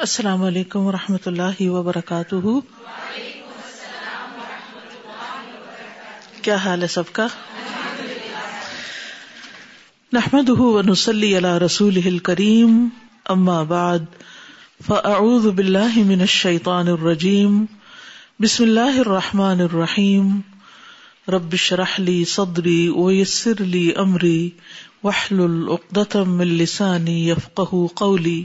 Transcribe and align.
السلام 0.00 0.42
علیکم 0.42 0.80
و 0.80 0.92
رحمۃ 0.92 1.26
اللہ 1.26 1.60
وبرکاتہ۔ 1.60 2.58
کیا 6.42 6.56
حال 6.56 6.82
ہے 6.82 6.86
سب 6.86 7.02
کا؟ 7.12 7.26
نحمد 10.12 10.48
ونسلی 10.48 11.38
علی 11.38 11.58
رسول 11.64 12.18
کریم 12.18 12.88
اما 13.24 13.62
بعد، 13.62 13.98
فاعوذ 14.86 15.46
باللہ 15.46 15.96
من 15.96 16.20
الشیطان 16.20 16.88
الرجیم، 16.88 17.64
بسم 18.40 18.64
اللہ 18.64 19.00
الرحمن 19.00 19.60
الرحیم، 19.60 20.40
رب 21.28 21.56
شرح 21.56 21.96
لی 21.98 22.24
صدری 22.24 22.88
ویسر 22.88 23.64
لی 23.64 23.92
امری 23.96 24.50
وحلل 25.04 25.68
عقدة 25.68 26.24
من 26.24 26.46
لسانی 26.46 27.28
یفقہ 27.28 27.86
قولی۔ 27.94 28.44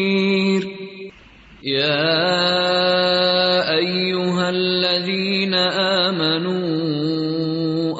الذين 4.49 5.53
آمنوا 5.53 6.59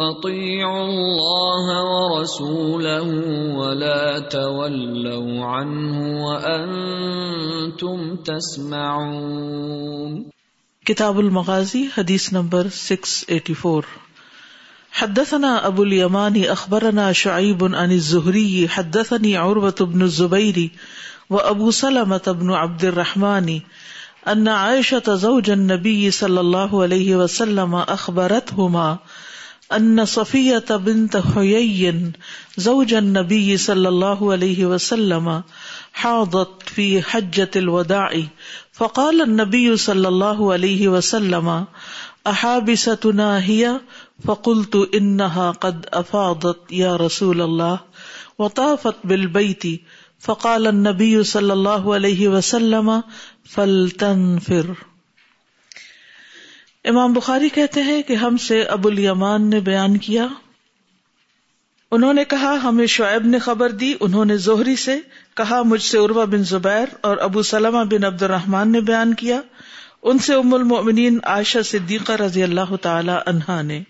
أطيعوا 0.10 0.86
الله 0.86 1.66
ورسوله 1.90 3.08
ولا 3.56 4.20
تولوا 4.20 5.46
عنه 5.46 6.26
وأنتم 6.26 8.16
تسمعون. 8.16 10.32
کتاب 10.86 11.20
المغازی 11.20 11.88
حدیث 11.98 12.34
نمبر 12.34 12.68
684 12.68 13.86
حدثنا 14.92 15.58
ابو 15.58 15.82
الیمانی 15.82 16.48
اخبرنا 16.48 17.12
شعیب 17.12 17.66
عن 17.66 17.92
الزہری 17.92 18.66
حدثني 18.74 19.36
عروة 19.36 19.82
بن 19.82 20.02
الزبیر 20.02 20.68
و 21.32 21.38
ابو 21.38 21.72
سلم 21.72 22.14
ابن 22.14 22.52
عبد 22.52 22.86
الرحمن 22.86 23.60
ان 24.28 24.48
عائشة 24.48 25.16
زوج 25.16 25.50
النبي 25.50 26.12
صلى 26.12 26.40
الله 26.40 26.82
عليه 26.82 27.16
وسلم 27.16 27.76
اخبرتهما 27.76 28.98
ان 29.74 30.06
صفية 30.06 30.66
بنت 30.70 31.18
حيي 31.18 32.12
زوج 32.58 32.94
النبي 32.94 33.58
صلى 33.58 33.90
الله 33.90 34.32
عليه 34.32 34.66
وسلم 34.66 35.44
حاضت 35.94 36.70
في 36.70 37.02
حجة 37.02 37.52
الوداع 37.56 38.24
فقال 38.74 39.22
النبي 39.22 39.78
صلى 39.78 40.08
الله 40.08 40.54
عليه 40.54 40.88
وسلم 40.88 41.66
احابستنا 42.28 43.46
هي 43.46 43.80
فقلت 44.26 44.76
انها 44.96 45.52
قد 45.52 45.86
افاضت 45.94 46.72
يا 46.72 46.96
رسول 46.96 47.42
الله 47.42 47.80
وطافت 48.40 48.96
بالبيت 49.04 49.64
فقال 50.26 50.68
النبی 50.68 51.24
صلی 51.24 51.52
اللہ 51.52 51.70
علیہ 51.70 52.28
وسلم، 52.28 52.92
فلتنفر. 53.50 54.72
امام 56.84 57.14
بخاری 57.14 57.50
کہتے 57.50 57.82
ہیں 57.82 58.02
کہ 58.02 58.14
ہم 58.14 58.38
سے 58.38 58.64
ابو 58.64 58.90
الیمان 58.90 59.50
نے 59.50 59.60
بیان 59.60 59.98
کیا۔ 59.98 60.28
انہوں 61.92 62.14
نے 62.14 62.24
کہا، 62.26 62.58
ہمیں 62.64 62.86
شعیب 62.86 63.26
نے 63.26 63.40
خبر 63.40 63.70
دی، 63.70 63.94
انہوں 64.00 64.26
نے 64.26 64.38
زہری 64.38 64.76
سے 64.76 65.00
کہا، 65.34 65.62
مجھ 65.62 65.82
سے 65.82 65.98
عروا 65.98 66.26
بن 66.26 66.44
زبیر 66.44 66.96
اور 67.02 67.18
ابو 67.18 67.42
سلمہ 67.42 67.84
بن 67.84 68.04
عبد 68.04 68.24
الرحمان 68.24 68.72
نے 68.72 68.82
بیان 68.82 69.14
کیا۔ 69.14 69.42
ان 70.04 70.20
سے 70.20 70.34
ام 70.34 70.54
المؤمنین 70.54 71.20
عائشہ 71.24 71.60
صدیقہ 71.66 72.12
رضی 72.12 72.44
اللہ 72.44 72.76
تعالی 72.82 73.12
عنہا 73.26 73.62
نے۔ 73.62 73.84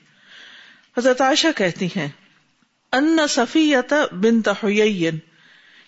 حضرت 0.98 1.22
عائشہ 1.22 1.48
کہتی 1.56 1.86
ہیں، 1.86 2.08
ان 2.92 3.18
صفیت 3.30 3.94
بنت 4.14 4.50
حیین 4.64 5.18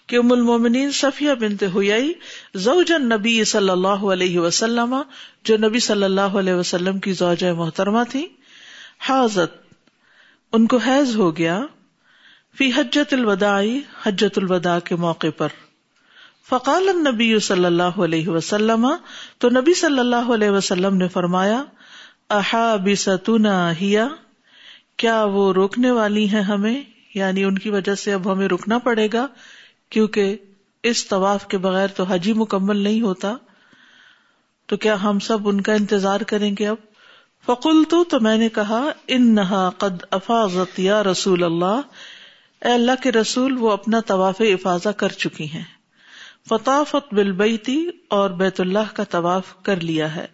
کہ 0.08 0.16
ام 0.16 0.32
المومنین 0.32 0.92
صفیہ 0.92 1.32
بنت 1.32 1.64
ہوئی 1.74 2.14
زوجن 2.56 3.10
نبی 3.10 3.44
صلی 3.44 3.70
اللہ 3.70 3.88
علیہ 3.88 4.40
وسلم، 4.40 4.96
جو 5.44 5.58
نبی 5.58 5.80
صلی 5.80 6.04
اللہ 6.04 6.22
علیہ 6.22 6.54
وسلم 6.54 7.00
کی 7.00 7.14
زوجہ 7.14 7.54
محترمہ 7.54 8.04
تھی 8.10 8.28
حاضت 9.00 9.64
ان 10.52 10.68
کو 10.68 10.78
حیض 10.78 11.16
ہو 11.16 11.38
گیا 11.38 11.62
فی 12.58 12.72
حجت 12.72 13.14
الوداع 13.14 13.64
حجت 14.06 14.38
الوداع 14.38 14.80
کے 14.80 14.96
موقع 14.96 15.28
پر۔ 15.38 15.48
فقال 16.50 16.90
النبی 16.90 17.40
صلی 17.40 17.66
اللہ 17.66 17.84
علیہ 17.84 18.28
وسلم، 18.28 18.88
تو 19.38 19.50
نبی 19.50 19.74
صلی 19.74 20.00
اللہ 20.00 20.32
علیہ 20.34 20.50
وسلم 20.50 20.98
نے 20.98 21.08
فرمایا، 21.08 21.64
احابستنا 22.30 23.80
ہیا، 23.82 24.08
کیا 24.98 25.24
وہ 25.24 25.54
روکنے 25.54 25.92
والی 25.92 26.30
ہیں 26.30 26.42
ہمیں؟ 26.42 26.82
یعنی 27.16 27.44
ان 27.44 27.58
کی 27.58 27.70
وجہ 27.70 27.96
سے 27.96 28.14
اب 28.14 28.32
ہمیں 28.32 28.48
رکنا 28.48 28.78
پڑے 28.78 29.08
گا۔ 29.14 29.28
کیونکہ 29.94 30.38
اس 30.84 31.08
طواف 31.08 31.48
کے 31.48 31.58
بغیر 31.58 31.88
تو 31.88 32.04
حجی 32.04 32.34
مکمل 32.34 32.78
نہیں 32.78 33.02
ہوتا، 33.02 33.36
تو 34.66 34.78
کیا 34.78 35.04
ہم 35.04 35.20
سب 35.20 35.50
ان 35.50 35.62
کا 35.62 35.74
انتظار 35.74 36.22
کریں 36.22 36.56
گے 36.60 36.68
اب؟ 36.68 36.76
فکل 37.46 37.84
تو 37.90 38.04
تو 38.04 38.20
میں 38.20 38.38
نے 38.38 38.50
کہا 38.50 38.86
ان 39.08 39.36
نہا 39.36 39.70
قد 39.78 40.04
افاظت 40.12 40.80
یا 40.80 41.04
رسول 41.04 41.44
اللہ 41.44 41.82
اے 42.62 42.72
اللہ 42.72 42.92
کے 43.04 43.12
رسول، 43.12 43.58
وہ 43.58 43.72
اپنا 43.72 44.00
طواف 44.00 44.42
افاظہ 44.42 44.90
کر 44.90 45.10
چکی 45.10 45.52
ہیں۔ 45.52 45.64
فطافت 46.50 47.14
بالبیتی 47.14 47.88
اور 48.08 48.30
بیت 48.30 48.60
اللہ 48.60 48.94
کا 48.94 49.04
طواف 49.04 49.64
کر 49.64 49.80
لیا 49.80 50.16
ہے۔ 50.16 50.26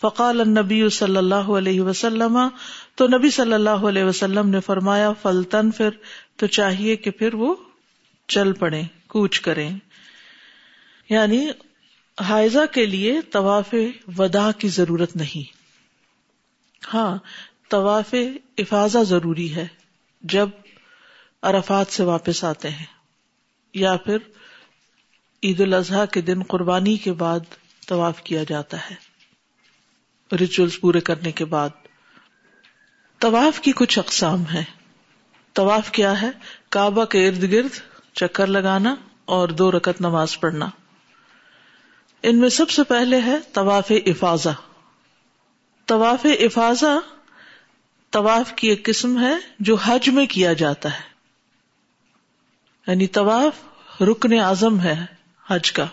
فقال 0.00 0.40
النبی 0.40 0.88
صلی 0.88 1.16
اللہ 1.16 1.50
علیہ 1.58 1.80
وسلم، 1.80 2.38
تو 2.94 3.06
نبی 3.06 3.30
صلی 3.30 3.52
اللہ 3.52 3.84
علیہ 3.90 4.04
وسلم 4.04 4.48
نے 4.48 4.60
فرمایا 4.60 5.12
فلطن 5.12 5.70
پھر 5.70 5.88
تو 6.36 6.46
چاہیے 6.46 6.96
کہ 6.96 7.10
پھر 7.10 7.34
وہ 7.34 7.54
چل 8.28 8.52
پڑے۔ 8.52 8.82
کوچ 9.12 9.40
کریں۔ 9.40 9.78
یعنی 11.08 11.50
حائزہ 12.20 12.66
کے 12.72 12.86
لیے 12.86 13.20
طواف 13.22 13.74
ودا 14.18 14.52
کی 14.52 14.68
ضرورت 14.68 15.16
نہیں۔ 15.16 15.56
ہاں 16.94 17.18
طواف 17.68 18.14
افاظہ 18.58 18.98
ضروری 18.98 19.54
ہے 19.54 19.66
جب 20.22 20.48
عرفات 21.42 21.86
سے 21.88 22.02
واپس 22.02 22.44
آتے 22.44 22.70
ہیں۔ 22.70 22.86
یا 23.74 23.96
پھر 23.96 24.16
عید 25.42 25.60
الاضحی 25.60 26.06
کے 26.12 26.20
دن 26.20 26.42
قربانی 26.42 26.96
کے 26.96 27.12
بعد 27.12 27.40
طواف 27.86 28.22
کیا 28.22 28.44
جاتا 28.48 28.90
ہے۔ 28.90 28.94
ریچولس 30.36 30.80
پورے 30.80 31.00
کرنے 31.00 31.32
کے 31.32 31.44
بعد۔ 31.44 31.70
طواف 33.18 33.60
کی 33.60 33.72
کچھ 33.72 33.98
اقسام 33.98 34.44
ہے 34.54 34.64
طواف 35.52 35.90
کیا 35.90 36.22
ہے؟ 36.22 36.30
کعبہ 36.68 37.04
کے 37.04 37.28
ارد 37.28 37.52
گرد 37.52 37.91
چکر 38.14 38.46
لگانا 38.46 38.94
اور 39.24 39.48
دو 39.48 39.70
رکت 39.70 40.00
نماز 40.00 40.40
پڑھنا۔ 40.40 40.68
ان 42.22 42.38
میں 42.38 42.48
سب 42.48 42.70
سے 42.70 42.82
پہلے 42.82 43.20
ہے 43.20 43.38
طواف 43.52 43.92
افاظہ 44.06 44.48
طواف 45.86 46.26
افاظہ 46.40 46.98
طواف 48.10 48.52
کی 48.56 48.68
ایک 48.68 48.84
قسم 48.84 49.20
ہے 49.20 49.34
جو 49.60 49.74
حج 49.74 50.08
میں 50.08 50.26
کیا 50.26 50.52
جاتا 50.52 50.94
ہے۔ 50.94 51.12
یعنی 52.86 53.06
طواف 53.06 53.52
رکن 54.02 54.40
اعظم 54.40 54.80
ہے 54.80 55.04
حج 55.46 55.72
کا۔ 55.72 55.86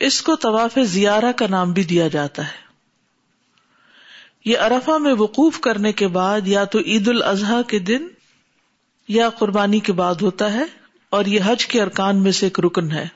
اس 0.00 0.22
کو 0.22 0.36
طواف 0.36 0.78
زیارہ 0.84 1.32
کا 1.32 1.46
نام 1.50 1.72
بھی 1.72 1.84
دیا 1.84 2.08
جاتا 2.08 2.48
ہے۔ 2.48 2.64
یہ 4.44 4.58
ارفا 4.58 4.98
میں 4.98 5.14
وقوف 5.14 5.60
کرنے 5.60 5.92
کے 5.92 6.08
بعد 6.08 6.48
یا 6.48 6.64
تو 6.64 6.78
عید 6.78 7.08
الاضحی 7.08 7.62
کے 7.68 7.78
دن 7.78 8.08
یا 9.08 9.30
قربانی 9.30 9.78
کے 9.78 9.92
بعد 9.92 10.14
ہوتا 10.14 10.52
ہے 10.52 10.64
اور 11.10 11.24
یہ 11.24 11.40
حج 11.44 11.66
کے 11.66 11.82
ارکان 11.82 12.16
میں 12.16 12.32
سے 12.32 12.46
ایک 12.46 12.60
رکن 12.60 12.90
ہے۔ 12.90 13.08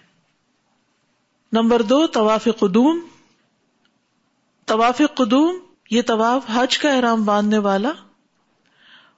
نمبر 1.53 1.83
دو، 1.83 2.07
طواف 2.07 2.49
قدوم۔ 2.59 3.01
طواف 4.67 5.03
قدوم، 5.15 5.59
یہ 5.91 6.03
طواف 6.03 6.43
حج 6.55 6.79
کا 6.79 6.91
احرام 6.91 7.25
باندھنے 7.25 7.59
والا 7.59 7.91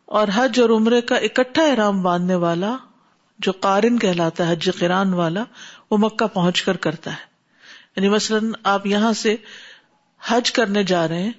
اور 0.04 0.28
حج 0.34 0.60
اور 0.60 0.70
عمرے 0.70 1.00
کا 1.00 1.16
اکٹھا 1.16 1.62
احرام 1.62 2.02
باندھنے 2.02 2.34
والا 2.34 2.76
جو 3.38 3.52
قارن 3.52 3.98
کہلاتا 3.98 4.46
ہے، 4.46 4.52
حج 4.52 4.70
قران 4.78 5.14
والا، 5.14 5.44
وہ 5.90 5.98
مکہ 5.98 6.26
پہنچ 6.26 6.62
کر 6.62 6.76
کرتا 6.76 7.10
ہے۔ 7.10 7.30
یعنی 7.96 8.08
مثلاً 8.08 8.52
آپ 8.64 8.86
یہاں 8.86 9.12
سے 9.12 9.36
حج 10.26 10.52
کرنے 10.52 10.82
جا 10.82 11.08
رہے 11.08 11.22
ہیں 11.22 11.32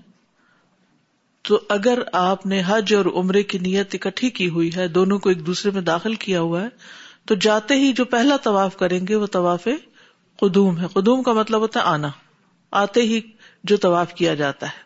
تو 1.41 1.59
اگر 1.69 1.99
آپ 2.13 2.45
نے 2.45 2.61
حج 2.65 2.93
اور 2.93 3.05
عمرے 3.05 3.43
کی 3.43 3.57
نیت 3.57 3.95
اکٹھی 3.95 4.29
کی 4.29 4.49
ہوئی 4.49 4.75
ہے، 4.75 4.87
دونوں 4.87 5.19
کو 5.19 5.29
ایک 5.29 5.45
دوسرے 5.45 5.71
میں 5.71 5.81
داخل 5.81 6.15
کیا 6.15 6.41
ہوا 6.41 6.61
ہے، 6.61 6.67
تو 7.25 7.35
جاتے 7.35 7.73
ہی 7.75 7.93
جو 7.93 8.05
پہلا 8.05 8.37
طواف 8.37 8.77
کریں 8.77 9.07
گے، 9.07 9.15
وہ 9.15 9.25
طواف 9.25 9.67
قدوم 10.35 10.79
ہے۔ 10.79 10.85
قدوم 10.93 11.23
کا 11.23 11.33
مطلب 11.33 11.61
ہوتا 11.61 11.79
ہے 11.79 11.85
آنا۔ 11.85 12.09
آتے 12.71 13.01
ہی 13.01 13.21
جو 13.63 13.77
طواف 13.77 14.13
کیا 14.13 14.35
جاتا 14.35 14.67
ہے۔ 14.67 14.81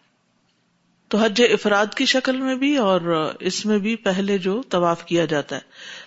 تو 1.07 1.17
حج 1.17 1.41
افراد 1.51 1.85
کی 1.95 2.05
شکل 2.05 2.41
میں 2.41 2.55
بھی 2.55 2.77
اور 2.77 3.31
اس 3.39 3.65
میں 3.65 3.77
بھی 3.77 3.95
پہلے 3.95 4.37
جو 4.37 4.61
طواف 4.69 5.05
کیا 5.05 5.25
جاتا 5.25 5.55
ہے۔ 5.55 5.61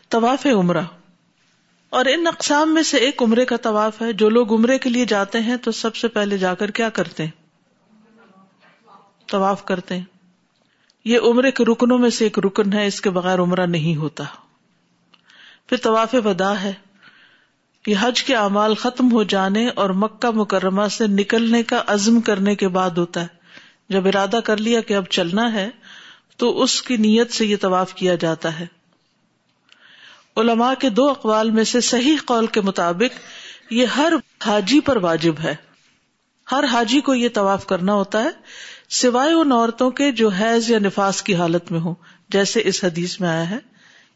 طواف 0.09 0.47
عمرہ۔ 0.47 0.83
اور 1.91 2.05
ان 2.05 2.27
اقسام 2.27 2.75
میں 2.75 2.83
سے 2.83 2.97
ایک 2.97 3.23
عمرے 3.23 3.45
کا 3.45 3.57
طواف 3.57 4.03
ہے۔ 4.03 4.13
جو 4.13 4.29
لوگ 4.29 4.55
عمرے 4.55 4.79
کے 4.79 4.91
لیے 4.91 5.05
جاتے 5.05 5.41
ہیں 5.41 5.57
تو 5.57 5.73
سب 5.73 5.97
سے 5.97 6.09
پہلے 6.09 6.39
جا 6.39 6.55
کر 6.55 6.71
کیا 6.71 6.89
کرتے 6.89 7.25
ہیں؟ 7.25 7.31
طواف 9.27 9.65
کرتے 9.65 9.97
ہیں۔ 9.97 10.18
یہ 11.05 11.19
عمرے 11.19 11.51
کے 11.51 11.65
رکنوں 11.65 11.99
میں 11.99 12.11
سے 12.11 12.25
ایک 12.25 12.39
رکن 12.39 12.73
ہے، 12.73 12.87
اس 12.87 13.01
کے 13.01 13.11
بغیر 13.11 13.39
عمرہ 13.39 13.67
نہیں 13.67 13.97
ہوتا۔ 13.97 14.25
پھر 15.67 15.77
طواف 15.77 16.15
ودا 16.25 16.63
ہے 16.63 16.73
یہ 17.87 17.95
حج 18.01 18.23
کے 18.23 18.35
اعمال 18.35 18.75
ختم 18.75 19.13
ہو 19.13 19.23
جانے 19.23 19.69
اور 19.69 19.91
مکہ 19.91 20.31
مکرمہ 20.31 20.89
سے 20.91 21.07
نکلنے 21.07 21.63
کا 21.63 21.83
عزم 21.87 22.21
کرنے 22.21 22.55
کے 22.55 22.69
بعد 22.69 22.91
ہوتا 22.91 23.23
ہے۔ 23.23 23.27
جب 23.89 24.07
ارادہ 24.07 24.41
کر 24.45 24.57
لیا 24.57 24.81
کہ 24.81 24.95
اب 24.95 25.05
چلنا 25.07 25.53
ہے، 25.53 25.71
تو 26.37 26.63
اس 26.63 26.83
کی 26.83 26.97
نیت 26.97 27.33
سے 27.33 27.47
یہ 27.47 27.57
طواف 27.61 27.95
کیا 27.95 28.15
جاتا 28.15 28.61
ہے۔ 28.61 28.67
علماء 30.37 30.75
کے 30.75 30.89
دو 30.89 31.11
اقوال 31.11 31.51
میں 31.51 31.65
سے 31.65 31.81
صحیح 31.81 32.17
قول 32.25 32.47
کے 32.47 32.61
مطابق 32.61 33.19
یہ 33.73 33.87
ہر 33.87 34.13
حاجی 34.47 34.81
پر 34.81 34.97
واجب 34.97 35.35
ہے۔ 35.45 35.55
ہر 36.53 36.65
حاجی 36.65 37.01
کو 37.01 37.15
یہ 37.15 37.29
طواف 37.35 37.67
کرنا 37.67 37.93
ہوتا 37.93 38.23
ہے 38.23 38.29
سوائے 38.89 39.33
ان 39.33 39.53
عورتوں 39.53 39.91
کے 39.91 40.13
جو 40.13 40.29
حیض 40.29 40.71
یا 40.71 40.79
نفاس 40.79 41.23
کی 41.23 41.35
حالت 41.35 41.73
میں 41.73 41.81
ہوں، 41.81 41.95
جیسے 42.29 42.63
اس 42.65 42.85
حدیث 42.85 43.21
میں 43.21 43.29
آیا 43.29 43.51
ہے 43.51 43.59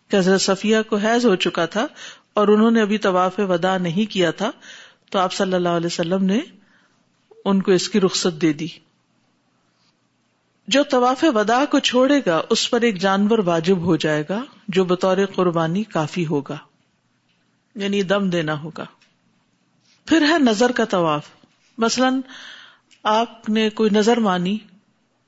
کہ 0.09 0.17
حضرت 0.17 0.41
صفیہ 0.41 0.77
کو 0.89 0.97
حیض 0.97 1.27
ہو 1.27 1.37
چکا 1.37 1.67
تھا 1.67 1.87
اور 2.35 2.49
انہوں 2.49 2.71
نے 2.71 2.81
ابھی 2.81 2.99
طواف 2.99 3.39
ودا 3.39 3.79
نہیں 3.79 4.13
کیا 4.13 4.31
تھا، 4.31 4.51
تو 5.11 5.19
آپ 5.19 5.33
صلی 5.33 5.53
اللہ 5.53 5.69
علیہ 5.69 5.87
وسلم 5.87 6.25
نے 6.25 6.41
ان 7.45 7.63
کو 7.63 7.73
اس 7.73 7.89
کی 7.89 8.01
رخصت 8.01 8.43
دے 8.43 8.53
دی۔ 8.53 8.69
جو 10.69 10.83
طواف 10.83 11.25
ودا 11.35 11.65
کو 11.65 11.79
چھوڑے 11.79 12.21
گا، 12.27 12.43
اس 12.51 12.71
پر 12.71 12.81
ایک 12.81 13.01
جانور 13.01 13.39
واجب 13.39 13.79
ہو 13.79 13.97
جائے 13.97 14.25
گا، 14.29 14.45
جو 14.69 14.85
بطور 14.85 15.17
قربانی 15.35 15.83
کافی 15.83 16.27
ہوگا۔ 16.27 16.57
یعنی 17.75 18.03
دم 18.03 18.31
دینا 18.31 18.63
ہوگا۔ 18.63 18.85
پھر 20.07 20.23
ہے 20.23 20.39
نظر 20.39 20.73
کا 20.73 20.85
طواف۔ 20.85 21.29
مثلاً 21.79 22.21
آپ 23.03 23.49
نے 23.49 23.71
کوئی 23.71 23.91
نظر 23.91 24.17
مانی 24.17 24.59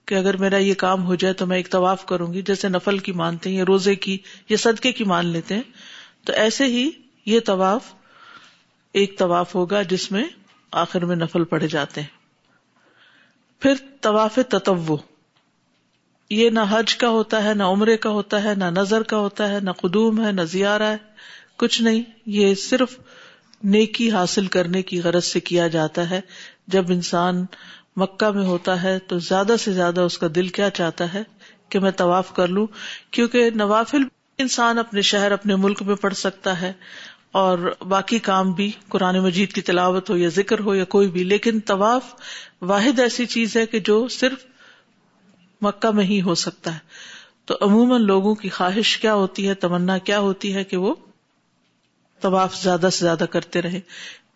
کہ 0.07 0.15
اگر 0.15 0.37
میرا 0.37 0.57
یہ 0.57 0.75
کام 0.75 1.05
ہو 1.05 1.15
جائے 1.15 1.35
تو 1.35 1.47
میں 1.47 1.57
ایک 1.57 1.71
طواف 1.71 2.07
کروں 2.07 2.35
گی، 2.35 2.43
جیسے 2.43 2.69
نفل 2.69 2.99
کی 2.99 3.13
مانتے 3.13 3.51
ہیں 3.51 3.57
یا 3.57 3.65
روزے 3.69 3.95
کی 3.95 4.19
یا 4.49 4.57
صدقے 4.57 4.93
کی 4.93 5.05
مان 5.05 5.27
لیتے 5.27 5.55
ہیں، 5.55 5.63
تو 6.25 6.33
ایسے 6.33 6.65
ہی 6.65 6.91
یہ 7.27 7.41
طواف 7.41 7.95
ایک 8.93 9.19
طواف 9.19 9.55
ہوگا 9.55 9.83
جس 9.83 10.13
میں 10.13 10.25
آخر 10.71 11.05
میں 11.05 11.17
نفل 11.17 11.45
پڑے 11.45 11.69
جاتے 11.69 12.01
ہیں۔ 12.01 12.09
پھر 13.61 13.75
طواف 14.01 14.39
تتو 14.49 14.97
یہ 16.31 16.51
نہ 16.51 16.61
حج 16.71 16.97
کا 16.97 17.09
ہوتا 17.09 17.45
ہے، 17.45 17.55
نہ 17.55 17.63
عمرے 17.63 17.97
کا 17.97 18.11
ہوتا 18.11 18.45
ہے، 18.45 18.55
نہ 18.55 18.65
نظر 18.65 19.03
کا 19.03 19.17
ہوتا 19.17 19.49
ہے، 19.49 19.61
نہ 19.61 19.71
قدوم 19.71 20.27
ہے، 20.27 20.33
نہ 20.33 20.43
زیارہ 20.43 20.83
ہے، 20.83 20.97
کچھ 21.57 21.83
نہیں۔ 21.83 22.03
یہ 22.27 22.55
صرف 22.55 22.99
نیکی 23.65 24.11
حاصل 24.11 24.47
کرنے 24.47 24.83
کی 24.83 25.01
غرض 25.01 25.25
سے 25.25 25.41
کیا 25.41 25.69
جاتا 25.69 26.11
ہے۔ 26.11 26.21
جب 26.67 26.85
انسان 26.89 27.47
مکہ 27.97 28.31
میں 28.31 28.45
ہوتا 28.45 28.83
ہے 28.83 28.99
تو 28.99 29.19
زیادہ 29.19 29.55
سے 29.59 29.73
زیادہ 29.73 30.01
اس 30.01 30.19
کا 30.19 30.27
دل 30.35 30.49
کیا 30.49 30.71
چاہتا 30.71 31.15
ہے 31.15 31.23
کہ 31.69 31.79
میں 31.79 31.91
طواف 31.91 32.35
کر 32.35 32.49
لوں؟ 32.49 32.67
کیونکہ 33.11 33.51
نوافل 33.55 34.03
انسان 34.39 34.79
اپنے 34.79 35.03
شہر، 35.03 35.33
اپنے 35.33 35.57
ملک 35.57 35.83
میں 35.83 35.95
پڑھ 35.95 36.15
سکتا 36.15 36.61
ہے 36.61 36.73
اور 37.33 37.75
باقی 37.89 38.19
کام 38.19 38.53
بھی 38.53 38.73
قرآن 38.89 39.19
مجید 39.19 39.53
کی 39.53 39.61
تلاوت 39.61 40.11
ہو 40.11 40.17
یا 40.17 40.29
ذکر 40.29 40.61
ہو 40.61 40.75
یا 40.75 40.85
کوئی 40.85 41.09
بھی۔ 41.09 41.25
لیکن 41.25 41.61
طواف 41.61 42.15
واحد 42.63 42.99
ایسی 42.99 43.27
چیز 43.27 43.57
ہے 43.57 43.67
کہ 43.67 43.81
جو 43.81 44.09
صرف 44.09 44.45
مکہ 45.61 45.91
میں 45.91 46.05
ہی 46.05 46.23
ہو 46.23 46.35
سکتا 46.35 46.75
ہے۔ 46.75 46.79
تو 47.45 47.55
عموماً 47.61 48.03
لوگوں 48.03 48.35
کی 48.35 48.49
خواہش 48.49 48.99
کیا 48.99 49.15
ہوتی 49.15 49.49
ہے، 49.49 49.55
تمنا 49.55 49.99
کیا 49.99 50.19
ہوتی 50.19 50.55
ہے 50.55 50.65
کہ 50.65 50.77
وہ 50.77 50.95
طواف 52.21 52.57
زیادہ 52.63 52.89
سے 52.93 53.05
زیادہ 53.05 53.25
کرتے 53.31 53.63
رہے 53.63 53.81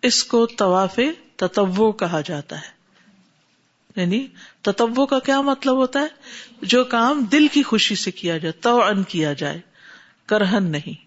اس 0.02 0.24
کو 0.24 0.46
طواف 0.46 1.00
تتو 1.36 1.92
کہا 1.92 2.20
جاتا 2.20 2.56
ہے۔ 2.56 2.78
یعنی 3.96 4.26
تتو 4.62 5.06
کا 5.06 5.18
کیا 5.18 5.40
مطلب 5.40 5.76
ہوتا 5.76 6.00
ہے؟ 6.00 6.06
جو 6.62 6.84
کام 6.84 7.24
دل 7.32 7.48
کی 7.48 7.62
خوشی 7.62 7.94
سے 7.94 8.10
کیا 8.10 8.38
جائے 8.38 8.52
تو 8.52 8.82
ان 8.82 9.02
کیا 9.02 9.32
جائے، 9.32 9.60
کرہن 10.26 10.64
نہیں۔ 10.64 11.06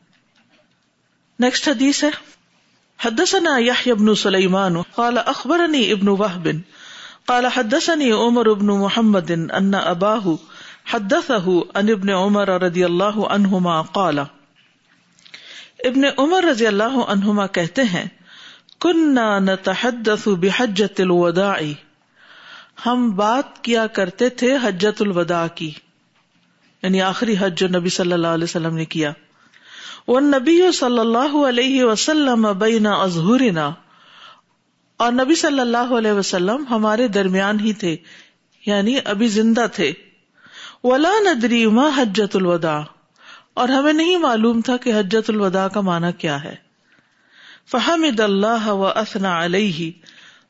نیکسٹ 1.39 1.67
حدیث 1.67 2.03
ہے۔ 2.03 2.09
حدثنا 2.99 3.57
يحيى 3.57 3.93
بن 3.93 4.15
سليمان 4.15 4.81
قال 4.81 5.17
اخبرني 5.25 5.91
ابن 5.91 6.07
وهب 6.07 6.47
قال 7.25 7.45
حدثني 7.45 8.11
عمر 8.11 8.53
بن 8.53 8.65
محمد 8.65 9.31
ان 9.31 9.73
اباه 9.73 10.29
حدثه 10.93 11.51
عن 11.73 11.89
ابن 11.89 12.09
عمر 12.09 12.61
رضي 12.61 12.83
الله 12.83 13.21
عنهما 13.29 13.81
قال۔ 13.81 14.19
ابن 15.79 16.01
عمر 16.17 16.43
رضی 16.43 16.67
اللہ 16.67 16.99
عنہما 17.07 17.47
کہتے 17.47 17.81
ہیں 17.81 18.05
کننا 18.81 19.39
نتحدث 19.39 20.27
بحجت 20.27 20.99
الوداع. 20.99 21.61
ہم 22.85 23.11
بات 23.15 23.63
کیا 23.63 23.87
کرتے 23.87 24.29
تھے 24.29 24.57
حجت 24.63 25.01
الوداع 25.01 25.47
کی. 25.47 25.71
یعنی 26.83 27.01
آخری 27.01 27.35
حج 27.39 27.57
جو 27.57 27.67
نبی 27.67 27.89
صلی 27.89 28.13
اللہ 28.13 28.27
علیہ 28.27 28.43
وسلم 28.43 28.75
نے 28.75 28.85
کیا. 28.85 29.11
وہ 30.07 30.19
نبی 30.19 30.71
صلی 30.71 30.99
اللہ 30.99 31.35
علیہ 31.47 31.83
وسلم 31.83 32.47
بین 32.59 32.87
ازہرنا 32.87 33.71
اور 34.97 35.11
نبی 35.11 35.35
صلی 35.35 35.59
اللہ 35.59 35.93
علیہ 35.97 36.11
وسلم 36.11 36.63
ہمارے 36.69 37.07
درمیان 37.07 37.59
ہی 37.59 37.73
تھے. 37.73 37.97
یعنی 38.65 38.97
ابھی 39.05 39.27
زندہ 39.27 39.65
تھے. 39.73 39.93
ولا 40.83 41.13
ندری 41.19 41.65
ما 41.65 41.89
حجت 41.97 42.35
الوداع. 42.35 42.81
اور 43.53 43.69
ہمیں 43.69 43.93
نہیں 43.93 44.17
معلوم 44.17 44.61
تھا 44.61 44.77
کہ 44.77 44.99
حجت 44.99 45.29
الوداع 45.29 45.67
کا 45.67 45.81
معنی 45.81 46.07
کیا 46.17 46.43
ہے. 46.43 46.70
فہمد 47.71 48.19
اللہ 48.19 48.67
و 48.67 48.85
اسنا 48.85 49.45
علیہ، 49.45 49.91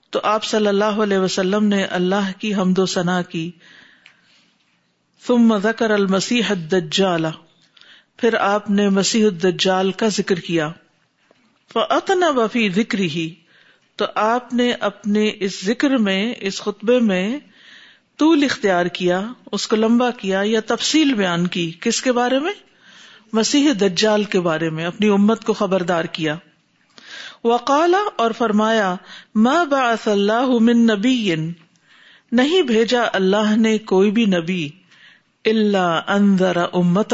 تو 0.10 0.20
آپ 0.24 0.44
صلی 0.44 0.68
اللہ 0.68 0.86
علیہ 0.86 1.18
وسلم 1.18 1.66
نے 1.66 1.84
اللہ 1.84 2.32
کی 2.40 2.56
حمد 2.56 2.80
و 2.80 2.86
ثنا 2.86 3.22
کی۔ 3.22 3.52
ثم 5.28 5.58
ذکر 5.58 5.90
المسیح 5.90 6.44
الدجال، 6.50 7.26
پھر 8.18 8.34
آپ 8.34 8.70
نے 8.70 8.90
مسیح 8.90 9.26
الدجال 9.26 9.92
کا 9.92 10.08
ذکر 10.08 10.36
کیا۔ 10.36 10.72
فاتنا 11.74 12.30
وفی 12.30 12.70
ذکر 12.70 13.00
ہی 13.00 13.34
تو 13.96 14.06
آپ 14.16 14.54
نے 14.54 14.72
اپنے 14.72 15.32
اس 15.40 15.66
ذکر 15.66 15.90
میں، 15.90 16.34
اس 16.40 16.62
خطبے 16.62 17.00
میں 17.00 17.40
طول 18.18 18.44
اختیار 18.44 18.86
کیا، 18.86 19.34
اس 19.52 19.68
کو 19.68 19.76
لمبا 19.76 20.12
کیا 20.12 20.42
یا 20.44 20.60
تفصیل 20.66 21.14
بیان 21.14 21.48
کی، 21.48 21.72
کس 21.82 22.02
کے 22.02 22.12
بارے 22.12 22.40
میں؟ 22.40 22.54
مسیح 23.34 23.70
دجال 23.82 24.24
کے 24.24 24.40
بارے 24.40 24.70
میں، 24.70 24.86
اپنی 24.86 25.08
امت 25.08 25.44
کو 25.44 25.54
خبردار 25.54 26.06
کیا۔ 26.06 26.36
وقالا 27.44 28.04
اور 28.16 28.32
فرمایا، 28.32 28.96
ما 29.36 29.64
بعث 29.64 30.08
اللہ 30.08 30.46
من 30.46 30.78
نبی 30.78 31.36
نہیں 32.32 32.62
بھیجا 32.62 33.04
اللہ 33.14 33.56
نے 33.58 33.78
کوئی 33.78 34.12
بھی 34.12 34.26
نبی 34.26 34.70
اللہ 35.46 36.02
انذر 36.08 36.58
امت 36.74 37.14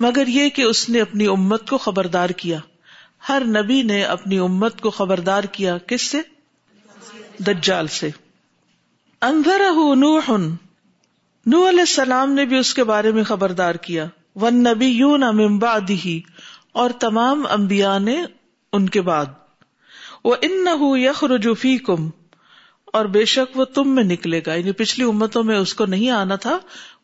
مگر 0.00 0.26
یہ 0.26 0.48
کہ 0.48 0.62
اس 0.62 0.88
نے 0.88 1.00
اپنی 1.00 1.26
امت 1.26 1.70
کو 1.70 1.78
خبردار 1.78 2.30
کیا۔ 2.30 2.58
ہر 3.28 3.42
نبی 3.44 3.82
نے 3.82 4.02
اپنی 4.02 4.38
امت 4.38 4.80
کو 4.80 4.90
خبردار 4.90 5.44
کیا 5.44 5.78
کس 5.78 6.02
سے؟ 6.02 6.18
دجال 7.38 7.86
سے۔ 7.86 8.10
انذر 9.20 9.60
نوح 9.94 10.30
نو 11.46 11.68
علیہ 11.68 11.80
السلام 11.80 12.32
نے 12.32 12.44
بھی 12.44 12.58
اس 12.58 12.74
کے 12.74 12.84
بارے 12.84 13.10
میں 13.10 13.24
خبردار 13.24 13.74
کیا۔ 13.74 14.06
ون 14.36 14.54
نبی 14.54 14.86
یون 14.86 15.22
امباد 15.22 15.90
ہی 15.90 16.20
اور 16.72 16.90
تمام 16.90 17.46
امبیا 17.50 17.98
نے 17.98 18.24
ان 18.76 18.88
کے 18.88 19.00
بعد۔ 19.00 19.26
وہ 20.24 20.36
ان 20.42 20.64
نہ 20.64 20.70
یخ 20.80 21.24
رجوفی 21.24 21.78
کم 21.78 22.10
اور 22.92 23.04
بے 23.04 23.24
شک 23.24 23.58
وہ 23.58 23.64
تم 23.64 23.94
میں 23.94 24.04
نکلے 24.04 24.40
گا۔ 24.46 24.54
یعنی 24.54 24.72
پچھلی 24.72 25.06
امتوں 25.06 25.44
میں 25.44 25.58
اس 25.58 25.74
کو 25.74 25.86
نہیں 25.86 26.10
آنا 26.10 26.36
تھا، 26.36 26.58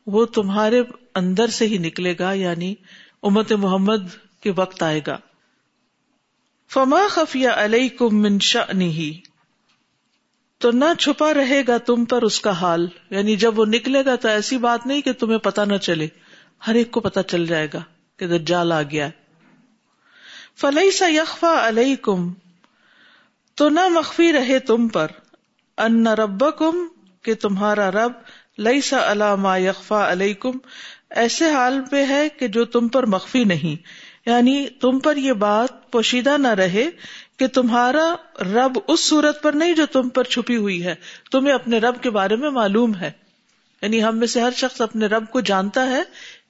وہ 0.06 0.24
تمہارے 0.24 0.82
اندر 1.14 1.46
سے 1.46 1.66
ہی 1.66 1.78
نکلے 1.78 2.14
گا 2.18 2.32
یعنی 2.32 2.74
امت 3.22 3.52
محمد 3.52 4.16
کے 4.40 4.52
وقت 4.56 4.82
آئے 4.82 5.00
گا۔ 5.06 5.18
فما 6.70 7.00
خفیہ 7.10 7.48
علیہ 7.48 7.88
کم 7.88 8.22
منشا 8.22 8.62
نہیں 8.72 9.28
تو 10.58 10.70
نہ 10.70 10.84
چھپا 10.98 11.34
رہے 11.34 11.62
گا 11.68 11.78
تم 11.78 12.04
پر 12.04 12.22
اس 12.22 12.40
کا 12.40 12.50
حال۔ 12.50 12.86
یعنی 13.10 13.36
جب 13.36 13.58
وہ 13.58 13.64
نکلے 13.64 14.04
گا 14.04 14.16
تو 14.16 14.28
ایسی 14.28 14.58
بات 14.58 14.86
نہیں 14.86 15.00
کہ 15.00 15.12
تمہیں 15.12 15.38
پتا 15.38 15.64
نہ 15.64 15.76
چلے۔ 15.76 16.08
ہر 16.66 16.74
ایک 16.74 16.90
کو 16.90 17.00
پتا 17.00 17.22
چل 17.22 17.46
جائے 17.46 17.68
گا 17.74 17.80
کہ 18.16 18.26
دجال 18.26 18.72
آ 18.72 18.82
گیا 18.82 19.08
فلئی 20.56 20.90
سا 20.90 21.06
یخفا 21.09 21.68
علیہ 21.68 21.97
کم 21.97 22.32
تو 23.54 23.68
نہ 23.68 23.88
مخفی 23.88 24.32
رہے 24.32 24.59
تم 24.59 24.88
پر۔ 24.88 25.06
ان 25.78 26.06
رب 26.06 26.59
کم 26.59 26.87
کہ 27.23 27.35
تمہارا 27.35 27.90
رب 27.90 28.12
لئی 28.59 28.80
سا 28.80 29.12
علامہ 29.12 29.61
یکفا 29.61 30.12
علیہ 30.12 30.35
کم 30.35 30.52
ایسے 31.11 31.50
حال 31.50 31.80
پہ 31.90 32.06
ہے 32.06 32.28
کہ 32.28 32.49
جو 32.49 32.64
تم 32.64 32.88
پر 32.88 33.06
مخفی 33.06 33.44
نہیں۔ 33.44 33.82
یعنی 34.28 34.66
تم 34.80 34.99
پر 34.99 35.16
یہ 35.16 35.32
بات 35.32 35.92
پوشیدہ 35.92 36.37
نہ 36.38 36.49
رہے 36.49 36.90
کہ 37.37 37.47
تمہارا 37.47 38.14
رب 38.40 38.78
اس 38.88 39.00
صورت 39.00 39.42
پر 39.42 39.52
نہیں 39.52 39.73
جو 39.73 39.87
تم 39.87 40.09
پر 40.09 40.25
چھپی 40.25 40.56
ہوئی 40.56 40.85
ہے۔ 40.85 40.94
تمہیں 41.30 41.54
اپنے 41.54 41.78
رب 41.78 42.02
کے 42.02 42.11
بارے 42.11 42.37
میں 42.37 42.50
معلوم 42.50 42.94
ہے۔ 42.94 43.11
یعنی 43.82 44.04
ہم 44.04 44.18
میں 44.18 44.26
سے 44.26 44.40
ہر 44.40 44.50
شخص 44.50 44.80
اپنے 44.80 45.06
رب 45.06 45.30
کو 45.30 45.40
جانتا 45.40 45.87
ہے۔ 45.87 46.02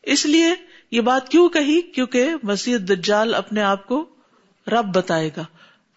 اس 0.02 0.26
لیے 0.26 0.71
یہ 0.92 1.00
بات 1.00 1.28
کیوں 1.28 1.48
کہی؟ 1.48 1.82
کیونکہ 1.82 2.30
مسیح 2.42 2.76
دجال 2.76 3.34
اپنے 3.34 3.62
آپ 3.62 3.86
کو 3.86 4.08
رب 4.66 4.96
بتائے 4.96 5.30
گا۔ 5.36 5.44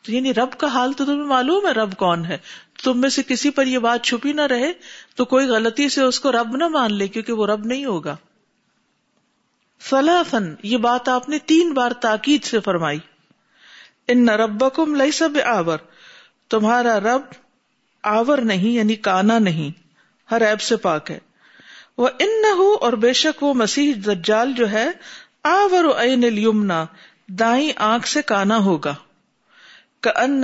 تو 0.04 0.12
یعنی 0.12 0.34
رب 0.34 0.58
کا 0.58 0.68
حال 0.68 0.94
تو 0.94 1.06
تمہیں 1.06 1.26
معلوم 1.26 1.68
ہے 1.68 1.72
رب 1.72 1.96
کون 1.96 2.26
ہے۔ 2.26 2.38
تم 2.84 3.02
میں 3.02 3.10
سے 3.10 3.24
کسی 3.24 3.50
پر 3.50 3.68
یہ 3.68 3.80
بات 3.80 4.04
چھپی 4.04 4.34
نہ 4.34 4.42
رہے 4.42 4.74
تو 5.16 5.26
کوئی 5.26 5.48
غلطی 5.48 5.90
سے 5.90 6.02
اس 6.02 6.20
کو 6.20 6.32
رب 6.32 6.56
نہ 6.56 6.68
مان 6.68 6.94
لے 6.94 7.08
کیونکہ 7.08 7.34
وہ 7.34 7.48
رب 7.48 7.66
نہیں 7.66 7.86
ہوگا۔ 7.86 8.16
فلاں 9.80 10.40
یہ 10.64 10.78
بات 10.78 11.10
آپ 11.10 11.30
نے 11.30 11.40
تین 11.40 11.74
بار 11.74 11.92
تاکید 11.92 12.44
سے 12.44 12.60
فرمائی۔ 12.60 13.00
ان 14.08 14.30
رب 14.30 14.66
کم 14.74 14.96
لئی 14.96 15.12
سب 15.12 15.30
آور 15.46 15.78
تمہارا 16.50 17.00
رب 17.00 17.22
آور 18.04 18.38
نہیں 18.38 18.70
یعنی 18.70 18.96
کانا 18.96 19.40
نہیں۔ 19.40 19.86
ہر 20.32 20.42
ایب 20.42 20.62
سے 20.62 20.76
پاک 20.76 21.12
ہے۔ 21.12 21.20
وہ 21.98 22.10
ان 22.20 22.42
نہ 22.42 22.56
ہو 22.58 22.74
اور 22.82 22.94
بے 22.94 23.14
شک 23.14 23.44
وہ 23.44 23.54
مسیح 23.54 23.94
دجال 24.06 24.54
جو 24.54 24.72
ہے، 24.72 24.88
آور 25.44 26.06
یمنا 26.24 26.86
دائیں 27.28 27.72
آنکھ 27.76 28.08
سے 28.08 28.22
کانا 28.22 28.58
ہوگا۔ 28.58 28.96
ان 30.16 30.44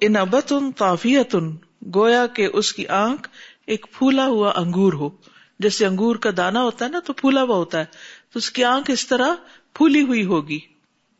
ان 0.00 1.56
گویا 1.94 2.26
کہ 2.26 2.48
اس 2.52 2.72
کی 2.72 2.86
آنکھ 2.86 3.28
ایک 3.66 3.86
پھولا 3.92 4.26
ہوا 4.26 4.52
انگور 4.56 4.92
ہو۔ 4.92 5.08
جیسے 5.58 5.86
انگور 5.86 6.16
کا 6.16 6.30
دانا 6.36 6.62
ہوتا 6.62 6.84
ہے 6.84 6.90
نا، 6.90 6.98
تو 6.98 7.12
پھولا 7.12 7.42
ہوا 7.42 7.56
ہوتا 7.56 7.78
ہے۔ 7.78 7.84
تو 8.32 8.38
اس 8.38 8.50
کی 8.50 8.64
آنکھ 8.64 8.90
اس 8.90 9.06
طرح 9.06 9.28
پھولی 9.74 10.02
ہوئی 10.02 10.24
ہوگی، 10.24 10.58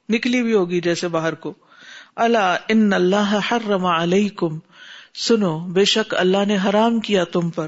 نکلی 0.08 0.40
ہوئی 0.40 0.52
ہوگی 0.52 0.80
جیسے 0.80 1.08
باہر 1.08 1.34
کو۔ 1.34 1.54
اللہ 2.16 2.56
ان 2.68 2.92
اللہ 2.92 3.38
حرم 3.52 3.86
علیکم، 3.86 4.58
سنو، 5.14 5.58
بے 5.58 5.84
شک 5.84 6.14
اللہ 6.14 6.44
نے 6.48 6.56
حرام 6.64 7.00
کیا 7.00 7.24
تم 7.24 7.50
پر۔ 7.50 7.66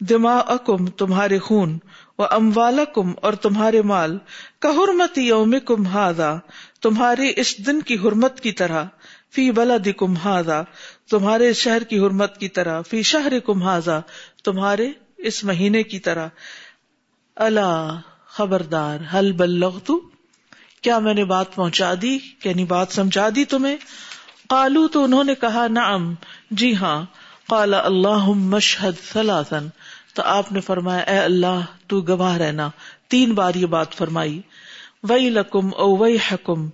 دماغ 0.00 0.42
اکم 0.46 0.86
تمہارے 0.86 1.38
خون 1.38 1.78
و 2.18 2.22
اموال 2.30 2.78
کم 2.94 3.12
اور 3.22 3.32
تمہارے 3.32 3.82
مال، 3.82 4.18
کا 4.58 4.68
حرمت 4.68 5.18
یوم 5.18 5.54
کم 5.64 5.86
ہادا 5.86 6.36
تمہارے 6.82 7.32
اس 7.36 7.66
دن 7.66 7.80
کی 7.80 7.94
حرمت 7.94 8.40
کی 8.40 8.52
طرح، 8.52 8.84
فی 9.30 9.50
بلا 9.50 9.76
کم 9.96 10.16
ہادا 10.16 10.62
تمہارے 11.10 11.52
شہر 11.52 11.82
کی 11.82 11.98
حرمت 11.98 12.38
کی 12.38 12.48
طرح، 12.48 12.80
فی 12.82 13.02
شہر 13.02 13.38
کم 13.38 13.62
ہاضا 13.62 14.00
تمہارے 14.44 14.90
اس 15.16 15.44
مہینے 15.44 15.82
کی 15.82 15.98
طرح۔ 15.98 16.28
اللہ 17.36 18.00
خبردار 18.26 18.98
حل 19.14 19.32
بلغت؟ 19.32 19.90
کیا 20.82 20.98
میں 20.98 21.14
نے 21.14 21.24
بات 21.24 21.54
پہنچا 21.54 21.94
دی؟ 22.02 22.18
یعنی 22.44 22.64
بات 22.64 22.92
سمجھا 22.92 23.28
دی 23.34 23.44
تمہیں؟ 23.44 23.76
قالو 24.48 24.88
تو 24.88 25.04
انہوں 25.04 25.24
نے 25.24 25.34
کہا، 25.34 25.66
نعم۔ 25.68 26.14
جی 26.50 26.76
ہاں۔ 26.76 27.04
قال 27.48 27.74
اللہ 27.74 28.28
مشہد 28.28 29.12
ثلاثن 29.12 29.68
تو 30.18 30.24
آپ 30.24 30.52
نے 30.52 30.60
فرمایا، 30.60 31.00
اے 31.00 31.18
اللہ، 31.18 31.60
تو 31.86 32.00
گواہ 32.00 32.36
رہنا۔ 32.36 32.70
تین 33.08 33.32
بار 33.32 33.54
یہ 33.54 33.66
بات 33.66 33.92
فرمائی۔ 33.92 34.40
وئی 35.02 35.30
لکم 35.30 35.70
او 35.76 35.96
وئی 35.96 36.18
حکم 36.32 36.68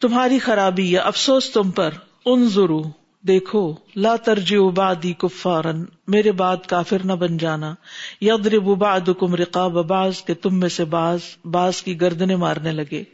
تمہاری 0.00 0.38
خرابی 0.38 0.90
یا 0.90 1.02
افسوس 1.02 1.50
تم 1.50 1.70
پر۔ 1.70 1.90
ان 2.26 2.48
ضرو 2.48 2.82
دیکھو، 3.20 3.74
لا 3.96 4.16
ترجیو 4.16 4.70
بادی 4.70 5.12
کفارن 5.12 5.84
میرے 6.08 6.32
بعد 6.32 6.56
کافر 6.66 6.96
نہ 7.04 7.12
بن 7.12 7.36
جانا۔ 7.36 7.74
یضرب 8.20 8.64
بعضکم 8.64 9.34
رقاب، 9.34 9.72
بعض 9.72 10.22
کے 10.22 10.34
تم 10.34 10.60
میں 10.60 10.68
سے 10.68 10.84
باز 10.84 11.18
باز 11.44 11.82
کی 11.82 12.00
گردنے 12.00 12.36
مارنے 12.36 12.72
لگے۔ 12.72 13.04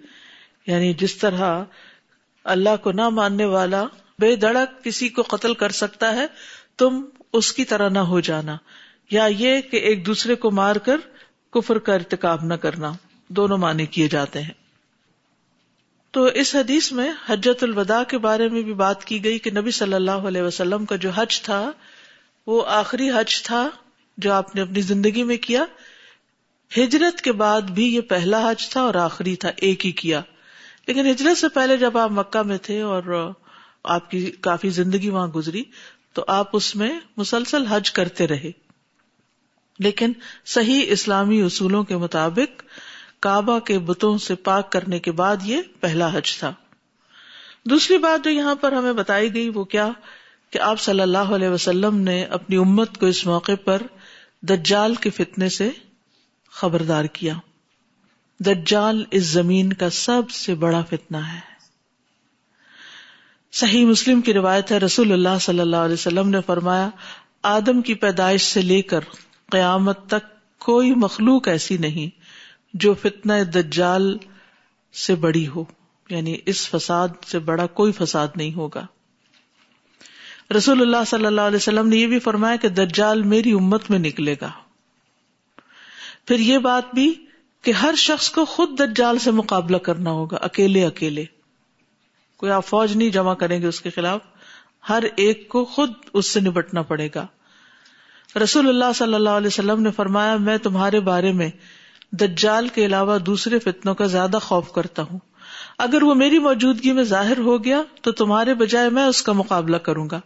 یعنی 0.66 0.94
جس 0.94 1.16
طرح 1.16 1.64
اللہ 2.44 2.76
کو 2.82 2.92
نہ 2.92 3.08
ماننے 3.08 3.44
والا 3.44 3.84
بے 4.18 4.36
دڑک 4.36 4.84
کسی 4.84 5.08
کو 5.08 5.22
قتل 5.22 5.54
کر 5.54 5.70
سکتا 5.70 6.14
ہے، 6.14 6.26
تم 6.76 7.04
اس 7.32 7.52
کی 7.52 7.64
طرح 7.64 7.88
نہ 7.88 7.98
ہو 7.98 8.20
جانا۔ 8.20 8.56
یا 9.10 9.26
یہ 9.26 9.60
کہ 9.60 9.76
ایک 9.76 10.06
دوسرے 10.06 10.34
کو 10.34 10.50
مار 10.50 10.76
کر 10.76 10.96
کفر 11.50 11.78
کا 11.78 11.94
ارتکاب 11.94 12.44
نہ 12.44 12.54
کرنا، 12.54 12.92
دونوں 13.28 13.58
معنی 13.58 13.86
کیے 13.86 14.08
جاتے 14.08 14.42
ہیں۔ 14.42 14.66
تو 16.10 16.25
اس 16.25 16.54
حدیث 16.54 16.92
میں 16.92 17.12
حجت 17.28 17.62
الوداع 17.62 18.02
کے 18.02 18.18
بارے 18.18 18.48
میں 18.48 18.62
بھی 18.62 18.75
بات 18.75 19.04
کی 19.04 19.25
گئی 19.25 19.38
کہ 19.38 19.50
نبی 19.50 19.70
صلی 19.70 19.94
اللہ 19.94 20.10
علیہ 20.10 20.42
وسلم 20.42 20.84
کا 20.84 20.96
جو 20.96 21.10
حج 21.10 21.42
تھا، 21.42 21.72
وہ 22.46 22.66
آخری 22.66 23.10
حج 23.10 23.42
تھا 23.42 23.70
جو 24.18 24.32
آپ 24.32 24.54
نے 24.54 24.62
اپنی 24.62 24.80
زندگی 24.80 25.22
میں 25.22 25.36
کیا۔ 25.36 25.64
ہجرت 26.76 27.20
کے 27.20 27.32
بعد 27.32 27.62
بھی 27.62 27.94
یہ 27.94 28.00
پہلا 28.00 28.50
حج 28.50 28.68
تھا 28.68 28.80
اور 28.80 28.94
آخری 28.94 29.36
تھا، 29.36 29.50
ایک 29.56 29.86
ہی 29.86 29.92
کیا۔ 29.92 30.20
لیکن 30.86 31.06
ہجرت 31.10 31.38
سے 31.38 31.48
پہلے 31.48 31.76
جب 31.76 31.98
آپ 31.98 32.10
مکہ 32.10 32.42
میں 32.42 32.58
تھے 32.58 32.80
اور 32.80 33.32
آپ 33.84 34.10
کی 34.10 34.30
کافی 34.40 34.70
زندگی 34.70 35.10
وہاں 35.10 35.28
گزری، 35.28 35.62
تو 36.12 36.25
آپ 36.28 36.50
اس 36.52 36.76
میں 36.76 37.00
مسلسل 37.16 37.66
حج 37.66 37.90
کرتے 37.90 38.26
رہے۔ 38.26 38.65
لیکن 39.78 40.12
صحیح 40.45 40.83
اسلامی 40.88 41.42
اصولوں 41.42 41.85
کے 41.85 41.97
مطابق 41.97 42.62
کعبہ 43.21 43.59
کے 43.59 43.78
بتوں 43.78 44.18
سے 44.18 44.35
پاک 44.35 44.73
کرنے 44.73 44.99
کے 44.99 45.12
بعد 45.12 45.37
یہ 45.45 45.62
پہلا 45.80 46.09
حج 46.12 46.38
تھا۔ 46.38 46.52
دوسری 47.64 47.99
بات 47.99 48.25
جو 48.25 48.30
یہاں 48.30 48.54
پر 48.54 48.73
ہمیں 48.73 48.92
بتائی 48.92 49.35
گئی 49.35 49.49
وہ 49.49 49.64
کیا 49.64 49.88
کہ 50.50 50.59
آپ 50.59 50.80
صلی 50.80 51.00
اللہ 51.00 51.18
علیہ 51.18 51.49
وسلم 51.49 51.97
نے 51.97 52.25
اپنی 52.25 52.56
امت 52.56 52.99
کو 52.99 53.06
اس 53.06 53.26
موقع 53.26 53.52
پر 53.64 53.83
دجال 54.42 54.95
کے 54.95 55.11
فتنے 55.11 55.49
سے 55.49 55.71
خبردار 56.50 57.04
کیا۔ 57.04 57.35
دجال 58.40 59.04
اس 59.11 59.23
زمین 59.23 59.73
کا 59.73 59.90
سب 59.90 60.30
سے 60.30 60.54
بڑا 60.54 60.83
فتنہ 60.90 61.16
ہے۔ 61.16 61.40
صحیح 63.52 63.87
مسلم 63.87 64.21
کی 64.21 64.33
روایت 64.33 64.73
ہے، 64.73 64.78
رسول 64.78 65.12
اللہ 65.12 65.38
صلی 65.40 65.61
اللہ 65.61 65.76
علیہ 65.76 65.95
وسلم 65.95 66.28
نے 66.28 66.38
فرمایا، 66.47 66.90
آدم 67.42 67.83
کی 67.83 67.95
پیدائش 67.95 68.42
سے 68.42 68.62
لے 68.62 68.83
کر 68.83 69.00
قیامت 69.50 70.06
تک 70.06 70.58
کوئی 70.58 70.94
مخلوق 70.94 71.48
ایسی 71.48 71.76
نہیں 71.76 72.20
جو 72.74 72.94
فتنہ 72.94 73.32
دجال 73.42 74.18
سے 74.92 75.14
بڑی 75.14 75.48
ہو 75.48 75.64
یعنی 76.10 76.38
اس 76.46 76.68
فساد 76.68 77.08
سے 77.26 77.38
بڑا 77.38 77.66
کوئی 77.66 77.92
فساد 77.92 78.28
نہیں 78.36 78.54
ہوگا۔ 78.54 78.86
رسول 80.56 80.80
اللہ 80.80 81.04
صلی 81.06 81.26
اللہ 81.26 81.40
علیہ 81.40 81.56
وسلم 81.56 81.88
نے 81.88 81.96
یہ 81.96 82.06
بھی 82.06 82.18
فرمایا 82.18 82.56
کہ 82.56 82.68
دجال 82.68 83.22
میری 83.22 83.52
امت 83.52 83.90
میں 83.90 83.98
نکلے 83.98 84.34
گا۔ 84.40 84.50
پھر 86.26 86.38
یہ 86.38 86.58
بات 86.58 86.94
بھی 86.94 87.14
کہ 87.62 87.70
ہر 87.70 87.94
شخص 87.96 88.30
کو 88.30 88.44
خود 88.44 88.80
دجال 88.80 89.18
سے 89.18 89.30
مقابلہ 89.30 89.76
کرنا 89.76 90.10
ہوگا، 90.10 90.36
اکیلے 90.36 90.86
اکیلے۔ 90.86 91.24
کوئی 92.36 92.52
آپ 92.52 92.66
فوج 92.66 92.96
نہیں 92.96 93.10
جمع 93.10 93.34
کریں 93.34 93.62
گے 93.62 93.66
اس 93.66 93.80
کے 93.80 93.90
خلاف، 93.90 94.20
ہر 94.88 95.02
ایک 95.16 95.48
کو 95.48 95.64
خود 95.64 95.92
اس 96.12 96.26
سے 96.26 96.40
نپٹنا 96.40 96.82
پڑے 96.82 97.08
گا۔ 97.14 97.26
رسول 98.42 98.68
اللہ 98.68 98.92
صلی 98.95 99.14
اللہ 99.14 99.30
علیہ 99.30 99.47
وسلم 99.47 99.83
نے 99.83 99.90
فرمایا، 99.90 100.37
میں 100.37 100.59
تمہارے 100.59 101.00
بارے 101.00 101.33
میں 101.33 101.50
دجال 102.12 102.68
کے 102.68 102.87
علاوہ 102.87 103.18
دوسرے 103.18 103.59
فتنوں 103.59 103.95
کا 103.95 104.06
زیادہ 104.06 104.38
خوف 104.42 104.73
کرتا 104.73 105.02
ہوں۔ 105.02 105.18
اگر 105.78 106.02
وہ 106.02 106.14
میری 106.14 106.38
موجودگی 106.38 106.92
میں 106.92 107.04
ظاہر 107.04 107.38
ہو 107.38 107.64
گیا، 107.64 107.83
تو 108.02 108.12
تمہارے 108.12 108.54
بجائے 108.54 108.90
میں 108.90 109.04
اس 109.04 109.23
کا 109.23 109.33
مقابلہ 109.33 109.76
کروں 109.76 110.11
گا۔ 110.11 110.21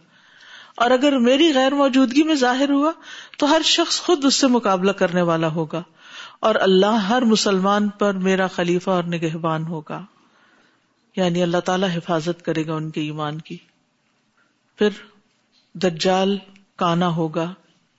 اور 0.75 0.91
اگر 0.91 1.17
میری 1.17 1.53
غیر 1.53 1.71
موجودگی 1.71 2.23
میں 2.23 2.35
ظاہر 2.35 2.69
ہوا، 2.69 2.91
تو 3.37 3.51
ہر 3.51 3.61
شخص 3.65 4.01
خود 4.01 4.25
اس 4.25 4.35
سے 4.35 4.47
مقابلہ 4.47 4.91
کرنے 4.91 5.21
والا 5.21 5.47
ہوگا۔ 5.47 5.83
اور 6.39 6.55
اللہ 6.55 6.85
ہر 6.85 7.21
مسلمان 7.21 7.89
پر 7.89 8.13
میرا 8.13 8.47
خلیفہ 8.47 8.89
اور 8.89 9.03
نگہبان 9.03 9.63
ہوگا۔ 9.63 10.05
یعنی 11.15 11.43
اللہ 11.43 11.57
تعالی 11.57 11.87
حفاظت 11.93 12.45
کرے 12.45 12.67
گا 12.67 12.73
ان 12.73 12.89
کے 12.89 13.01
ایمان 13.01 13.37
کی۔ 13.37 13.57
پھر 14.77 14.89
دجال 15.73 16.37
کانا 16.75 17.07
ہوگا۔ 17.07 17.53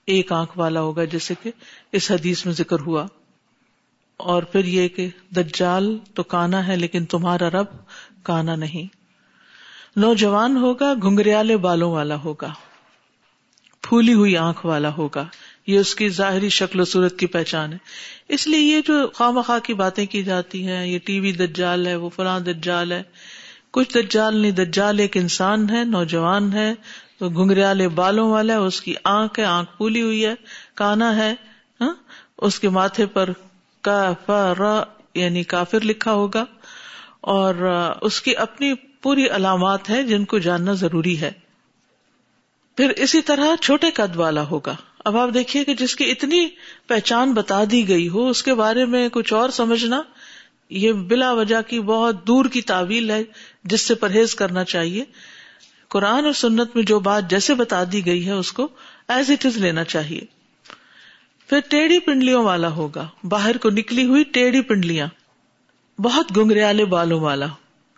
ایک 0.06 0.32
آنکھ 0.32 0.58
والا 0.58 0.80
ہوگا، 0.80 1.04
جیسے 1.04 1.34
کہ 1.42 1.50
اس 1.92 2.10
حدیث 2.10 2.46
میں 2.46 2.54
ذکر 2.54 2.80
ہوا۔ 2.80 3.06
اور 4.16 4.42
پھر 4.42 4.64
یہ 4.64 4.88
کہ 4.88 5.08
دجال 5.36 5.98
تو 6.14 6.22
کانا 6.22 6.66
ہے، 6.66 6.76
لیکن 6.76 7.04
تمہارا 7.04 7.50
رب 7.50 7.66
کانا 8.22 8.56
نہیں۔ 8.56 8.96
نوجوان 9.96 10.56
ہوگا، 10.56 10.94
گھنگریالے 11.02 11.56
بالوں 11.56 11.92
والا 11.92 12.16
ہوگا۔ 12.16 12.52
پھولی 13.82 14.14
ہوئی 14.14 14.36
آنکھ 14.36 14.66
والا 14.66 14.94
ہوگا۔ 14.98 15.26
یہ 15.66 15.78
اس 15.78 15.94
کی 15.94 16.08
ظاہری 16.08 16.48
شکل 16.48 16.80
و 16.80 16.84
صورت 16.84 17.18
کی 17.18 17.26
پہچان 17.26 17.72
ہے۔ 17.72 17.78
اس 18.28 18.46
لیے 18.46 18.76
یہ 18.76 18.80
جو 18.86 19.08
خواہ 19.14 19.30
مخواہ 19.30 19.58
کی 19.58 19.74
باتیں 19.74 20.06
کی 20.06 20.22
جاتی 20.22 20.66
ہیں، 20.66 20.86
یہ 20.86 20.98
ٹی 20.98 21.20
وی 21.20 21.32
دجال 21.32 21.86
ہے، 21.86 21.96
وہ 21.96 22.08
فلاں 22.08 22.40
دجال 22.40 22.92
ہے۔ 22.92 23.02
کچھ 23.70 23.94
دجال 23.94 24.36
نہیں، 24.36 24.50
دجال 24.50 24.98
ایک 24.98 25.16
انسان 25.16 25.70
ہے، 25.70 25.84
نوجوان 25.84 26.52
ہے 26.52 26.74
تو 27.22 27.28
گھنگریالے 27.30 27.86
بالوں 27.88 28.30
والا 28.30 28.52
ہے، 28.52 28.58
اس 28.58 28.80
کی 28.80 28.94
آنکھ 29.04 29.38
ہے، 29.40 29.44
آنکھ 29.44 29.76
پھولی 29.76 30.00
ہوئی 30.02 30.24
ہے، 30.26 30.34
کانا 30.74 31.14
ہے 31.16 31.34
ہاں؟ 31.80 31.92
اس 32.38 32.58
کے 32.60 32.68
ماتھے 32.68 33.04
پر 33.06 33.30
یعنی 35.14 35.42
کافر 35.42 35.84
لکھا 35.84 36.12
ہوگا، 36.12 36.44
اور 37.32 37.54
اس 38.02 38.20
کی 38.22 38.34
اپنی 38.36 38.72
پوری 39.02 39.26
علامات 39.28 39.90
ہے 39.90 40.02
جن 40.02 40.24
کو 40.24 40.38
جاننا 40.38 40.72
ضروری 40.72 41.20
ہے 41.20 41.30
پھر 42.78 42.92
اسی 42.96 43.20
طرح 43.22 43.54
چھوٹے 43.60 43.90
قد 43.90 44.16
والا 44.16 44.42
ہوگا 44.42 44.74
اب 45.04 45.16
آپ 45.16 45.34
دیکھیے 45.34 45.64
کہ 45.64 45.74
جس 45.74 45.94
کی 45.96 46.10
اتنی 46.10 46.46
پہچان 46.86 47.32
بتا 47.34 47.62
دی 47.70 47.88
گئی 47.88 48.08
ہو، 48.08 48.28
اس 48.28 48.42
کے 48.42 48.54
بارے 48.54 48.84
میں 48.86 49.08
کچھ 49.12 49.32
اور 49.32 49.50
سمجھنا، 49.50 50.02
یہ 50.70 50.92
بلا 51.08 51.32
وجہ 51.32 51.60
کی 51.68 51.80
بہت 51.88 52.26
دور 52.26 52.44
کی 52.44 52.62
تعویل 52.62 53.10
ہے، 53.10 53.22
جس 53.64 53.80
سے 53.80 53.94
پرہیز 53.96 54.34
کرنا 54.34 54.64
چاہیے 54.66 55.04
قرآن 55.92 56.24
اور 56.24 56.32
سنت 56.32 56.76
میں 56.76 56.82
جو 56.82 57.00
بات 57.00 57.30
جیسے 57.30 57.54
بتا 57.54 57.82
دی 57.92 58.06
گئی 58.06 58.26
ہے، 58.26 58.32
اس 58.32 58.52
کو 58.52 58.68
ایز 59.08 59.30
اٹ 59.30 59.46
از 59.46 59.56
لینا 59.56 59.84
چاہیے۔ 59.84 60.20
پھر 61.48 61.60
ٹیڑھی 61.70 61.98
پنڈلیوں 61.98 62.44
والا 62.44 62.68
ہوگا۔ 62.68 63.08
باہر 63.24 63.56
کو 63.56 63.70
نکلی 63.70 64.04
ہوئی 64.04 64.24
ٹیڑھی 64.24 64.60
پنڈلیاں۔ 64.60 65.06
بہت 66.00 66.36
گنگریالے 66.36 66.84
بالوں 66.84 67.20
والا۔ 67.20 67.46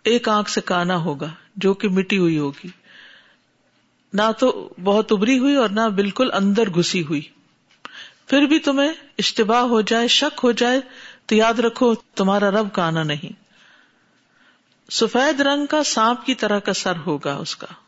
ایک 0.03 0.29
آنکھ 0.29 0.49
سے 0.49 0.61
کانا 0.61 0.97
ہوگا، 0.97 1.29
جو 1.55 1.73
کہ 1.73 1.89
مٹی 1.89 2.17
ہوئی 2.17 2.37
ہوگی۔ 2.37 2.67
نہ 4.13 4.31
تو 4.39 4.73
بہت 4.83 5.11
ابری 5.11 5.39
ہوئی 5.39 5.55
اور 5.55 5.69
نہ 5.69 5.81
بالکل 5.81 6.31
اندر 6.33 6.69
گھسی 6.69 7.03
ہوئی۔ 7.03 7.21
پھر 8.27 8.41
بھی 8.45 8.59
تمہیں 8.59 8.93
اشتباہ 9.17 9.61
ہو 9.61 9.81
جائے، 9.81 10.07
شک 10.07 10.39
ہو 10.43 10.51
جائے، 10.51 10.81
تو 11.25 11.35
یاد 11.35 11.53
رکھو، 11.53 11.95
تمہارا 11.95 12.51
رب 12.51 12.73
کا 12.73 12.87
آنا 12.87 13.03
نہیں۔ 13.03 13.45
سفید 14.91 15.41
رنگ 15.41 15.65
کا 15.65 15.83
سانپ 15.83 16.25
کی 16.25 16.35
طرح 16.35 16.59
کا 16.59 16.73
سر 16.73 16.93
ہوگا 17.05 17.35
اس 17.35 17.55
کا۔ 17.55 17.84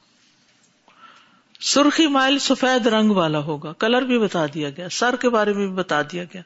سرخی 1.62 2.08
مائل 2.08 2.40
سفید 2.40 2.88
رنگ 2.88 3.12
والا 3.12 3.40
ہوگا۔ 3.40 3.74
کلر 3.74 4.02
بھی 4.02 4.20
بتا 4.20 4.46
دیا 4.54 4.70
گیا۔ 4.70 4.90
سر 4.90 5.16
کے 5.16 5.30
بارے 5.30 5.54
میں 5.54 5.68
بھی 5.68 5.76
بتا 5.76 6.02
دیا 6.02 6.24
گیا۔ 6.24 6.42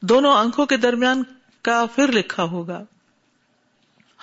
دونوں 0.00 0.32
آنکھوں 0.32 0.66
کے 0.66 0.76
درمیان 0.76 1.22
کافر 1.62 2.12
لکھا 2.12 2.42
ہوگا۔ 2.42 2.84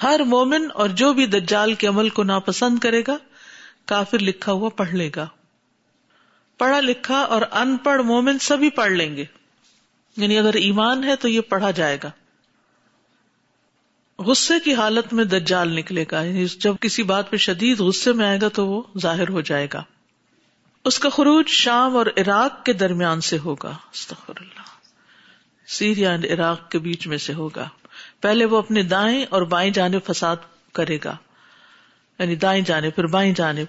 ہر 0.03 0.19
مومن 0.25 0.67
اور 0.73 0.89
جو 0.89 1.13
بھی 1.13 1.25
دجال 1.25 1.73
کے 1.73 1.87
عمل 1.87 2.09
کو 2.09 2.23
ناپسند 2.23 2.79
کرے 2.79 3.03
گا، 3.07 3.17
کافر 3.85 4.19
لکھا 4.19 4.51
ہوا 4.51 4.69
پڑھ 4.69 4.91
لے 4.91 5.09
گا۔ 5.15 5.27
پڑھا 6.57 6.79
لکھا 6.79 7.19
اور 7.19 7.41
ان 7.51 7.77
پڑھ 7.77 8.01
مومن 8.01 8.39
سبھی 8.39 8.69
پڑھ 8.69 8.91
لیں 8.91 9.17
گے۔ 9.17 9.25
یعنی 10.17 10.37
اگر 10.37 10.53
ایمان 10.53 11.03
ہے 11.03 11.15
تو 11.15 11.27
یہ 11.27 11.41
پڑھا 11.41 11.71
جائے 11.71 11.97
گا۔ 12.03 12.11
غصے 14.19 14.53
کی 14.59 14.73
حالت 14.75 15.13
میں 15.13 15.25
دجال 15.25 15.75
نکلے 15.75 16.05
گا۔ 16.11 16.21
یعنی 16.21 16.45
جب 16.45 16.75
کسی 16.81 17.03
بات 17.03 17.31
پہ 17.31 17.37
شدید 17.37 17.79
غصے 17.79 18.13
میں 18.13 18.25
آئے 18.25 18.39
گا 18.41 18.47
تو 18.47 18.67
وہ 18.67 18.83
ظاہر 18.99 19.29
ہو 19.29 19.41
جائے 19.41 19.67
گا۔ 19.73 19.83
اس 20.85 20.99
کا 20.99 21.09
خروج 21.09 21.47
شام 21.47 21.95
اور 21.95 22.05
عراق 22.17 22.65
کے 22.65 22.73
درمیان 22.73 23.21
سے 23.21 23.37
ہوگا۔ 23.37 23.77
اللہ۔ 24.27 24.61
سیریا 25.67 26.15
عراق 26.15 26.71
کے 26.71 26.79
بیچ 26.79 27.07
میں 27.07 27.17
سے 27.17 27.33
ہوگا۔ 27.33 27.69
پہلے 28.21 28.45
وہ 28.45 28.57
اپنے 28.57 28.83
دائیں 28.83 29.25
اور 29.29 29.41
بائیں 29.41 29.71
جانے 29.71 29.99
فساد 29.99 30.35
کرے 30.73 30.97
گا۔ 31.05 31.17
یعنی 32.19 32.35
دائیں 32.35 32.63
جانے 32.65 32.89
پھر 32.89 33.07
بائیں 33.07 33.33
جانے 33.33 33.65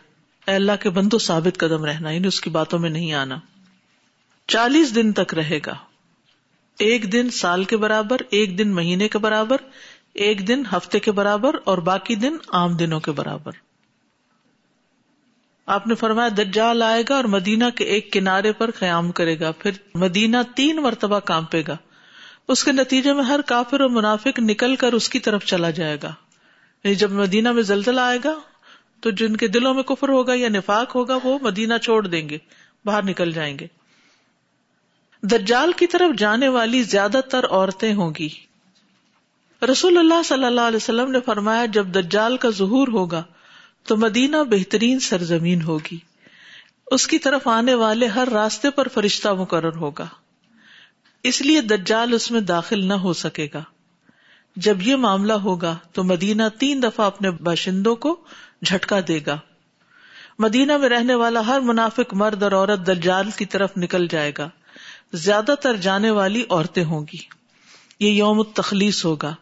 اللہ 0.47 0.73
کے 0.81 0.91
بندو، 0.91 1.19
ثابت 1.19 1.59
قدم 1.59 1.85
رہنا 1.85 2.11
یعنی 2.11 2.29
اس 2.29 2.41
کی 2.41 2.51
باتوں 2.51 2.79
میں 2.79 2.91
نہیں 2.91 3.13
آنا۔ 3.13 3.39
چالیس 4.49 4.95
دن 4.95 5.13
تک 5.13 5.35
رہے 5.35 5.59
گا۔ 5.67 5.75
ایک 6.79 7.13
دن 7.13 7.31
سال 7.31 7.65
کے 7.65 7.77
برابر، 7.77 8.17
ایک 8.31 8.59
دن 8.59 8.75
مہینے 8.75 9.09
کے 9.09 9.19
برابر، 9.19 9.57
ایک 10.13 10.49
دن 10.49 10.63
ہفتے 10.73 11.01
کے 11.01 11.13
برابر 11.13 11.57
اور 11.65 11.79
باقی 11.79 12.15
دن 12.15 12.37
عام 12.49 12.77
دنوں 12.77 13.01
کے 13.01 13.13
برابر۔ 13.13 13.53
آپ 15.67 15.87
نے 15.87 15.95
فرمایا 15.95 16.29
دجال 16.29 16.83
آئے 16.83 17.03
گا 17.09 17.15
اور 17.17 17.25
مدینہ 17.25 17.65
کے 17.77 17.85
ایک 17.85 18.13
کنارے 18.13 18.53
پر 18.53 18.71
قیام 18.71 19.13
کرے 19.13 19.41
گا، 19.41 19.53
پھر 19.53 19.71
مدینہ 19.95 20.37
تین 20.55 20.77
مرتبہ 20.77 21.19
کانپے 21.19 21.63
گا۔ 21.69 21.77
اس 22.49 22.65
کے 22.65 22.73
نتیجے 22.73 23.13
میں 23.13 23.25
ہر 23.25 23.41
کافر 23.47 23.81
اور 23.81 23.91
منافق 23.91 24.39
نکل 24.39 24.77
کر 24.77 24.93
اس 24.93 25.09
کی 25.09 25.19
طرف 25.19 25.45
چلا 25.45 25.71
جائے 25.71 25.99
گا۔ 26.03 26.13
یعنی 26.85 26.95
جب 26.95 27.11
مدینہ 27.11 27.53
میں 27.53 27.63
زلزلہ 27.63 28.01
آئے 28.01 28.19
گا، 28.25 28.35
تو 29.01 29.11
جن 29.11 29.37
کے 29.37 29.49
دلوں 29.49 29.75
میں 29.75 29.83
کفر 29.83 30.09
ہوگا 30.09 30.33
یا 30.35 30.49
نفاق 30.49 30.95
ہوگا، 30.95 31.19
وہ 31.25 31.39
مدینہ 31.43 31.75
چھوڑ 31.83 32.07
دیں 32.07 32.29
گے، 32.29 32.39
باہر 32.85 33.05
نکل 33.05 33.33
جائیں 33.33 33.59
گے۔ 33.59 33.67
دجال 35.23 35.73
کی 35.73 35.87
طرف 35.87 36.19
جانے 36.19 36.49
والی 36.49 36.83
زیادہ 36.83 37.21
تر 37.31 37.47
عورتیں 37.51 37.95
ہوں 37.95 38.13
گی۔ 38.19 38.29
رسول 39.73 39.99
اللہ 39.99 40.23
صلی 40.25 40.45
اللہ 40.45 40.61
علیہ 40.61 40.77
وسلم 40.77 41.11
نے 41.11 41.21
فرمایا، 41.21 41.67
جب 41.67 41.87
دجال 41.87 42.37
کا 42.37 42.51
ظہور 42.51 42.89
ہوگا 42.89 43.23
تو 43.87 43.97
مدینہ 43.97 44.37
بہترین 44.51 45.01
سرزمین 45.01 45.63
ہوگی۔ 45.63 45.99
اس 46.91 47.07
کی 47.07 47.19
طرف 47.19 47.49
آنے 47.49 47.75
والے 47.75 48.07
ہر 48.07 48.29
راستے 48.33 48.71
پر 48.71 48.89
فرشتہ 48.89 49.29
مقرر 49.29 49.77
ہوگا۔ 49.77 50.07
اس 51.23 51.43
لیے 51.43 51.61
دجال 51.61 52.13
اس 52.13 52.31
میں 52.31 52.41
داخل 52.41 52.85
نہ 52.85 52.95
ہو 52.95 53.13
سکے 53.13 53.49
گا۔ 53.55 53.63
جب 54.57 54.83
یہ 54.83 54.97
معاملہ 54.97 55.33
ہوگا 55.33 55.77
تو 55.93 56.05
مدینہ 56.05 56.43
تین 56.59 56.83
دفعہ 56.83 57.07
اپنے 57.07 57.31
باشندوں 57.31 57.97
کو 57.97 58.25
جھٹکا 58.65 59.01
دے 59.09 59.21
گا۔ 59.27 59.39
مدینہ 60.39 60.77
میں 60.77 60.89
رہنے 60.89 61.15
والا 61.15 61.47
ہر 61.47 61.61
منافق 61.61 62.15
مرد 62.15 62.43
اور 62.43 62.53
عورت 62.53 62.87
دجال 62.87 63.31
کی 63.31 63.45
طرف 63.45 63.71
نکل 63.77 64.07
جائے 64.09 64.33
گا۔ 64.39 64.49
زیادہ 65.13 65.55
تر 65.63 65.77
جانے 65.77 66.11
والی 66.11 66.45
عورتیں 66.51 66.85
ہوں 66.85 67.01
گی۔ 67.01 67.19
یہ 68.01 68.11
یوم 68.11 68.43
تخلیص 68.43 69.05
ہوگا۔ 69.05 69.35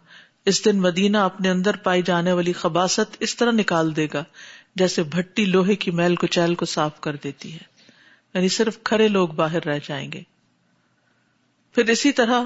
اس 0.47 0.65
دن 0.65 0.77
مدینہ 0.77 1.17
اپنے 1.17 1.51
اندر 1.51 1.77
پائی 1.77 2.03
جانے 2.03 2.33
والی 2.33 2.53
خباست 2.53 3.17
اس 3.21 3.37
طرح 3.37 3.51
نکال 3.51 3.97
دے 3.97 4.09
گا 4.15 4.25
جیسے 4.75 5.03
بھٹی 5.03 5.45
لوہے 5.45 5.77
کی 5.77 5.91
میل 5.91 6.17
کو 6.17 6.27
چیل 6.27 6.55
کو 6.55 6.65
صاف 6.65 7.01
کر 7.01 7.17
دیتی 7.17 7.53
ہے۔ 7.53 7.73
یعنی 8.35 8.49
صرف 8.49 8.79
کھڑے 8.85 9.09
لوگ 9.09 9.29
باہر 9.29 9.65
رہ 9.65 9.79
جائیں 9.85 10.13
گے۔ 10.13 10.23
پھر 11.75 11.85
اسی 11.89 12.13
طرح 12.13 12.43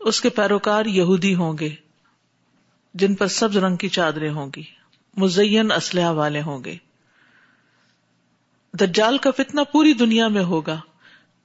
اس 0.00 0.20
کے 0.20 0.28
پیروکار 0.28 0.86
یہودی 0.86 1.34
ہوں 1.34 1.58
گے، 1.60 1.74
جن 2.94 3.14
پر 3.14 3.26
سبز 3.26 3.56
رنگ 3.56 3.76
کی 3.76 3.88
چادریں 3.88 4.30
ہوں 4.30 4.50
گی، 4.56 4.62
مزین 5.16 5.72
اسلحہ 5.72 6.12
والے 6.12 6.42
ہوں 6.42 6.64
گے۔ 6.64 6.76
دجال 8.72 9.18
کا 9.18 9.30
فتنہ 9.30 9.60
پوری 9.72 9.92
دنیا 9.92 10.28
میں 10.28 10.44
ہوگا۔ 10.44 10.80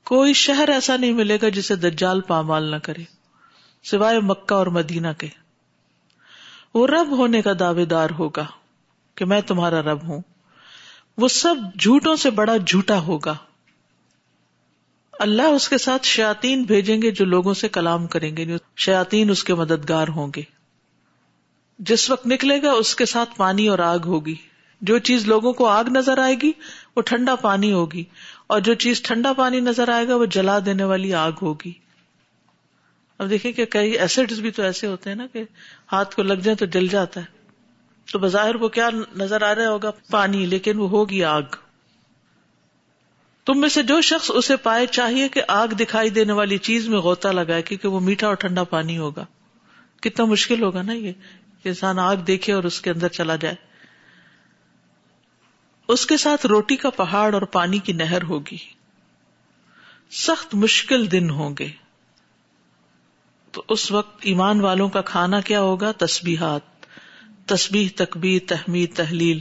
کوئی 0.05 0.33
شہر 0.33 0.69
ایسا 0.69 0.97
نہیں 0.97 1.13
ملے 1.13 1.37
گا 1.41 1.49
جسے 1.49 1.75
دجال 1.75 2.21
پامال 2.21 2.63
نہ 2.63 2.75
کرے، 2.75 3.03
سوائے 3.83 4.19
مکہ 4.19 4.53
اور 4.53 4.67
مدینہ 4.67 5.07
کے۔ 5.17 5.44
وہ 6.75 6.87
رب 6.87 7.11
ہونے 7.11 7.41
کا 7.41 7.51
دعوے 7.59 7.85
دار 7.85 8.09
ہوگا 8.19 8.45
کہ 9.15 9.25
میں 9.25 9.41
تمہارا 9.41 9.81
رب 9.81 10.03
ہوں۔ 10.03 10.21
وہ 11.17 11.27
سب 11.27 11.55
جھوٹوں 11.79 12.15
سے 12.15 12.29
بڑا 12.29 12.57
جھوٹا 12.57 12.99
ہوگا۔ 12.99 13.35
اللہ 15.19 15.41
اس 15.41 15.69
کے 15.69 15.77
ساتھ 15.77 16.05
شیاتین 16.05 16.63
بھیجیں 16.63 17.01
گے 17.01 17.11
جو 17.11 17.25
لوگوں 17.25 17.53
سے 17.53 17.69
کلام 17.69 18.07
کریں 18.07 18.37
گے 18.37 18.57
شیاتین 18.77 19.29
اس 19.29 19.43
کے 19.43 19.53
مددگار 19.53 20.07
ہوں 20.07 20.27
گے۔ 20.35 20.41
جس 21.79 22.09
وقت 22.09 22.27
نکلے 22.27 22.61
گا، 22.61 22.71
اس 22.71 22.95
کے 22.95 23.05
ساتھ 23.05 23.29
پانی 23.37 23.67
اور 23.67 23.79
آگ 23.79 23.99
ہوگی۔ 24.05 24.35
جو 24.81 24.99
چیز 24.99 25.27
لوگوں 25.27 25.53
کو 25.53 25.67
آگ 25.67 25.83
نظر 25.83 26.17
آئے 26.17 26.35
گی، 26.43 26.51
وہ 26.95 27.01
ٹھنڈا 27.01 27.35
پانی 27.35 27.71
ہوگی۔ 27.71 28.03
اور 28.47 28.59
جو 28.59 28.73
چیز 28.73 29.01
ٹھنڈا 29.01 29.33
پانی 29.33 29.59
نظر 29.59 29.89
آئے 29.89 30.07
گا، 30.07 30.15
وہ 30.15 30.25
جلا 30.25 30.59
دینے 30.65 30.83
والی 30.83 31.13
آگ 31.13 31.31
ہوگی۔ 31.41 31.84
اب 33.17 33.29
دیکھیں 33.29 33.51
کہ 33.51 33.65
کئی 33.65 33.91
ایسڈ 33.91 34.33
بھی 34.33 34.51
تو 34.51 34.63
ایسے 34.63 34.87
ہوتے 34.87 35.09
ہیں 35.09 35.17
نا 35.17 35.27
کہ 35.33 35.43
ہاتھ 35.91 36.15
کو 36.15 36.23
لگ 36.23 36.33
جائے 36.33 36.55
تو 36.55 36.65
جل 36.65 36.87
جاتا 36.87 37.19
ہے۔ 37.19 37.25
تو 38.11 38.19
بظاہر 38.19 38.55
وہ 38.55 38.67
کیا 38.67 38.89
نظر 39.15 39.41
آ 39.41 39.55
رہا 39.55 39.69
ہوگا؟ 39.69 39.91
پانی، 40.11 40.45
لیکن 40.45 40.79
وہ 40.79 40.89
ہوگی 40.89 41.23
آگ۔ 41.23 41.41
تم 43.45 43.59
میں 43.59 43.69
سے 43.69 43.83
جو 43.83 44.01
شخص 44.01 44.31
اسے 44.33 44.55
پائے، 44.55 44.87
چاہیے 44.87 45.29
کہ 45.29 45.41
آگ 45.47 45.67
دکھائی 45.67 46.09
دینے 46.09 46.33
والی 46.33 46.57
چیز 46.57 46.87
میں 46.87 46.99
غوطہ 46.99 47.27
لگائے، 47.27 47.61
کیونکہ 47.61 47.87
وہ 47.87 47.99
میٹھا 47.99 48.27
اور 48.27 48.35
ٹھنڈا 48.35 48.63
پانی 48.63 48.97
ہوگا۔ 48.97 49.25
کتنا 50.01 50.25
مشکل 50.25 50.63
ہوگا 50.63 50.81
نا 50.81 50.93
یہ، 50.93 51.11
کہ 51.63 51.69
انسان 51.69 51.99
آگ 51.99 52.15
دیکھے 52.15 52.53
اور 52.53 52.63
اس 52.63 52.81
کے 52.81 52.89
اندر 52.89 53.07
چلا 53.07 53.35
جائے۔ 53.35 53.55
اس 55.87 56.05
کے 56.05 56.17
ساتھ 56.17 56.45
روٹی 56.45 56.75
کا 56.75 56.89
پہاڑ 56.89 57.33
اور 57.33 57.41
پانی 57.41 57.79
کی 57.79 57.93
نہر 57.93 58.23
ہوگی۔ 58.23 58.57
سخت 60.11 60.55
مشکل 60.55 61.11
دن 61.11 61.29
ہوں 61.29 61.55
گے۔ 61.59 61.84
تو 63.55 63.63
اس 63.67 63.91
وقت 63.91 64.17
ایمان 64.21 64.61
والوں 64.61 64.89
کا 64.89 65.01
کھانا 65.01 65.41
کیا 65.41 65.61
ہوگا؟ 65.61 65.91
تسبیحات۔ 65.91 66.61
تسبیح، 67.45 67.89
تکبیر، 67.95 68.41
تحمید، 68.47 68.95
تحلیل۔ 68.95 69.39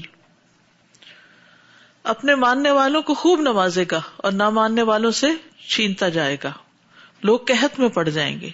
اپنے 2.05 2.35
ماننے 2.35 2.70
والوں 2.70 3.03
کو 3.03 3.14
خوب 3.14 3.40
نوازے 3.40 3.85
گا 3.90 4.00
اور 4.16 4.33
نہ 4.33 4.50
ماننے 4.50 4.83
والوں 4.83 5.11
سے 5.11 5.27
چھینتا 5.68 6.09
جائے 6.09 6.37
گا۔ 6.44 6.53
لوگ 7.22 7.38
قحط 7.46 7.79
میں 7.79 7.88
پڑ 7.88 8.09
جائیں 8.09 8.40
گے۔ 8.40 8.50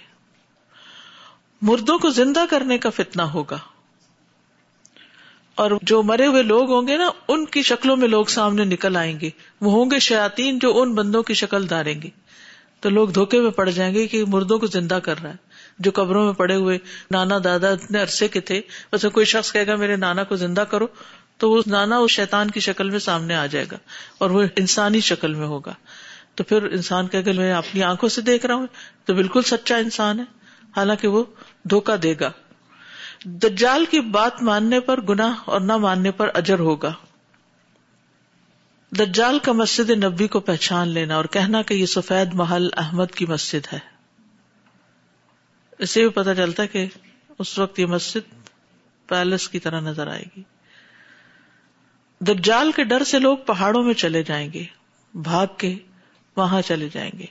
مردوں 1.61 1.99
کو 1.99 2.09
زندہ 2.09 2.45
کرنے 2.49 2.77
کا 2.77 2.89
فتنا 2.89 3.33
ہوگا۔ 3.33 3.57
اور 5.55 5.71
جو 5.81 6.03
مرے 6.03 6.25
ہوئے 6.25 6.43
لوگ 6.43 6.71
ہوں 6.71 6.87
گے 6.87 6.97
نا، 6.97 7.09
ان 7.27 7.45
کی 7.45 7.61
شکلوں 7.61 7.97
میں 7.97 8.07
لوگ 8.07 8.25
سامنے 8.25 8.63
نکل 8.63 8.95
آئیں 8.95 9.19
گے۔ 9.19 9.29
وہ 9.61 9.71
ہوں 9.71 9.91
گے 9.91 9.99
شیاتین 9.99 10.59
جو 10.59 10.81
ان 10.81 10.95
بندوں 10.95 11.23
کی 11.23 11.33
شکل 11.33 11.69
داریں 11.69 12.01
گے۔ 12.01 12.09
تو 12.79 12.89
لوگ 12.89 13.09
دھوکے 13.09 13.39
میں 13.39 13.51
پڑ 13.51 13.69
جائیں 13.69 13.93
گے 13.93 14.07
کہ 14.07 14.23
مردوں 14.27 14.59
کو 14.59 14.67
زندہ 14.67 14.99
کر 15.03 15.21
رہا 15.21 15.29
ہے۔ 15.29 15.50
جو 15.83 15.91
قبروں 15.93 16.25
میں 16.25 16.33
پڑے 16.33 16.55
ہوئے 16.55 16.77
نانا 17.11 17.37
دادا 17.43 17.69
اتنے 17.69 18.01
عرصے 18.01 18.27
کے 18.27 18.39
تھے 18.39 18.61
ویسے 18.91 19.09
کوئی 19.09 19.25
شخص 19.25 19.53
کہے 19.53 19.67
گا 19.67 19.75
میرے 19.75 19.95
نانا 19.95 20.23
کو 20.23 20.35
زندہ 20.35 20.61
کرو، 20.61 20.87
تو 21.37 21.51
وہ 21.51 21.61
نانا 21.67 21.97
اس 21.97 22.11
شیتان 22.11 22.51
کی 22.51 22.59
شکل 22.59 22.89
میں 22.89 22.99
سامنے 22.99 23.35
آ 23.35 23.45
جائے 23.45 23.65
گا 23.71 23.77
اور 24.17 24.29
وہ 24.29 24.43
انسانی 24.55 24.99
شکل 24.99 25.33
میں 25.33 25.47
ہوگا۔ 25.47 25.73
تو 26.35 26.43
پھر 26.43 26.63
انسان 26.63 27.07
کہ 27.07 27.17
اگر 27.17 27.33
میں 27.33 27.53
اپنی 27.53 27.83
آنکھوں 27.83 28.09
سے 28.09 28.21
دیکھ 28.21 28.45
رہا 28.45 28.55
ہوں۔ 28.55 28.67
تو 29.05 29.13
بالکل 29.13 29.41
سچا 29.41 29.77
انسان 29.77 30.19
ہے، 30.19 30.25
حالانکہ 30.77 31.07
وہ 31.07 31.23
دھوکا 31.63 31.95
دے 32.03 32.15
گا۔ 32.19 32.31
دجال 33.25 33.85
کی 33.85 33.99
بات 33.99 34.43
ماننے 34.43 34.79
پر 34.79 35.01
گنا 35.01 35.33
اور 35.45 35.61
نہ 35.61 35.77
ماننے 35.77 36.11
پر 36.11 36.29
اجر 36.33 36.59
ہوگا۔ 36.59 36.93
دجال 38.91 39.39
کا 39.39 39.51
مسجد 39.51 39.89
نبی 39.89 40.27
کو 40.27 40.39
پہچان 40.39 40.87
لینا 40.87 41.15
اور 41.15 41.25
کہنا 41.25 41.61
کہ 41.61 41.73
یہ 41.73 41.85
سفید 41.85 42.33
محل 42.33 42.69
احمد 42.77 43.15
کی 43.15 43.25
مسجد 43.25 43.73
ہے۔ 43.73 43.90
اس 45.81 45.89
سے 45.89 46.01
بھی 46.01 46.09
پتا 46.09 46.35
چلتا 46.35 46.65
کہ 46.65 46.85
اس 47.39 47.59
وقت 47.59 47.79
یہ 47.79 47.85
مسجد 47.85 48.49
پیلس 49.07 49.49
کی 49.49 49.59
طرح 49.59 49.79
نظر 49.79 50.07
آئے 50.07 50.23
گی۔ 50.37 50.43
دجال 52.19 52.71
کے 52.71 52.83
ڈر 52.83 53.03
سے 53.03 53.19
لوگ 53.19 53.37
پہاڑوں 53.37 53.83
میں 53.83 53.93
چلے 53.93 54.23
جائیں 54.23 54.53
گے، 54.53 54.63
بھاگ 55.13 55.47
کے 55.57 55.75
وہاں 56.35 56.61
چلے 56.61 56.89
جائیں 56.93 57.11
گے۔ 57.19 57.25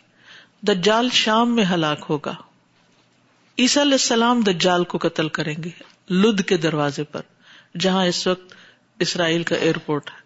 دجال 0.62 1.08
شام 1.12 1.56
میں 1.56 1.64
ہلاک 1.64 2.06
ہوگا۔ 2.10 2.34
عیسیٰ 3.58 3.82
علیہ 3.82 3.92
السلام 3.92 4.40
دجال 4.40 4.84
کو 4.84 4.98
قتل 4.98 5.28
کریں 5.28 5.54
گے، 5.64 5.70
لد 6.14 6.40
کے 6.40 6.56
دروازے 6.56 7.04
پر، 7.04 7.20
جہاں 7.78 8.06
اس 8.06 8.26
وقت 8.26 8.54
اسرائیل 8.98 9.42
کا 9.42 9.56
ایئرپورٹ 9.56 10.10
ہے۔ 10.10 10.20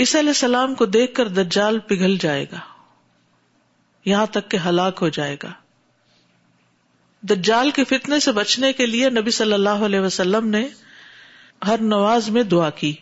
عیسیٰ 0.00 0.20
علیہ 0.20 0.30
السلام 0.30 0.74
کو 0.74 0.86
دیکھ 0.86 1.14
کر 1.14 1.28
دجال 1.28 1.78
پگھل 1.78 2.16
جائے 2.20 2.44
گا، 2.52 2.58
یہاں 4.04 4.26
تک 4.26 4.50
کہ 4.50 4.58
ہلاک 4.68 4.98
ہو 5.00 5.08
جائے 5.08 5.36
گا۔ 5.42 5.52
دجال 7.22 7.70
کے 7.70 7.84
فتنے 7.84 8.20
سے 8.20 8.32
بچنے 8.32 8.72
کے 8.72 8.86
لیے 8.86 9.10
نبی 9.10 9.30
صلی 9.30 9.52
اللہ 9.52 9.68
علیہ 9.68 10.00
وسلم 10.00 10.48
نے 10.48 10.68
ہر 11.66 11.80
نواز 11.80 12.28
میں 12.28 12.42
دعا 12.42 12.70
کی۔ 12.70 12.94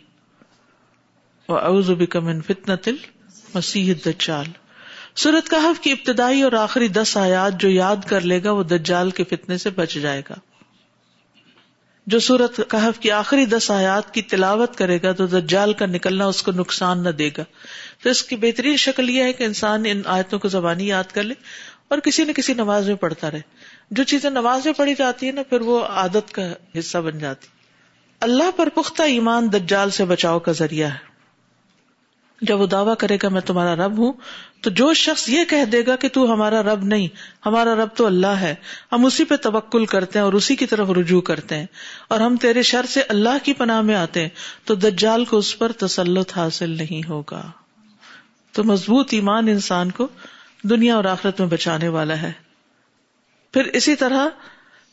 من 2.14 2.40
تل 2.82 2.96
مسیح 3.54 3.94
دجال 4.06 4.46
سورت 5.16 5.50
کہف 5.50 5.80
کی 5.80 5.92
ابتدائی 5.92 6.42
اور 6.42 6.52
آخری 6.52 6.88
دس 6.88 7.16
آیات 7.16 7.60
جو 7.60 7.70
یاد 7.70 7.96
کر 8.06 8.20
لے 8.20 8.44
گا 8.44 8.50
وہ 8.50 8.62
دجال 8.62 9.10
کے 9.10 9.24
فتنے 9.24 9.58
سے 9.58 9.70
بچ 9.70 9.94
جائے 9.94 10.22
گا۔ 10.30 10.34
جو 12.06 12.18
سورت 12.18 12.60
کہف 12.68 13.00
کی 13.00 13.10
آخری 13.10 13.46
دس 13.46 13.70
آیات 13.70 14.14
کی 14.14 14.22
تلاوت 14.22 14.76
کرے 14.76 14.98
گا 15.02 15.12
تو 15.12 15.26
دجال 15.26 15.72
کا 15.72 15.86
نکلنا 15.86 16.26
اس 16.26 16.42
کو 16.42 16.52
نقصان 16.52 17.04
نہ 17.04 17.08
دے 17.08 17.30
گا۔ 17.38 17.44
تو 18.02 18.08
اس 18.08 18.22
کی 18.22 18.36
بہترین 18.36 18.76
شکل 18.76 19.10
یہ 19.10 19.22
ہے 19.22 19.32
کہ 19.32 19.44
انسان 19.44 19.82
ان 19.86 20.02
آیتوں 20.04 20.38
کو 20.38 20.48
زبانی 20.48 20.86
یاد 20.86 21.04
کر 21.04 21.22
لے 21.22 21.34
اور 21.88 21.98
کسی 21.98 22.24
نہ 22.24 22.32
کسی 22.32 22.54
نماز 22.54 22.88
میں 22.88 22.96
پڑھتا 22.96 23.30
رہے۔ 23.30 23.40
جو 23.90 24.04
چیزیں 24.04 24.30
نماز 24.30 24.64
میں 24.64 24.74
پڑھی 24.74 24.94
جاتی 24.98 25.26
ہے 25.26 25.32
نا، 25.32 25.42
پھر 25.42 25.60
وہ 25.60 25.84
عادت 25.84 26.32
کا 26.32 26.42
حصہ 26.78 26.98
بن 26.98 27.18
جاتی۔ 27.18 27.46
اللہ 28.20 28.50
پر 28.56 28.68
پختہ 28.68 29.02
ایمان 29.02 29.52
دجال 29.52 29.90
سے 29.90 30.04
بچاؤ 30.04 30.38
کا 30.38 30.52
ذریعہ 30.52 30.88
ہے۔ 30.88 31.16
جب 32.42 32.60
وہ 32.60 32.66
دعویٰ 32.66 32.94
کرے 32.98 33.16
گا، 33.22 33.28
میں 33.28 33.40
تمہارا 33.40 33.76
رب 33.76 33.98
ہوں، 33.98 34.12
تو 34.60 34.70
جو 34.70 34.94
شخص 34.94 35.28
یہ 35.28 35.44
کہہ 35.44 35.64
دے 35.64 35.86
گا 35.86 35.96
کہ 35.96 36.08
تو 36.08 36.32
ہمارا 36.32 36.62
رب 36.62 36.84
نہیں، 36.84 37.08
ہمارا 37.46 37.74
رب 37.74 37.88
تو 37.96 38.06
اللہ 38.06 38.26
ہے، 38.26 38.54
ہم 38.92 39.04
اسی 39.04 39.24
پہ 39.24 39.36
توکل 39.36 39.86
کرتے 39.86 40.18
ہیں 40.18 40.24
اور 40.24 40.32
اسی 40.32 40.56
کی 40.56 40.66
طرف 40.66 40.90
رجوع 40.90 41.20
کرتے 41.20 41.58
ہیں۔ 41.58 41.66
اور 42.08 42.20
ہم 42.20 42.36
تیرے 42.36 42.62
شر 42.62 42.86
سے 42.86 43.02
اللہ 43.08 43.44
کی 43.44 43.52
پناہ 43.52 43.80
میں 43.80 43.94
آتے 43.94 44.22
ہیں، 44.22 44.28
تو 44.64 44.74
دجال 44.74 45.24
کو 45.24 45.38
اس 45.38 45.58
پر 45.58 45.72
تسلط 45.72 46.36
حاصل 46.36 46.70
نہیں 46.70 47.08
ہوگا۔ 47.08 47.50
تو 48.52 48.64
مضبوط 48.64 49.08
ایمان 49.12 49.48
انسان 49.48 49.90
کو 49.90 50.08
دنیا 50.62 50.96
اور 50.96 51.04
آخرت 51.04 51.40
میں 51.40 51.48
بچانے 51.48 51.88
والا 51.88 52.22
ہے۔ 52.22 52.45
پھر 53.56 53.64
اسی 53.64 53.96
طرح 53.96 54.26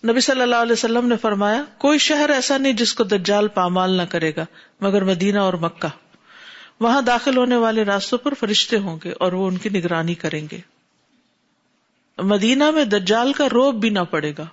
نبی 0.07 0.19
صلی 0.19 0.41
اللہ 0.41 0.55
علیہ 0.55 0.71
وسلم 0.71 1.07
نے 1.07 1.17
فرمایا، 1.17 1.63
کوئی 1.77 1.99
شہر 1.99 2.29
ایسا 2.29 2.57
نہیں 2.57 2.73
جس 2.73 2.93
کو 2.93 3.03
دجال 3.03 3.47
پامال 3.47 3.91
نہ 3.91 4.01
کرے 4.01 4.35
گا، 4.35 4.45
مگر 4.81 5.03
مدینہ 5.03 5.39
اور 5.39 5.53
مکہ۔ 5.53 5.87
وہاں 6.79 7.01
داخل 7.01 7.37
ہونے 7.37 7.55
والے 7.55 7.83
راستوں 7.83 8.17
پر 8.17 8.33
فرشتے 8.33 8.77
ہوں 8.77 8.99
گے 9.03 9.13
اور 9.19 9.33
وہ 9.33 9.47
ان 9.47 9.57
کی 9.57 9.69
نگرانی 9.69 10.15
کریں 10.15 10.47
گے۔ 10.51 10.59
مدینہ 12.17 12.71
میں 12.71 12.85
دجال 12.85 13.33
کا 13.33 13.47
روب 13.53 13.75
بھی 13.75 13.89
نہ 13.89 13.99
پڑے 13.99 14.33
گا۔ 14.37 14.45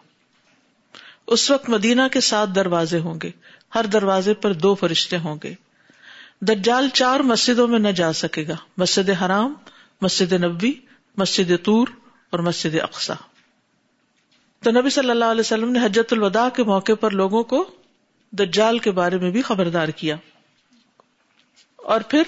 اس 1.26 1.50
وقت 1.50 1.68
مدینہ 1.68 2.02
کے 2.12 2.20
سات 2.20 2.54
دروازے 2.54 2.98
ہوں 2.98 3.18
گے۔ 3.22 3.30
ہر 3.74 3.86
دروازے 3.86 4.34
پر 4.34 4.52
دو 4.52 4.74
فرشتے 4.74 5.18
ہوں 5.18 5.36
گے۔ 5.44 5.54
دجال 6.40 6.88
چار 6.88 7.20
مسجدوں 7.20 7.68
میں 7.68 7.78
نہ 7.78 7.88
جا 7.88 8.12
سکے 8.12 8.48
گا۔ 8.48 8.56
مسجد 8.76 9.10
حرام، 9.22 9.54
مسجد 10.00 10.32
نبی 10.32 10.72
مسجد 11.16 11.64
طور 11.64 11.86
اور 12.30 12.40
مسجد 12.40 12.80
اقسا 12.80 13.14
تو 14.64 14.70
نبی 14.70 14.90
صلی 14.90 15.10
اللہ 15.10 15.24
علیہ 15.24 15.40
وسلم 15.40 15.72
نے 15.72 15.78
حجت 15.84 16.12
الوداع 16.12 16.48
کے 16.48 16.64
موقع 16.64 16.92
پر 17.00 17.10
لوگوں 17.10 17.42
کو 17.42 17.70
دجال 18.32 18.78
کے 18.78 18.90
بارے 18.90 19.18
میں 19.18 19.30
بھی 19.30 19.42
خبردار 19.42 19.88
کیا۔ 19.88 20.16
اور 21.76 22.00
پھر 22.00 22.22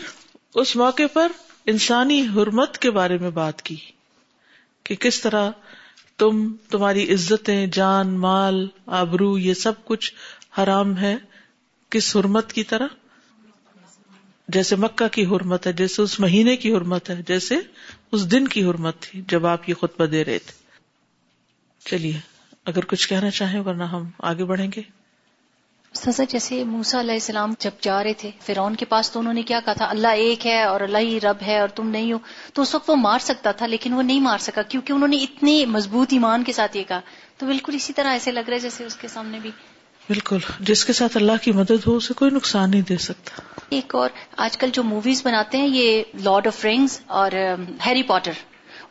اس 0.54 0.76
موقع 0.76 1.02
پر 1.12 1.32
انسانی 1.66 2.26
حرمت 2.26 2.78
کے 2.78 2.90
بارے 2.90 3.18
میں 3.18 3.30
بات 3.30 3.62
کی 3.62 3.76
کہ 4.84 4.94
کس 4.94 5.20
طرح 5.20 5.50
تم، 6.18 6.52
تمہاری 6.70 7.14
عزتیں، 7.14 7.66
جان، 7.66 8.08
مال، 8.08 8.68
آبرو، 8.86 9.38
یہ 9.38 9.54
سب 9.54 9.72
کچھ 9.84 10.14
حرام 10.58 10.98
ہے، 10.98 11.16
کس 11.90 12.16
حرمت 12.16 12.52
کی 12.52 12.64
طرح؟ 12.64 12.86
جیسے 14.48 14.76
مکہ 14.76 15.08
کی 15.08 15.26
حرمت 15.26 15.66
ہے، 15.66 15.72
جیسے 15.72 16.02
اس 16.02 16.20
مہینے 16.20 16.56
کی 16.56 16.74
حرمت 16.74 17.10
ہے، 17.10 17.22
جیسے 17.26 17.54
اس 18.12 18.30
دن 18.30 18.48
کی 18.48 18.64
حرمت 18.64 19.00
تھی 19.00 19.22
جب 19.28 19.46
آپ 19.46 19.68
یہ 19.68 19.74
خطبہ 19.74 20.04
دے 20.04 20.24
رہے 20.24 20.38
تھے۔ 20.38 20.61
چلیے 21.84 22.18
اگر 22.66 22.84
کچھ 22.84 23.08
کہنا 23.08 23.30
چاہیں 23.30 23.60
ورنہ 23.60 23.84
ہم 23.84 24.08
آگے 24.18 24.44
بڑھیں 24.44 24.70
گے۔ 24.76 24.82
سزا 25.94 26.24
جیسے 26.28 26.64
موسا 26.64 27.00
علیہ 27.00 27.14
السلام 27.14 27.54
جب 27.58 27.70
جا 27.80 28.04
رہے 28.04 28.12
تھے 28.12 28.30
فرعون 28.40 28.76
کے 28.76 28.84
پاس 28.84 29.10
تو 29.10 29.20
انہوں 29.20 29.34
نے 29.34 29.42
کیا 29.42 29.60
کہا 29.64 29.72
تھا؟ 29.72 29.86
اللہ 29.90 30.08
ایک 30.08 30.46
ہے 30.46 30.62
اور 30.62 30.80
اللہ 30.80 30.98
ہی 30.98 31.20
رب 31.20 31.36
ہے 31.46 31.58
اور 31.58 31.68
تم 31.68 31.88
نہیں 31.88 32.12
ہو۔ 32.12 32.18
تو 32.54 32.62
اس 32.62 32.74
وقت 32.74 32.90
وہ 32.90 32.96
مار 32.96 33.18
سکتا 33.18 33.52
تھا 33.52 33.66
لیکن 33.66 33.92
وہ 33.92 34.02
نہیں 34.02 34.20
مار 34.20 34.38
سکا 34.38 34.62
کیونکہ 34.62 34.92
انہوں 34.92 35.08
نے 35.08 35.16
اتنی 35.16 35.66
مضبوط 35.66 36.08
ایمان 36.12 36.44
کے 36.44 36.52
ساتھ 36.52 36.76
یہ 36.76 36.82
کہا۔ 36.88 37.00
تو 37.36 37.46
بالکل 37.46 37.74
اسی 37.74 37.92
طرح 37.92 38.08
ایسے 38.08 38.32
لگ 38.32 38.40
رہا 38.40 38.54
ہے 38.54 38.60
جیسے 38.60 38.84
اس 38.84 38.94
کے 38.94 39.08
سامنے 39.08 39.38
بھی۔ 39.38 39.50
بالکل 40.08 40.38
جس 40.60 40.84
کے 40.84 40.92
ساتھ 40.92 41.16
اللہ 41.16 41.32
کی 41.42 41.52
مدد 41.52 41.86
ہو 41.86 41.96
اسے 41.96 42.14
کوئی 42.14 42.30
نقصان 42.30 42.70
نہیں 42.70 42.82
دے 42.82 42.96
سکتا۔ 42.96 43.42
ایک 43.68 43.94
اور 43.94 44.10
آج 44.36 44.58
کل 44.58 44.70
جو 44.72 44.82
موویز 44.82 45.26
بناتے 45.26 45.58
ہیں 45.58 45.68
یہ 45.68 46.02
لارڈ 46.22 46.46
آف 46.46 46.64
رنگز 46.64 47.00
اور 47.06 47.32
ہیری 47.86 48.02
پاٹر 48.02 48.32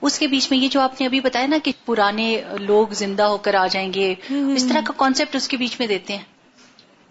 اس 0.02 0.20
کے 0.20 0.28
بیچ 0.28 0.52
میں 0.52 0.60
یہ 0.60 0.68
جو 0.68 0.82
آپ 0.82 1.02
نے 1.02 1.08
ابھی 1.08 1.20
بتایا 1.20 1.46
نا 1.46 1.58
کہ 1.64 1.72
پرانے 1.86 2.42
لوگ 2.60 2.88
زندہ 2.92 3.24
ہو 3.24 3.38
کر 3.38 3.54
آ 3.54 3.68
جائیں 3.68 3.94
گے 3.94 4.16
اس 4.30 4.66
طرح 4.70 4.82
کا 4.86 4.94
کانسیپٹ 4.98 5.36
اس 5.36 5.48
کے 5.48 5.58
بیچ 5.58 5.80
میں 5.80 5.88
دیتے 5.88 6.18
ہیں 6.18 6.24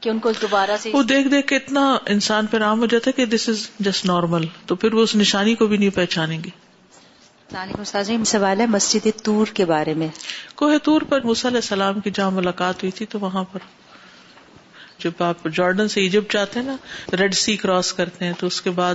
کہ 0.00 0.09
ان 0.09 0.18
کو 0.18 0.33
دوبارہ 0.42 0.70
سے 0.81 0.90
وہ 0.92 1.03
دیکھ 1.03 1.29
دیکھ 1.29 1.46
کے 1.46 1.57
اتنا 1.57 1.98
انسان 2.07 2.46
پہ 2.46 2.57
رام 2.57 2.81
ہو 2.81 2.87
جاتا 2.87 3.11
ہے 3.11 3.12
کہ 3.12 3.26
دس 3.26 3.48
از 3.48 3.68
جسٹ 3.81 4.05
نارمل 4.05 4.46
تو 4.66 4.74
پھر 4.74 4.94
وہ 4.94 5.03
اس 5.03 5.16
نشانی 5.16 5.55
کو 5.55 5.66
بھی 5.66 5.76
نہیں 5.76 5.90
پہچانیں 5.90 6.44
گے۔ 6.44 6.50
سوال 8.24 8.61
ہے 8.61 8.66
مسجد 8.66 9.07
تور 9.22 9.46
کے 9.46 9.64
بارے 9.64 9.94
میں۔ 9.94 10.09
کوہ 10.55 10.79
تور 10.79 11.03
پر 11.03 11.20
علیہ 11.20 11.46
السلام 11.46 12.00
کی 12.00 12.11
جہاں 12.11 12.31
ملاقات 12.31 12.83
ہوئی 12.83 12.90
تھی 12.90 13.07
تو 13.07 13.20
وہاں 13.20 13.44
پر 13.44 13.59
جب 14.98 15.11
آپ 15.18 15.37
جارڈن 15.55 15.88
سے 15.88 16.00
ایجپٹ 16.00 16.33
جاتے 16.33 16.61
ہیں 16.61 16.66
نا 16.66 16.76
ریڈ 17.16 17.35
سی 17.35 17.57
کراس 17.57 17.92
کرتے 17.92 18.24
ہیں 18.24 18.33
تو 18.38 18.46
اس 18.46 18.62
کے 18.62 18.70
بعد 18.70 18.94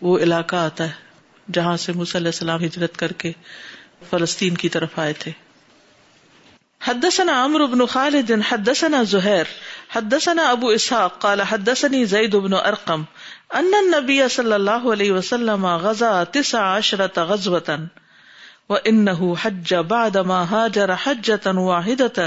وہ 0.00 0.18
علاقہ 0.18 0.56
آتا 0.56 0.84
ہے۔ 0.84 1.11
جہاں 1.52 1.76
سے 1.76 1.92
علیہ 1.92 2.28
السلام 2.28 2.64
ہجرت 2.64 2.96
کر 2.96 3.12
کے 3.12 3.32
فلسطین 4.10 4.54
کی 4.54 4.68
طرف 4.68 4.98
آئے 4.98 5.12
تھے۔ 5.12 5.32
حدثنا 6.84 7.44
عمرو 7.44 7.66
بن 7.66 7.86
خالد، 7.86 8.30
حدثنا 8.48 9.02
زهير 9.02 9.44
حدثنا 9.90 10.42
ابو 10.50 10.68
اسحاق، 10.68 11.18
قال 11.18 11.40
حدثني 11.40 12.04
زيد 12.04 12.34
بن 12.34 12.52
ارقم، 12.52 13.02
ان 13.50 13.74
النبي 13.74 14.28
صلى 14.28 14.54
الله 14.54 14.92
عليه 14.92 15.12
وسلم 15.12 15.66
غزا 15.66 16.24
تسع 16.24 16.78
عشرة 16.78 17.22
غزوة 17.22 17.76
وانه 18.68 19.34
حج 19.40 19.74
بعد 19.74 20.16
ما 20.16 20.44
هاجر 20.50 20.94
حجة 20.94 21.58
واحدة، 21.58 22.26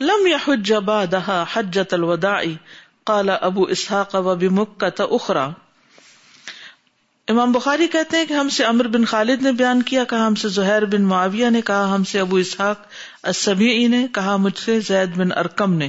لم 0.00 0.26
يحج 0.26 0.72
بعدها 0.72 1.44
حجة 1.52 1.88
الوداع، 1.92 2.44
قال 3.04 3.30
ابو 3.40 3.64
اسحاق 3.64 4.14
وبمكة 4.14 5.04
اخرى۔ 5.10 5.50
امام 7.28 7.52
بخاری 7.52 7.86
کہتے 7.86 8.16
ہیں 8.16 8.24
کہ 8.24 8.32
ہم 8.32 8.48
سے 8.48 8.64
امر 8.64 8.86
بن 8.86 9.04
خالد 9.04 9.42
نے 9.42 9.52
بیان 9.52 9.82
کیا، 9.82 10.04
کہا 10.04 10.26
ہم 10.26 10.34
سے 10.34 10.48
زہیر 10.48 10.84
بن 10.84 11.02
معاویہ 11.02 11.48
نے، 11.50 11.60
کہا 11.60 11.94
ہم 11.94 12.04
سے 12.04 12.20
ابو 12.20 12.36
اسحاق 12.36 12.82
السبیعی 13.22 13.86
نے، 13.86 14.06
کہا 14.12 14.36
مجھ 14.36 14.58
سے 14.58 14.78
زید 14.80 15.16
بن 15.16 15.32
ارکم 15.32 15.74
نے۔ 15.74 15.88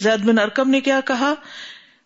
زید 0.00 0.24
بن 0.24 0.38
ارکم 0.38 0.70
نے 0.70 0.80
کیا 0.80 1.00
کہا؟ 1.04 1.32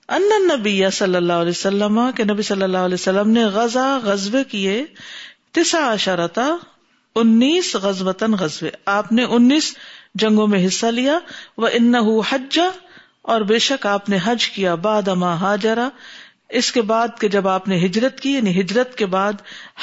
ان 0.09 0.29
نبی 0.49 0.83
صلی 0.93 1.17
اللہ 1.17 1.41
علیہ 1.43 1.51
وسلم، 1.51 2.01
کہ 2.17 2.25
نبی 2.25 2.43
صلی 2.43 2.63
اللہ 2.63 2.79
علیہ 2.79 2.95
وسلم 2.95 3.31
نے 3.31 3.45
غزہ 3.47 3.99
غزبے 4.03 4.45
کیے 4.45 4.85
تسا 5.53 5.85
اشارتا 5.93 6.47
انیس 7.17 7.75
غزبتن 7.77 8.35
غزبے 8.35 8.71
آپ 8.87 9.13
نے 9.13 9.25
انیس 9.25 9.75
جنگوں 10.15 10.47
میں 10.47 10.67
حصہ 10.67 10.87
لیا 10.87 11.19
وہ 11.57 11.69
ان 11.73 11.95
حج، 12.29 12.59
اور 13.23 13.41
بے 13.41 13.59
شک 13.59 13.87
آپ 13.87 14.09
نے 14.09 14.19
حج 14.25 14.49
کیا 14.49 14.75
باد 14.75 15.09
اما 15.09 15.35
ہاجرا۔ 15.41 15.89
اس 16.51 16.73
کے 16.73 16.83
بعد 16.83 17.09
کہ 17.21 17.29
جب 17.29 17.49
آپ 17.49 17.69
نے 17.69 17.77
ہجرت 17.77 18.21
کی 18.21 18.33
یعنی 18.35 18.61
ہجرت 18.61 18.95
کے 18.95 19.07
بعد 19.07 19.33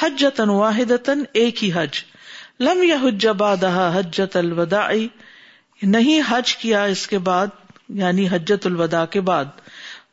حجت 0.02 0.40
واحد 0.40 1.08
ایک 1.32 1.64
ہی 1.64 1.70
حج۔ 1.74 2.04
لم 2.60 2.82
یا 2.82 2.96
حج 3.08 3.26
باد 3.26 3.64
حجت 3.94 4.36
الوداع۔ 4.36 4.92
نہیں 5.82 6.22
حج 6.28 6.56
کیا 6.56 6.84
اس 6.84 7.06
کے 7.06 7.18
بعد 7.18 7.46
یعنی 7.88 8.28
حجت 8.28 8.66
الوداع 8.66 9.04
کے 9.04 9.20
بعد۔ 9.20 9.44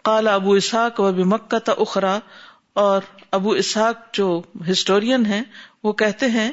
قال 0.03 0.27
ابو 0.27 0.51
اسحاق 0.51 0.99
و 0.99 1.11
مکہ 1.11 1.71
اخرا 1.77 2.19
اور 2.73 3.01
ابو 3.31 3.51
اسحاق 3.51 4.13
جو 4.13 4.41
ہسٹورین 4.71 5.25
ہیں، 5.25 5.43
وہ 5.83 5.93
کہتے 5.93 6.25
ہیں 6.25 6.51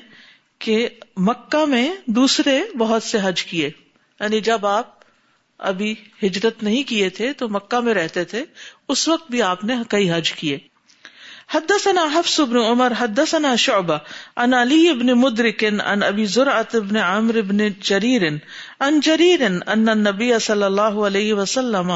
کہ 0.59 0.89
مکہ 1.17 1.67
میں 1.67 1.95
دوسرے 2.07 2.61
بہت 2.79 3.03
سے 3.03 3.19
حج 3.23 3.45
کیے۔ 3.45 3.71
یعنی 4.21 4.41
جب 4.41 4.67
آپ 4.67 5.02
ابھی 5.63 5.95
ہجرت 6.23 6.63
نہیں 6.63 6.83
کیے 6.83 7.09
تھے 7.09 7.33
تو 7.33 7.49
مکہ 7.49 7.81
میں 7.81 7.95
رہتے 7.95 8.25
تھے، 8.25 8.45
اس 8.89 9.09
وقت 9.09 9.31
بھی 9.31 9.43
آپ 9.43 9.65
نے 9.65 9.75
کئی 9.89 10.13
حج 10.13 10.33
کیے۔ 10.33 10.59
حدثنا 11.55 12.07
حفص 12.15 12.41
بن 12.41 12.57
عمر، 12.57 12.93
حدثنا 12.99 13.57
شعبة 13.57 13.97
عن 14.37 14.55
علي 14.55 14.93
بن 14.93 15.07
مدرك 15.07 15.65
عن 15.65 16.03
أبي 16.09 16.25
زرعة 16.25 16.79
بن 16.79 16.97
عمرو 16.97 17.43
بن 17.43 17.57
جرير 17.81 18.23
عن 18.81 19.01
جرير 19.01 19.47
أن 19.73 19.89
النبي 19.89 20.39
صلى 20.39 20.65
الله 20.65 21.07
عليه 21.07 21.35
وسلم 21.35 21.93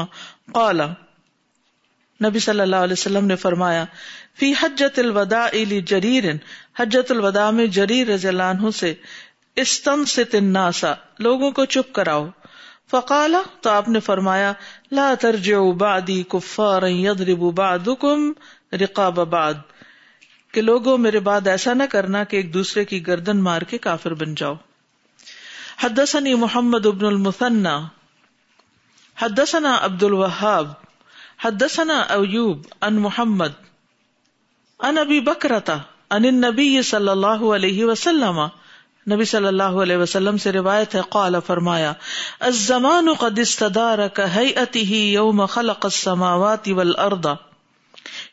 قال، 0.53 0.81
نبی 2.25 2.39
صلی 2.39 2.59
اللہ 2.59 2.75
علیہ 2.75 2.93
وسلم 2.93 3.25
نے 3.25 3.35
فرمایا، 3.35 3.85
فی 4.39 4.53
حجت 4.61 4.99
الوداع 4.99 5.49
لجریر 5.53 6.23
حجت 6.79 7.11
الوداع 7.11 7.51
میں 7.51 7.67
جریر 7.67 8.07
رضی 8.07 8.27
اللہ 8.27 8.43
عنہ 8.43 8.69
سے، 8.71 8.93
استنصت 9.55 10.35
الناس، 10.35 10.85
لوگوں 11.19 11.51
کو 11.51 11.65
چپ 11.65 11.93
کراؤ۔ 11.93 12.27
فقالا، 12.91 13.41
تو 13.61 13.69
آپ 13.69 13.89
نے 13.89 13.99
فرمایا، 13.99 14.53
لا 14.91 15.13
ترجعوا 15.19 15.73
بعدی 15.73 16.23
کفارا 16.23 16.89
یضرب 16.89 17.39
بعضکم 17.39 18.31
رقاب 18.73 19.15
بعد 19.15 19.53
کہ 20.51 20.61
لوگوں، 20.61 20.97
میرے 20.97 21.19
بعد 21.19 21.47
ایسا 21.47 21.73
نہ 21.73 21.83
کرنا 21.91 22.23
کہ 22.23 22.35
ایک 22.35 22.53
دوسرے 22.53 22.85
کی 22.85 23.07
گردن 23.07 23.37
مار 23.37 23.61
کے 23.61 23.77
کافر 23.77 24.13
بن 24.13 24.35
جاؤ۔ 24.35 24.53
حدثني 25.83 26.33
محمد 26.33 26.85
بن 26.85 27.05
المثنى 27.05 27.85
حدثنا 29.21 29.77
عبد 29.81 30.03
الوهاب 30.03 30.71
حدثنا 31.43 31.99
ایوب 31.99 32.61
ان 32.81 32.95
محمد۔ 32.95 33.51
ان 34.79 34.97
ابی 34.97 35.19
بکرتا 35.19 35.73
ان 36.09 36.25
النبی 36.25 36.81
صلی 36.81 37.09
اللہ 37.09 37.53
علیہ 37.55 37.85
وسلم۔ 37.85 38.41
نبی 39.11 39.25
صلی 39.25 39.47
اللہ 39.47 39.63
علیہ 39.63 39.97
وسلم 39.97 40.37
سے 40.37 40.51
روایت 40.51 40.95
ہے، 40.95 41.01
قال، 41.09 41.35
فرمایا، 41.47 41.93
الزمان 42.39 43.13
قد 43.19 43.39
استدار 43.39 43.99
كهيئته 44.13 44.89
يوم 44.89 45.45
خلق 45.45 45.85
السماوات 45.85 46.69
والارض۔ 46.69 47.25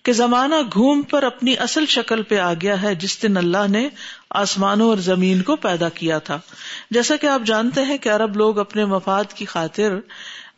کہ 0.02 0.12
زمانہ 0.12 0.54
گھوم 0.72 1.02
پر 1.02 1.22
اپنی 1.22 1.54
اصل 1.58 1.86
شکل 1.86 2.22
پہ 2.22 2.38
آ 2.38 2.52
گیا 2.62 2.82
ہے، 2.82 2.94
جس 2.94 3.22
دن 3.22 3.36
اللہ 3.36 3.68
نے 3.68 3.88
آسمانوں 4.30 4.88
اور 4.88 4.96
زمین 4.96 5.42
کو 5.42 5.56
پیدا 5.56 5.88
کیا 5.88 6.18
تھا۔ 6.18 6.38
جیسا 6.90 7.16
کہ 7.16 7.26
آپ 7.26 7.42
جانتے 7.46 7.82
ہیں 7.82 7.98
کہ 7.98 8.08
عرب 8.08 8.36
لوگ 8.36 8.58
اپنے 8.58 8.84
مفاد 8.84 9.24
کی 9.34 9.44
خاطر 9.44 9.94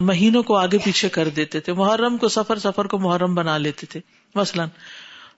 مہینوں 0.01 0.43
کو 0.43 0.57
آگے 0.57 0.79
پیچھے 0.85 1.09
کر 1.09 1.29
دیتے 1.29 1.61
تھے، 1.61 1.73
محرم 1.73 2.17
کو 2.17 2.29
سفر 2.29 2.59
سفر 2.59 2.85
کو 2.85 2.99
محرم 2.99 3.35
بنا 3.35 3.59
لیتے 3.59 3.87
تھے، 3.87 4.01
مثلاً۔ 4.35 4.69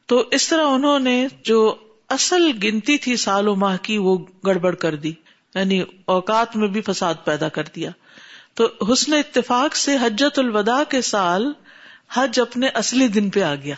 تو 0.06 0.24
اس 0.30 0.48
طرح 0.48 0.64
انہوں 0.64 0.98
نے 0.98 1.26
جو 1.42 1.74
اصل 2.08 2.50
گنتی 2.62 2.98
تھی 2.98 3.16
سال 3.16 3.48
و 3.48 3.56
ماہ 3.56 3.76
کی، 3.76 3.98
وہ 3.98 4.18
گڑبڑ 4.46 4.74
کر 4.74 4.94
دی۔ 4.94 5.12
یعنی 5.54 5.82
اوقات 6.04 6.56
میں 6.56 6.68
بھی 6.68 6.80
فساد 6.80 7.14
پیدا 7.24 7.48
کر 7.48 7.62
دیا۔ 7.76 7.90
تو 8.54 8.92
حسن 8.92 9.12
اتفاق 9.12 9.76
سے 9.76 9.96
حجت 9.96 10.38
الوداع 10.38 10.82
کے 10.88 11.02
سال 11.02 11.52
حج 12.12 12.40
اپنے 12.40 12.68
اصلی 12.68 13.08
دن 13.08 13.30
پہ 13.30 13.42
آ 13.42 13.54
گیا۔ 13.54 13.74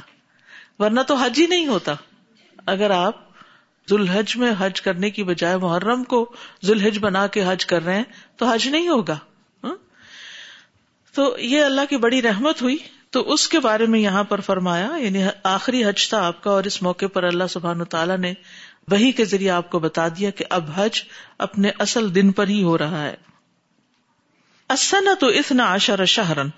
ورنہ 0.79 1.01
تو 1.01 1.15
حج 1.15 1.41
ہی 1.41 1.47
نہیں 1.47 1.67
ہوتا۔ 1.67 1.95
اگر 2.67 2.91
آپ 2.91 3.17
ذوالحج 3.89 4.37
میں 4.37 4.53
حج 4.59 4.83
کرنے 4.83 5.11
کی 5.11 5.23
بجائے 5.23 5.57
محرم 5.57 6.05
کو 6.05 6.33
ذوالحج 6.65 6.99
بنا 6.99 7.27
کے 7.27 7.43
حج 7.47 7.67
کر 7.67 7.85
رہے 7.85 7.97
ہیں، 7.97 8.05
تو 8.37 8.47
حج 8.47 8.69
نہیں 8.69 8.89
ہوگا۔ 8.89 9.19
تو 11.15 11.37
یہ 11.39 11.65
اللہ 11.65 11.81
کی 11.91 11.97
بڑی 11.97 12.23
رحمت 12.23 12.63
ہوئی۔ 12.63 12.77
تو 13.11 13.33
اس 13.33 13.49
کے 13.49 13.61
بارے 13.61 13.87
میں 13.87 14.01
یہاں 14.01 14.25
پر 14.25 14.41
فرمایا 14.41 14.89
یعنی 14.97 15.25
آخری 15.43 15.85
حج 15.85 16.09
تھا 16.09 16.27
آپ 16.27 16.43
کا 16.43 16.51
اور 16.51 16.65
اس 16.65 16.83
موقع 16.83 17.07
پر 17.07 17.25
اللہ 17.25 17.45
سبحان 17.51 17.85
تعالیٰ 17.85 18.19
نے 18.19 18.35
وہی 18.89 19.13
کے 19.13 19.25
ذریعے 19.25 19.51
آپ 19.51 19.71
کو 19.71 19.79
بتا 19.79 20.09
دیا 20.09 20.31
کہ 20.31 20.45
اب 20.51 20.71
حج 20.75 21.03
اپنے 21.39 21.71
اصل 21.79 22.15
دن 22.15 22.33
پر 22.33 22.49
ہی 22.49 22.63
ہو 22.63 22.79
رہا 22.79 23.03
ہے۔ 23.03 23.15
اسنا 24.69 25.15
تو 25.21 25.27
اتنا 25.27 25.75
عشر 25.75 26.05
شہرن، 26.05 26.49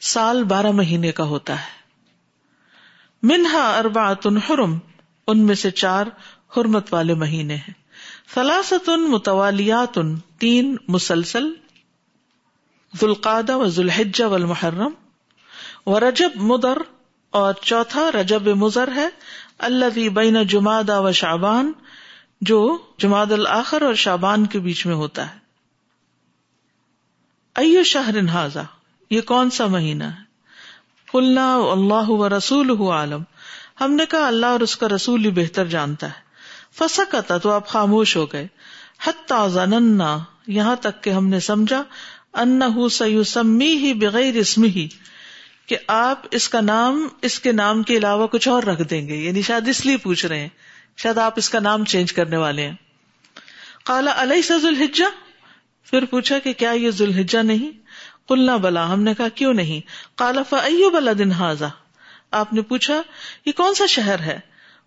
سال 0.00 0.44
بارہ 0.44 0.70
مہینے 0.70 1.12
کا 1.12 1.24
ہوتا 1.24 1.60
ہے۔ 1.60 1.84
منہا 3.22 3.78
اربعۃ 3.78 4.26
حرم، 4.50 4.78
ان 5.26 5.38
میں 5.38 5.54
سے 5.54 5.70
چار 5.70 6.06
حرمت 6.56 6.94
والے 6.94 7.14
مہینے 7.14 7.54
ہیں۔ 7.54 7.72
فلاست 8.26 8.88
متوالیات 8.88 9.98
تین 10.38 10.76
مسلسل 10.88 11.44
ذوالقادہ 13.00 13.56
و 13.56 13.66
ذوالحجہ 13.66 14.24
والمحرم 14.24 14.90
و 15.86 16.00
رجب 16.00 16.30
مدر 16.36 16.78
اور 17.30 17.54
چوتھا 17.62 18.10
رجب 18.12 18.42
مزر 18.42 18.88
ہے 18.94 19.08
اللہ 19.58 20.08
بین 20.08 20.46
جماد 20.46 20.84
و 20.88 21.12
شابان 21.12 21.72
جو 22.40 22.78
جماعد 22.98 23.32
الآخر 23.32 23.82
اور 23.82 23.94
شابان 23.94 24.46
کے 24.46 24.58
بیچ 24.58 24.86
میں 24.86 24.94
ہوتا 24.94 25.34
ہے۔ 25.34 25.38
ایو 27.54 27.82
شہر 27.82 28.28
حاضا 28.28 28.62
یہ 29.10 29.20
کون 29.20 29.50
سا 29.50 29.66
مہینہ 29.66 30.04
ہے؟ 30.04 30.22
کلنا 31.12 31.54
اللہ 31.56 32.10
و 32.10 32.28
رسول 32.28 32.70
عالم۔ 32.70 33.22
ہم 33.80 33.92
نے 33.92 34.06
کہا 34.06 34.26
اللہ 34.26 34.46
اور 34.46 34.60
اس 34.60 34.76
کا 34.76 34.88
رسول 34.88 35.24
ہی 35.24 35.30
بہتر 35.30 35.66
جانتا 35.66 36.06
ہے۔ 36.06 36.24
فسکتا 36.72 37.38
تو 37.38 37.50
آپ 37.50 37.68
خاموش 37.68 38.16
ہو 38.16 38.32
گئے۔ 38.32 38.46
حتی 39.06 39.48
زننا 39.48 40.18
یہاں 40.46 40.76
تک 40.76 41.02
کہ 41.02 41.10
ہم 41.10 41.28
نے 41.28 41.40
سمجھا، 41.40 41.82
انہو 42.32 42.88
سیسمی 42.88 43.76
ہی 43.76 43.94
بغیر 43.94 44.34
اسمی 44.34 44.68
ہی 44.68 44.88
کہ 45.66 45.76
آپ 45.86 46.22
اس 46.30 46.48
کا 46.48 46.60
نام 46.60 47.08
اس 47.22 47.40
کے 47.40 47.52
نام 47.52 47.82
کے 47.82 47.96
علاوہ 47.96 48.26
کچھ 48.26 48.48
اور 48.48 48.62
رکھ 48.62 48.82
دیں 48.82 49.08
گے 49.08 49.14
یعنی 49.14 49.42
شاید 49.42 49.68
اس 49.68 49.86
لیے 49.86 49.96
پوچھ 49.96 50.26
رہے 50.26 50.40
ہیں، 50.40 50.48
شاید 50.96 51.18
آپ 51.18 51.32
اس 51.36 51.50
کا 51.50 51.58
نام 51.58 51.84
چینج 51.84 52.12
کرنے 52.12 52.36
والے 52.36 52.62
ہیں۔ 52.62 52.74
کالا 53.84 54.14
علیہ 54.16 54.42
سے 54.42 54.58
ذوالحجا 54.58 55.06
پھر 55.84 56.04
پوچھا 56.04 56.38
کہ 56.38 56.52
کیا 56.52 56.70
یہ 56.70 56.90
ذوالحجا 56.90 57.42
نہیں؟ 57.42 57.70
کلنا 58.28 58.56
بلا، 58.56 58.92
ہم 58.92 59.02
نے 59.02 59.14
کہا 59.14 59.28
کیوں 59.28 59.54
نہیں؟ 59.54 59.80
کالا 60.18 60.42
فیو 60.42 60.90
بلا 60.90 61.12
دن 61.18 61.32
حاضا 61.32 61.68
آپ 62.30 62.52
نے 62.52 62.62
پوچھا، 62.62 63.02
یہ 63.46 63.52
کون 63.52 63.74
سا 63.74 63.86
شہر 63.86 64.20
ہے؟ 64.20 64.40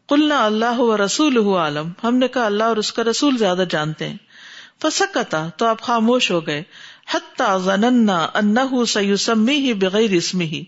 کلنا 0.09 0.45
اللہ 0.45 0.79
و 0.79 1.05
رسول 1.05 1.37
عالم 1.37 1.91
ہم 2.03 2.15
نے 2.15 2.27
کہا، 2.27 2.45
اللہ 2.45 2.63
اور 2.63 2.77
اس 2.77 2.93
کا 2.93 3.03
رسول 3.03 3.37
زیادہ 3.37 3.63
جانتے 3.69 4.09
ہیں۔ 4.09 4.17
فسکتا 4.81 5.49
تو 5.57 5.65
آپ 5.65 5.81
خاموش 5.81 6.31
ہو 6.31 6.47
گئے۔ 6.47 6.63
سیوسمی 8.87 9.57
ہی 9.57 9.73
بغیر 9.73 10.11
اسمی 10.11 10.45
ہی 10.45 10.63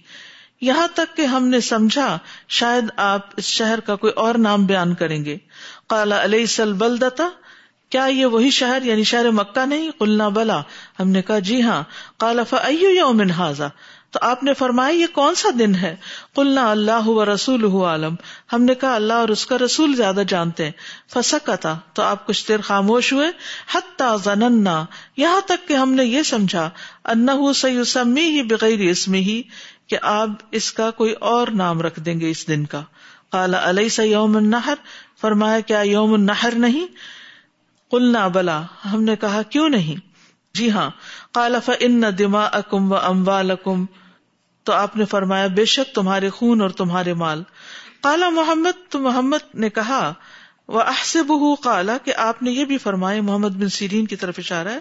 یہاں 0.62 0.88
تک 0.96 1.18
کہ 1.18 1.22
ہم 1.22 1.48
نے 1.48 1.60
سمجھا، 1.60 2.18
شاید 2.48 2.84
آپ 2.98 3.30
اس 3.38 3.46
شہر 3.46 3.80
کا 3.80 3.96
کوئی 3.96 4.14
اور 4.14 4.36
نام 4.36 4.66
بیان 4.66 4.96
کریں 4.96 5.26
گے۔ 5.26 5.38
کالا 5.88 6.24
علیہ 6.24 6.46
سل 6.46 6.74
بلدتا 6.74 7.30
کیا 7.90 8.06
یہ 8.06 8.26
وہی 8.26 8.50
شہر 8.50 8.82
یعنی 8.84 9.04
شہر 9.04 9.32
مکہ 9.32 9.66
نہیں؟ 9.66 9.92
قلنا 9.98 10.30
بلا۔ 10.30 10.62
ہم 11.00 11.10
نے 11.10 11.22
کہا 11.22 11.40
جی 11.40 11.62
ہاں۔ 11.62 11.84
کالا 12.18 12.44
فیو 12.44 12.90
یومن 12.90 13.32
حاضا 13.32 13.68
تو 14.12 14.20
آپ 14.22 14.44
نے 14.44 14.54
فرمایا، 14.54 14.96
یہ 14.96 15.06
کون 15.14 15.36
سا 15.36 15.50
دن 15.60 15.76
ہے؟ 15.76 15.96
قلنا 16.36 16.72
اللہ 16.72 17.08
و 17.08 17.34
رسول 17.34 17.66
عالم۔ 17.84 18.16
ہم 18.54 18.64
نے 18.64 18.76
کہا، 18.76 18.96
اللہ 18.96 19.14
اور 19.14 19.30
اس 19.30 19.46
کا 19.46 19.58
رسول 19.58 19.96
زیادہ 19.96 20.22
جانتے 20.28 20.66
ہیں۔ 20.66 20.72
فسکا 21.14 21.56
تھا 21.56 21.80
تو 21.94 22.02
آپ 22.02 22.28
کچھ 22.28 22.48
دیر 22.48 22.62
خاموش 22.62 23.14
ہوئے۔ 23.14 23.28
حتا 23.76 24.16
زننا 24.16 24.86
یہاں 25.18 25.42
تک 25.42 25.68
کہ 25.68 25.74
ہم 25.74 25.94
نے 25.94 26.06
یہ 26.06 26.24
سمجھا 26.24 26.70
انہ 27.06 27.54
سیوسمی 27.54 28.22
ہی 28.22 28.42
بغیر 28.44 28.80
اسمی 28.80 29.20
ہی 29.20 29.42
کہ 29.88 29.98
آپ 30.02 30.30
اس 30.52 30.74
کا 30.74 30.92
کوئی 30.92 31.14
اور 31.14 31.48
نام 31.48 31.82
رکھ 31.82 32.00
دیں 32.00 32.20
گے 32.20 32.30
اس 32.30 32.48
دن 32.48 32.66
کا۔ 32.66 32.82
کالا 33.32 33.70
علیہ 33.70 33.90
س 33.90 34.00
یوم 34.00 34.38
النحر 34.38 34.76
فرمایا، 35.22 35.60
کیا 35.60 35.80
یوم 35.80 36.14
النحر 36.14 36.54
نہیں؟ 36.56 36.88
قلنا، 37.92 38.28
بلا۔ 38.28 38.62
ہم 38.94 39.04
نے 39.04 39.16
کہا، 39.16 39.42
کیوں 39.42 39.70
نہیں؟ 39.70 40.09
جی 40.54 40.72
ہاں۔ 40.72 40.90
کالا 41.34 41.60
فن 41.60 42.04
دما 42.20 42.46
اکم 42.46 42.92
و 42.92 42.96
اموال 42.96 43.52
اکم 43.52 43.86
تو 44.64 44.74
آپ 44.74 44.98
نے 44.98 45.06
فرمایا، 45.06 45.48
بے 45.48 45.66
شک 45.66 45.96
تمہارے 45.96 46.30
خون 46.30 46.62
اور 46.62 46.70
تمہارے 46.70 47.14
مال۔ 47.14 47.44
کالا 48.04 48.30
محمد، 48.30 48.92
تو 48.92 49.00
محمد 49.00 49.56
نے 49.56 49.70
کہا 49.70 50.14
وہ 50.68 50.82
احسب 50.82 51.32
کالا 51.64 51.98
کہ 51.98 52.14
آپ 52.18 52.44
نے 52.44 52.52
یہ 52.52 52.66
بھی 52.66 52.78
فرمایا 52.78 53.22
محمد 53.22 53.50
بن 53.50 53.70
سیرین 53.70 54.06
کی 54.06 54.16
طرف 54.16 54.36
اشارہ 54.38 54.68
ہے 54.68 54.80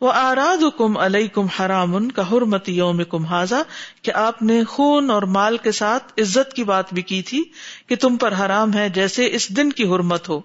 وہ 0.00 0.12
آراد 0.12 0.64
کم 0.78 0.98
علیہ 0.98 1.28
کم 1.28 1.46
حرام 1.46 1.96
ان 1.96 2.12
کا 2.12 2.22
حرمت 2.32 2.68
یوم 2.68 3.04
کم 3.04 3.24
حاضا 3.24 3.62
کہ 4.02 4.10
آپ 4.10 4.42
نے 4.42 4.64
خون 4.64 5.10
اور 5.10 5.22
مال 5.22 5.56
کے 5.56 5.72
ساتھ 5.72 6.20
عزت 6.20 6.52
کی 6.52 6.64
بات 6.64 6.92
بھی 6.92 7.02
کی 7.02 7.22
تھی 7.22 7.44
کہ 7.86 7.96
تم 7.96 8.16
پر 8.16 8.32
حرام 8.32 8.74
ہے 8.74 8.88
جیسے 8.88 9.28
اس 9.32 9.48
دن 9.56 9.72
کی 9.72 9.84
حرمت 9.84 10.28
ہو۔ 10.28 10.40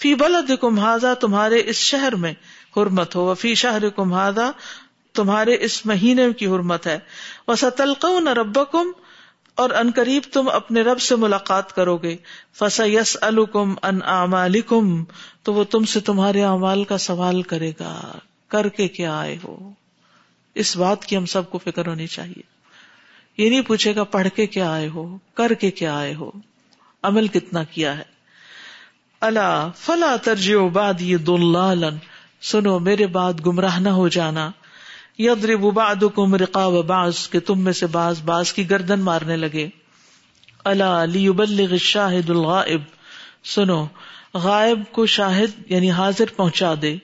فی 0.00 0.14
بلد 0.14 0.50
کم 0.60 0.78
حاضا 0.78 1.14
تمہارے 1.14 1.62
اس 1.66 1.76
شہر 1.76 2.16
میں۔ 2.16 2.32
حرمت 2.76 3.16
ہو۔ 3.16 3.26
وفی 3.26 3.54
شہر 3.54 3.88
کم 3.88 4.12
ہادا 4.12 4.50
تمہارے 5.14 5.56
اس 5.60 5.86
مہینے 5.86 6.32
کی 6.32 6.46
حرمت 6.46 6.86
ہے۔ 6.86 6.98
وہ 7.48 7.54
ستلق 7.54 8.04
نہ 8.20 8.30
رب 8.30 8.58
کم 8.72 8.90
اور 9.54 9.70
ان 9.70 9.90
قریب 9.94 10.22
تم 10.32 10.48
اپنے 10.48 10.82
رب 10.82 11.00
سے 11.00 11.16
ملاقات 11.16 11.74
کرو 11.74 11.96
گے 11.96 12.16
فس 12.52 12.80
یس 12.80 13.16
الکم 13.20 13.74
ان 13.82 13.98
امالکم 14.02 15.04
تو 15.42 15.54
وہ 15.54 15.64
تم 15.64 15.84
سے 15.84 16.00
تمہارے 16.00 16.44
اعمال 16.44 16.84
کا 16.84 16.98
سوال 16.98 17.42
کرے 17.42 17.72
گا۔ 17.80 18.18
کر 18.48 18.68
کے 18.68 18.88
کیا 18.88 19.18
آئے 19.18 19.38
ہو؟ 19.44 19.70
اس 20.54 20.76
بات 20.76 21.04
کی 21.04 21.16
ہم 21.16 21.26
سب 21.26 21.50
کو 21.50 21.58
فکر 21.58 21.86
ہونی 21.86 22.06
چاہیے۔ 22.06 22.42
یہ 23.38 23.50
نہیں 23.50 23.60
پوچھے 23.60 23.94
گا 23.94 24.04
پڑھ 24.04 24.28
کے 24.34 24.46
کیا 24.46 24.70
آئے 24.70 24.88
ہو، 24.88 25.18
کر 25.34 25.54
کے 25.54 25.70
کیا 25.70 25.98
آئے 25.98 26.14
ہو۔ 26.14 26.30
عمل 27.02 27.28
کتنا 27.28 27.64
کیا 27.64 27.98
ہے۔ 27.98 28.02
اللہ 29.20 29.70
فلا 29.76 30.16
ترجیح 30.22 30.58
باد 30.72 30.94
یہ 31.00 31.16
دلالن 31.16 31.96
سنو 32.42 32.78
میرے 32.78 33.06
بعد 33.06 33.32
گمراہ 33.46 33.78
نہ 33.78 33.88
ہو 33.88 34.08
جانا۔ 34.08 34.50
یدرب 35.18 35.60
بعضکم 35.60 36.34
رقاب 36.34 36.72
بعض، 36.72 37.28
کہ 37.28 37.40
تم 37.40 37.60
میں 37.60 37.72
سے 37.72 37.86
باز 37.86 38.22
باز 38.22 38.52
کی 38.52 38.70
گردن 38.70 39.00
مارنے 39.00 39.36
لگے۔ 39.36 39.68
اللہ 40.64 40.84
علی 40.84 41.78
شاہد 41.78 42.30
الغائب۔ 42.30 42.80
سنو، 43.44 43.86
غائب 44.34 44.80
کو 44.92 45.06
شاہد 45.06 45.70
یعنی 45.70 45.90
حاضر 45.90 46.24
پہنچا 46.36 46.74
دے۔ 46.82 46.96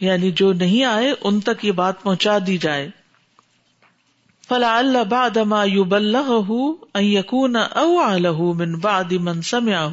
یعنی 0.00 0.30
جو 0.30 0.52
نہیں 0.52 0.84
آئے، 0.84 1.12
ان 1.20 1.40
تک 1.40 1.64
یہ 1.64 1.72
بات 1.72 2.02
پہنچا 2.02 2.38
دی 2.46 2.58
جائے۔ 2.58 2.88
فلا 4.48 4.78
اللہ 4.78 5.04
باد 5.04 5.36
ما 5.36 5.64
یو 5.64 5.84
بلغ 5.84 6.50
یقون 6.94 7.56
او 7.56 8.54
من 8.54 8.74
بعد 8.74 9.12
من 9.12 9.42
سمیا 9.42 9.88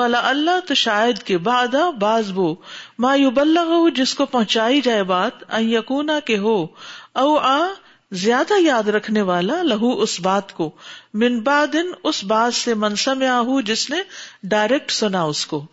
فلا 0.00 0.28
اللہ 0.28 0.60
تو 0.66 0.74
شاید 0.74 1.18
کے 1.18 1.38
بعد 1.38 1.74
باز 2.00 2.32
وہ 2.34 2.54
ما 2.98 3.14
یو 3.14 3.88
جس 3.88 4.14
کو 4.14 4.26
پہنچائی 4.26 4.80
جائے 4.80 5.02
بات 5.02 5.32
یقونا 5.60 6.20
کے 6.20 6.38
ہو، 6.38 6.66
او 7.12 7.36
آ، 7.36 7.66
زیادہ 8.12 8.54
یاد 8.60 8.88
رکھنے 8.88 9.20
والا 9.20 9.62
لہو 9.62 10.00
اس 10.00 10.20
بات 10.20 10.52
کو، 10.52 10.70
من 11.14 11.40
بادن 11.40 11.86
اس 12.04 12.24
بات 12.24 12.54
سے 12.54 12.74
منسم 12.74 13.22
آہ 13.22 13.60
جس 13.60 13.90
نے 13.90 13.96
ڈائریکٹ 14.42 14.90
سنا 14.90 15.22
اس 15.22 15.46
کو۔ 15.46 15.66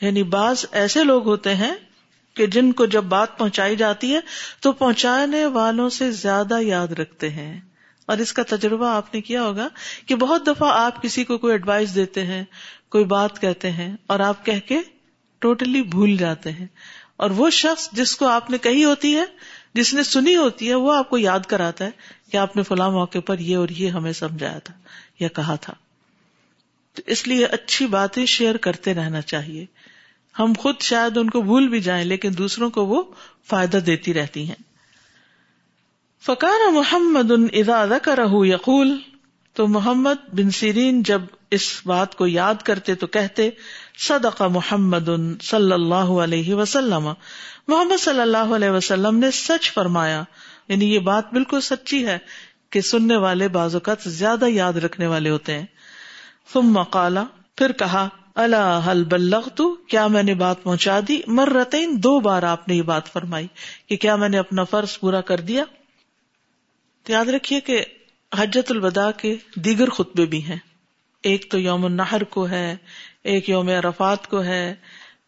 یعنی 0.00 0.22
بعض 0.22 0.64
ایسے 0.72 1.04
لوگ 1.04 1.26
ہوتے 1.26 1.54
ہیں 1.54 1.74
کہ 2.34 2.46
جن 2.46 2.72
کو 2.72 2.86
جب 2.86 3.04
بات 3.04 3.38
پہنچائی 3.38 3.76
جاتی 3.76 4.14
ہے، 4.14 4.20
تو 4.60 4.72
پہنچانے 4.72 5.46
والوں 5.46 5.88
سے 5.88 6.10
زیادہ 6.10 6.60
یاد 6.60 6.88
رکھتے 6.88 7.30
ہیں۔ 7.30 7.60
اور 8.06 8.18
اس 8.18 8.32
کا 8.32 8.42
تجربہ 8.48 8.88
آپ 8.88 9.14
نے 9.14 9.20
کیا 9.20 9.42
ہوگا 9.42 9.68
کہ 10.06 10.14
بہت 10.14 10.46
دفعہ 10.46 10.72
آپ 10.72 11.02
کسی 11.02 11.24
کو 11.24 11.38
کوئی 11.38 11.52
ایڈوائس 11.52 11.94
دیتے 11.94 12.26
ہیں 12.26 12.44
کوئی 12.90 13.04
بات 13.04 13.40
کہتے 13.40 13.70
ہیں 13.70 13.96
اور 14.06 14.20
آپ 14.20 14.46
کہہ 14.46 14.60
کے 14.66 14.78
ٹوٹلی 15.38 15.82
بھول 15.82 16.16
جاتے 16.16 16.52
ہیں 16.52 16.66
اور 17.16 17.30
وہ 17.30 17.50
شخص 17.50 17.88
جس 17.92 18.16
کو 18.16 18.26
آپ 18.26 18.50
نے 18.50 18.58
کہی 18.58 18.84
ہوتی 18.84 19.16
ہے، 19.16 19.24
جس 19.74 19.94
نے 19.94 20.02
سنی 20.02 20.36
ہوتی 20.36 20.68
ہے، 20.68 20.74
وہ 20.74 20.92
آپ 20.92 21.10
کو 21.10 21.18
یاد 21.18 21.40
کراتا 21.40 21.84
ہے 21.84 21.90
کہ 22.32 22.36
آپ 22.36 22.56
نے 22.56 22.62
فلاں 22.62 22.90
موقع 22.90 23.18
پر 23.18 23.38
یہ 23.38 23.56
اور 23.56 23.68
یہ 23.68 23.88
ہمیں 23.88 24.12
سمجھایا 24.12 24.58
تھا 24.58 24.74
یا 25.20 25.28
کہا 25.28 25.54
تھا۔ 25.54 25.74
تو 26.94 27.02
اس 27.06 27.28
لیے 27.28 27.46
اچھی 27.46 27.86
باتیں 27.86 28.26
شیئر 28.26 28.56
کرتے 28.56 28.94
رہنا 28.94 29.20
چاہیے۔ 29.20 29.66
ہم 30.38 30.52
خود 30.58 30.74
شاید 30.80 31.16
ان 31.16 31.30
کو 31.30 31.42
بھول 31.42 31.68
بھی 31.68 31.80
جائیں، 31.80 32.04
لیکن 32.04 32.30
دوسروں 32.38 32.70
کو 32.70 32.86
وہ 32.86 33.02
فائدہ 33.46 33.76
دیتی 33.76 34.14
رہتی 34.14 34.48
ہیں۔ 34.48 34.62
فکار 36.22 36.72
محمد 36.72 37.30
ان 37.30 37.46
ادا 37.52 37.98
کا 37.98 38.16
رہ 38.16 38.46
یقول 38.46 38.98
تو 39.52 39.68
محمد 39.68 40.28
بن 40.32 40.50
سیرین 40.50 41.02
جب 41.02 41.22
اس 41.50 41.80
بات 41.86 42.14
کو 42.14 42.26
یاد 42.26 42.54
کرتے 42.64 42.94
تو 42.94 43.06
کہتے، 43.06 43.50
صدق 43.98 44.42
محمد 44.42 45.08
صلی 45.42 45.72
اللہ 45.72 45.94
علیہ 45.94 46.54
وسلم۔ 46.54 47.12
محمد 47.68 48.00
صلی 48.00 48.20
اللہ 48.20 48.36
علیہ 48.36 48.70
وسلم 48.70 49.18
نے 49.18 49.30
سچ 49.30 49.72
فرمایا۔ 49.72 50.22
یعنی 50.68 50.94
یہ 50.94 50.98
بات 50.98 51.32
بالکل 51.32 51.60
سچی 51.60 52.06
ہے 52.06 52.18
کہ 52.70 52.80
سننے 52.80 53.16
والے 53.16 53.48
بعض 53.48 53.74
اوقات 53.74 54.02
زیادہ 54.06 54.44
یاد 54.48 54.72
رکھنے 54.72 55.06
والے 55.06 55.30
ہوتے 55.30 55.58
ہیں۔ 55.58 55.66
ثم 56.52 56.72
مقالا 56.72 57.24
پھر 57.56 57.72
کہا 57.72 58.08
اللہ 58.34 58.80
حل 58.90 59.04
بلغ 59.04 59.48
تو 59.48 59.74
کیا 59.74 60.06
میں 60.06 60.22
نے 60.22 60.34
بات 60.34 60.62
پہنچا 60.62 61.00
دی؟ 61.08 61.20
مر 61.26 61.48
رتین 61.48 61.94
دو 61.96 62.20
بار 62.20 62.42
آپ 62.42 62.68
نے 62.68 62.74
یہ 62.74 62.82
بات 62.82 63.12
فرمائی 63.12 63.46
کہ 63.88 63.96
کیا 63.96 64.16
میں 64.16 64.28
نے 64.28 64.38
اپنا 64.38 64.64
فرض 64.64 64.98
پورا 64.98 65.20
کر 65.20 65.40
دیا؟ 65.40 65.64
تو 67.02 67.12
یاد 67.12 67.24
رکھیے 67.24 67.60
کہ 67.60 67.84
حجت 68.38 68.70
الوداع 68.70 69.10
کے 69.10 69.36
دیگر 69.54 69.90
خطبے 69.90 70.26
بھی 70.26 70.44
ہیں۔ 70.44 70.67
ایک 71.28 71.50
تو 71.50 71.58
یوم 71.58 71.84
النحر 71.84 72.24
کو 72.24 72.48
ہے، 72.48 72.76
ایک 73.24 73.48
یوم 73.48 73.68
عرفات 73.68 74.26
کو 74.26 74.42
ہے۔ 74.44 74.74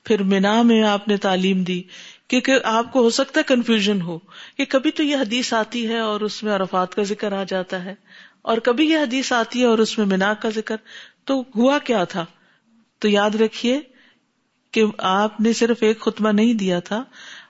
پھر 0.07 0.23
مینا 0.23 0.61
میں 0.63 0.83
آپ 0.83 1.09
نے 1.09 1.17
تعلیم 1.17 1.63
دی، 1.63 1.83
کیونکہ 2.29 2.59
آپ 2.65 2.93
کو 2.93 3.03
ہو 3.03 3.11
سکتا 3.11 3.41
ہے 3.41 3.45
کنفیوژن 3.49 4.01
ہو 4.03 4.19
کہ 4.57 4.65
کبھی 4.65 4.91
تو 4.91 5.03
یہ 5.03 5.17
حدیث 5.17 5.53
آتی 5.53 5.87
ہے 5.89 5.99
اور 5.99 6.21
اس 6.21 6.43
میں 6.43 6.53
عرفات 6.53 6.95
کا 6.95 7.03
ذکر 7.03 7.33
آ 7.33 7.43
جاتا 7.45 7.85
ہے، 7.85 7.95
اور 8.43 8.59
کبھی 8.59 8.89
یہ 8.91 8.99
حدیث 8.99 9.33
آتی 9.33 9.61
ہے 9.61 9.65
اور 9.65 9.79
اس 9.79 9.97
میں 9.99 10.07
مینا 10.07 10.33
کا 10.35 10.49
ذکر۔ 10.51 10.77
تو 11.25 11.43
ہوا 11.57 11.79
کیا 11.79 12.05
تھا؟ 12.05 12.25
تو 12.99 13.09
یاد 13.09 13.35
رکھیے 13.35 13.79
کہ 14.75 14.85
آپ 14.99 15.41
نے 15.41 15.53
صرف 15.53 15.83
ایک 15.83 16.01
خطبہ 16.01 16.33
نہیں 16.33 16.55
دیا 16.55 16.79
تھا۔ 16.81 17.03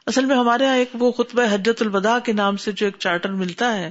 اصل 0.06 0.24
میں 0.24 0.36
ہمارے 0.36 0.64
یہاں 0.64 0.76
ایک 0.76 0.90
وہ 0.94 1.10
خطبہ 1.12 1.42
حجت 1.52 1.82
البدا 1.82 2.18
کے 2.18 2.32
نام 2.32 2.56
سے 2.56 2.72
جو 2.72 2.86
ایک 2.86 2.96
چارٹر 2.98 3.32
ملتا 3.34 3.74
ہے۔ 3.76 3.90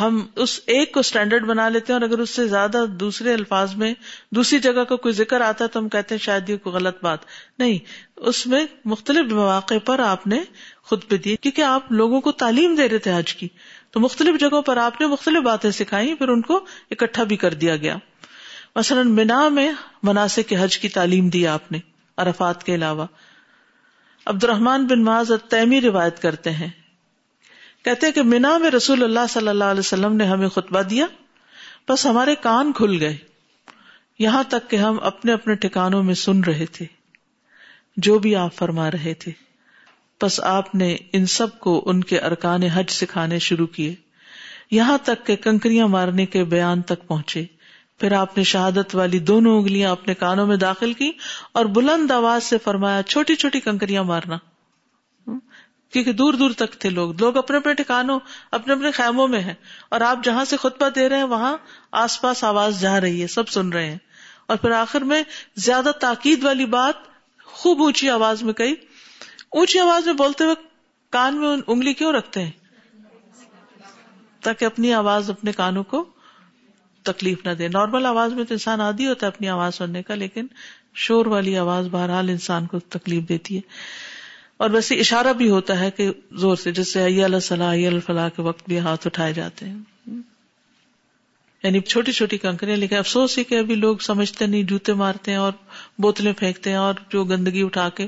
ہم 0.00 0.26
اس 0.36 0.60
ایک 0.66 0.92
کو 0.92 1.00
اسٹینڈرڈ 1.00 1.44
بنا 1.44 1.68
لیتے 1.68 1.92
ہیں 1.92 2.00
اور 2.00 2.08
اگر 2.08 2.18
اس 2.18 2.30
سے 2.30 2.48
زیادہ 2.48 2.84
دوسرے 2.88 3.34
الفاظ 3.34 3.74
میں 3.74 3.94
دوسری 4.30 4.58
جگہ 4.58 4.84
کا 4.84 4.96
کوئی 4.96 5.14
ذکر 5.14 5.40
آتا 5.40 5.64
ہے 5.64 5.68
تو 5.68 5.78
ہم 5.78 5.88
کہتے 5.88 6.14
ہیں 6.14 6.22
شاید 6.22 6.48
یہ 6.48 6.56
کوئی 6.56 6.76
غلط 6.76 7.02
بات۔ 7.02 7.18
نہیں، 7.58 7.78
اس 8.16 8.46
میں 8.46 8.66
مختلف 8.84 9.32
مواقع 9.32 9.74
پر 9.84 9.98
آپ 9.98 10.26
نے 10.26 10.42
خود 10.82 11.04
پہ 11.08 11.16
دی 11.16 11.36
کیونکہ 11.36 11.62
آپ 11.62 11.92
لوگوں 11.92 12.20
کو 12.20 12.32
تعلیم 12.32 12.74
دے 12.74 12.88
رہے 12.88 12.98
تھے 12.98 13.12
حج 13.12 13.34
کی۔ 13.34 13.48
تو 13.90 14.00
مختلف 14.00 14.40
جگہوں 14.40 14.62
پر 14.62 14.76
آپ 14.76 15.00
نے 15.00 15.06
مختلف 15.06 15.42
باتیں 15.42 15.70
سکھائی، 15.70 16.14
پھر 16.14 16.28
ان 16.28 16.42
کو 16.42 16.64
اکٹھا 16.90 17.24
بھی 17.24 17.36
کر 17.36 17.54
دیا 17.54 17.76
گیا۔ 17.76 17.96
مثلاً 18.76 19.10
مینا 19.10 19.48
میں 19.48 19.72
مناسب 20.02 20.48
کے 20.48 20.56
حج 20.60 20.78
کی 20.78 20.88
تعلیم 20.88 21.28
دی 21.28 21.46
آپ 21.46 21.72
نے، 21.72 21.78
عرفات 22.16 22.64
کے 22.64 22.74
علاوہ۔ 22.74 23.06
عبد 24.26 24.44
الرحمان 24.44 24.86
بن 24.86 25.04
معاذ 25.04 25.30
تیمی 25.50 25.80
روایت 25.80 26.22
کرتے 26.22 26.50
ہیں۔ 26.50 26.68
کہتے 27.84 28.12
کہ 28.12 28.22
مینا 28.22 28.58
میں 28.58 28.70
رسول 28.70 29.02
اللہ 29.02 29.26
صلی 29.28 29.48
اللہ 29.48 29.64
علیہ 29.64 29.80
وسلم 29.80 30.16
نے 30.16 30.24
ہمیں 30.24 30.48
خطبہ 30.48 30.82
دیا، 30.82 31.06
بس 31.88 32.06
ہمارے 32.06 32.34
کان 32.34 32.72
کھل 32.72 32.96
گئے۔ 33.00 33.16
یہاں 34.18 34.42
تک 34.48 34.70
کہ 34.70 34.76
ہم 34.76 34.98
اپنے 35.02 35.32
اپنے 35.32 35.54
ٹھکانوں 35.54 36.02
میں 36.02 36.14
سن 36.14 36.44
رہے 36.44 36.66
تھے، 36.66 36.86
جو 37.96 38.18
بھی 38.18 38.36
آپ 38.36 38.54
فرما 38.54 38.90
رہے 38.90 39.14
تھے۔ 39.14 39.32
بس 40.22 40.40
آپ 40.40 40.74
نے 40.74 40.96
ان 41.12 41.26
سب 41.26 41.58
کو 41.58 41.82
ان 41.86 42.04
کے 42.04 42.18
ارکان 42.18 42.62
حج 42.62 42.90
سکھانے 42.90 43.38
شروع 43.38 43.66
کیے۔ 43.66 43.94
یہاں 44.70 44.98
تک 45.02 45.26
کہ 45.26 45.36
کنکریاں 45.36 45.88
مارنے 45.88 46.26
کے 46.26 46.44
بیان 46.44 46.82
تک 46.82 47.06
پہنچے۔ 47.06 47.44
پھر 47.98 48.12
آپ 48.12 48.36
نے 48.36 48.42
شہادت 48.42 48.94
والی 48.94 49.18
دونوں 49.18 49.58
انگلیاں 49.58 49.90
اپنے 49.90 50.14
کانوں 50.14 50.46
میں 50.46 50.56
داخل 50.56 50.92
کی 50.92 51.12
اور 51.52 51.64
بلند 51.64 52.10
آواز 52.10 52.44
سے 52.44 52.58
فرمایا، 52.58 53.02
چھوٹی 53.02 53.34
چھوٹی 53.34 53.60
کنکریاں 53.60 54.04
مارنا۔ 54.04 54.38
کیونکہ 55.92 56.12
دور 56.12 56.34
دور 56.34 56.50
تک 56.50 56.72
تھے 56.72 56.90
لوگ۔ 56.90 57.14
لوگ 57.20 57.36
اپنے 57.36 57.56
اپنے 57.56 57.74
ٹھکانوں، 57.74 58.20
اپنے 58.50 58.72
اپنے 58.72 58.90
خیموں 58.90 59.28
میں 59.28 59.40
ہیں۔ 59.40 59.54
اور 59.88 60.00
آپ 60.00 60.18
جہاں 60.24 60.44
سے 60.44 60.56
خطبہ 60.56 60.88
دے 60.88 61.08
رہے 61.08 61.16
ہیں، 61.16 61.24
وہاں 61.24 61.56
آس 61.92 62.20
پاس 62.20 62.44
آواز 62.44 62.80
جا 62.80 63.00
رہی 63.00 63.22
ہے، 63.22 63.26
سب 63.26 63.48
سن 63.48 63.68
رہے 63.68 63.90
ہیں۔ 63.90 63.98
اور 64.46 64.56
پھر 64.56 64.70
آخر 64.70 65.00
میں 65.00 65.22
زیادہ 65.56 65.90
تاکید 66.00 66.44
والی 66.44 66.66
بات، 66.66 66.94
خوب 67.44 67.82
اونچی 67.82 68.10
آواز 68.10 68.42
میں 68.42 68.52
کہی۔ 68.52 68.74
اونچی 69.50 69.78
آواز 69.78 70.06
میں 70.06 70.14
بولتے 70.14 70.44
ہوئے 70.44 70.54
کان 71.10 71.40
میں 71.40 71.56
انگلی 71.66 71.94
کیوں 71.94 72.12
رکھتے 72.12 72.42
ہیں؟ 72.42 72.50
تاکہ 74.42 74.64
اپنی 74.64 74.94
آواز 74.94 75.30
اپنے 75.30 75.52
کانوں 75.52 75.84
کو 75.84 76.04
تکلیف 77.02 77.46
نہ 77.46 77.50
دے۔ 77.50 77.68
نارمل 77.68 78.06
آواز 78.06 78.32
میں 78.32 78.44
تو 78.44 78.54
انسان 78.54 78.80
عادی 78.80 79.06
ہوتا 79.06 79.26
ہے 79.26 79.28
اپنی 79.28 79.48
آواز 79.48 79.74
سننے 79.74 80.02
کا، 80.02 80.14
لیکن 80.14 80.46
شور 80.94 81.26
والی 81.26 81.58
آواز 81.58 81.88
بہرحال 81.90 82.28
انسان 82.28 82.66
کو 82.66 82.78
تکلیف 82.78 83.28
دیتی 83.28 83.56
ہے۔ 83.56 83.60
اور 84.62 84.70
ویسے 84.70 84.94
اشارہ 84.94 85.32
بھی 85.32 85.50
ہوتا 85.50 85.80
ہے 85.80 85.90
کہ 85.90 86.10
زور 86.32 86.56
سے، 86.56 86.72
جس 86.72 86.92
سے 86.92 87.18
صلاح 87.42 87.86
الفلاح 87.86 88.28
کے 88.28 88.42
وقت 88.42 88.62
بھی 88.68 88.78
ہاتھ 88.78 89.06
اٹھائے 89.06 89.32
جاتے 89.32 89.66
ہیں۔ 89.68 89.78
یعنی 91.62 91.80
چھوٹی 91.80 92.12
چھوٹی 92.12 92.38
کنکریاں 92.38 92.76
لیکن 92.76 92.96
افسوس 92.96 93.38
ہی 93.38 93.44
کہ 93.44 93.58
ابھی 93.58 93.74
لوگ 93.74 93.96
سمجھتے 93.96 94.46
نہیں، 94.46 94.62
جوتے 94.62 94.92
مارتے 94.92 95.30
ہیں 95.30 95.38
اور 95.38 95.52
بوتلیں 95.98 96.32
پھینکتے 96.32 96.70
ہیں 96.70 96.76
اور 96.76 96.94
جو 97.10 97.24
گندگی 97.24 97.62
اٹھا 97.62 97.88
کے 97.88 98.06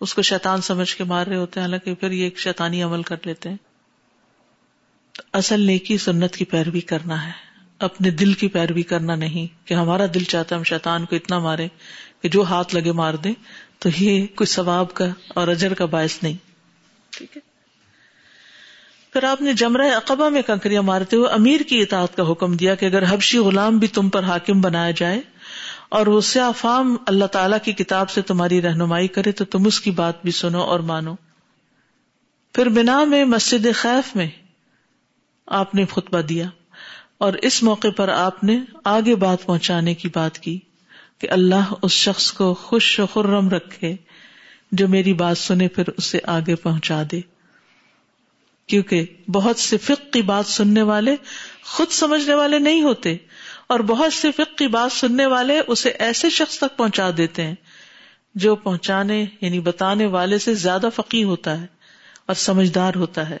اس 0.00 0.14
کو 0.14 0.22
شیطان 0.22 0.60
سمجھ 0.60 0.96
کے 0.96 1.04
مار 1.04 1.26
رہے 1.26 1.36
ہوتے 1.36 1.60
ہیں، 1.60 1.66
حالانکہ 1.66 1.94
پھر 1.94 2.10
یہ 2.10 2.24
ایک 2.24 2.38
شیطانی 2.38 2.82
عمل 2.82 3.02
کر 3.02 3.16
لیتے 3.24 3.48
ہیں۔ 3.48 3.56
اصل 5.32 5.60
نیکی 5.60 5.98
سنت 5.98 6.36
کی 6.36 6.44
پیروی 6.44 6.80
کرنا 6.80 7.26
ہے۔ 7.26 7.32
اپنے 7.78 8.10
دل 8.10 8.32
کی 8.32 8.48
پیروی 8.48 8.82
کرنا 8.82 9.14
نہیں، 9.14 9.66
کہ 9.66 9.74
ہمارا 9.74 10.06
دل 10.14 10.24
چاہتا 10.24 10.54
ہے 10.54 10.58
ہم 10.58 10.64
شیطان 10.64 11.04
کو 11.04 11.16
اتنا 11.16 11.38
مارے 11.38 11.68
کہ 12.22 12.28
جو 12.28 12.42
ہاتھ 12.42 12.74
لگے 12.74 12.92
مار 12.92 13.14
دے 13.14 13.30
تو 13.78 13.88
یہ 13.98 14.26
کوئی 14.26 14.46
ثواب 14.46 14.94
کا 14.94 15.04
اور 15.28 15.48
اجر 15.48 15.74
کا 15.74 15.84
باعث 15.84 16.22
نہیں۔ 16.22 16.36
ٹھیک 17.10 17.36
ہے۔ 17.36 17.56
پھر 19.12 19.24
آپ 19.24 19.42
نے 19.42 19.52
جمرہ 19.52 19.94
اقبا 19.94 20.28
میں 20.28 20.42
کنکریاں 20.42 20.82
مارتے 20.82 21.16
ہوئے 21.16 21.28
امیر 21.28 21.60
کی 21.60 21.80
اطاعت 21.80 22.16
کا 22.16 22.32
حکم 22.32 22.56
دیا 22.56 22.74
کہ 22.74 22.86
اگر 22.86 23.04
حبشی 23.08 23.38
غلام 23.38 23.78
بھی 23.78 23.88
تم 23.88 24.08
پر 24.08 24.24
حاکم 24.24 24.60
بنایا 24.60 24.90
جائے 24.90 25.20
اور 25.88 26.06
وہ 26.06 26.20
فام 26.56 26.96
اللہ 27.06 27.24
تعالی 27.24 27.56
کی 27.64 27.72
کتاب 27.72 28.10
سے 28.10 28.22
تمہاری 28.22 28.62
رہنمائی 28.62 29.08
کرے 29.08 29.32
تو 29.32 29.44
تم 29.44 29.66
اس 29.66 29.80
کی 29.80 29.90
بات 29.90 30.22
بھی 30.22 30.30
سنو 30.30 30.60
اور 30.60 30.80
مانو۔ 30.80 31.14
پھر 32.52 32.68
بنا 32.68 33.04
میں 33.04 33.24
مسجد 33.24 33.66
خیف 33.74 34.16
میں 34.16 34.28
آپ 35.46 35.74
نے 35.74 35.84
خطبہ 35.84 36.20
دیا 36.20 36.48
اور 37.18 37.32
اس 37.32 37.62
موقع 37.62 37.88
پر 37.96 38.08
آپ 38.08 38.44
نے 38.44 38.60
آگے 38.84 39.14
بات 39.14 39.44
پہنچانے 39.44 39.94
کی 39.94 40.08
بات 40.14 40.38
کی۔ 40.38 40.60
کہ 41.18 41.28
اللہ 41.30 41.72
اس 41.82 41.92
شخص 41.92 42.32
کو 42.32 42.54
خوش 42.54 43.00
و 43.00 43.06
خرم 43.06 43.48
رکھے 43.48 43.96
جو 44.72 44.88
میری 44.88 45.12
بات 45.12 45.38
سنے 45.38 45.68
پھر 45.68 45.84
اسے 45.96 46.18
آگے 46.24 46.54
پہنچا 46.54 47.02
دے۔ 47.12 47.20
کیونکہ 48.66 49.04
بہت 49.32 49.58
سے 49.58 49.76
فق 49.76 50.12
کی 50.12 50.22
بات 50.22 50.46
سننے 50.46 50.82
والے 50.82 51.16
خود 51.64 51.88
سمجھنے 51.90 52.34
والے 52.34 52.58
نہیں 52.58 52.82
ہوتے 52.82 53.16
اور 53.66 53.80
بہت 53.80 54.12
سے 54.12 54.32
فق 54.32 54.58
کی 54.58 54.68
بات 54.68 54.92
سننے 54.92 55.26
والے 55.26 55.60
اسے 55.66 55.88
ایسے 55.88 56.30
شخص 56.30 56.58
تک 56.58 56.76
پہنچا 56.76 57.10
دیتے 57.16 57.46
ہیں 57.46 57.54
جو 58.34 58.56
پہنچانے 58.56 59.26
یعنی 59.40 59.60
بتانے 59.60 60.06
والے 60.06 60.38
سے 60.38 60.54
زیادہ 60.54 60.88
فقی 60.96 61.24
ہوتا 61.24 61.60
ہے 61.60 61.66
اور 62.26 62.34
سمجھدار 62.34 62.94
ہوتا 62.94 63.30
ہے۔ 63.30 63.36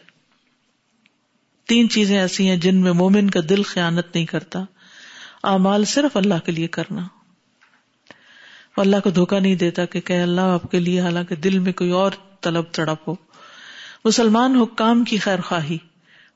تین 1.68 1.88
چیزیں 1.88 2.18
ایسی 2.18 2.48
ہیں 2.48 2.56
جن 2.56 2.76
میں 2.76 2.92
مومن 2.92 3.30
کا 3.30 3.40
دل 3.48 3.62
خیانت 3.62 4.06
نہیں 4.14 4.26
کرتا۔ 4.26 4.64
اعمال 5.44 5.84
صرف 5.84 6.16
اللہ 6.16 6.34
کے 6.44 6.52
لیے 6.52 6.66
کرنا۔ 6.66 7.06
اللہ 8.76 8.96
کو 9.04 9.10
دھوکا 9.10 9.38
نہیں 9.38 9.54
دیتا 9.54 9.84
کہ 9.84 10.00
کہ 10.00 10.12
اللہ 10.12 10.40
آپ 10.40 10.70
کے 10.70 10.78
لیے 10.80 11.00
حالانکہ 11.00 11.34
دل 11.34 11.58
میں 11.58 11.72
کوئی 11.72 11.90
اور 11.90 12.10
طلب 12.40 12.64
تڑپ 12.72 13.08
ہو۔ 13.08 13.14
مسلمان 14.04 14.56
حکام 14.56 15.04
کی 15.04 15.16
خیر 15.18 15.40
خواہی 15.40 15.78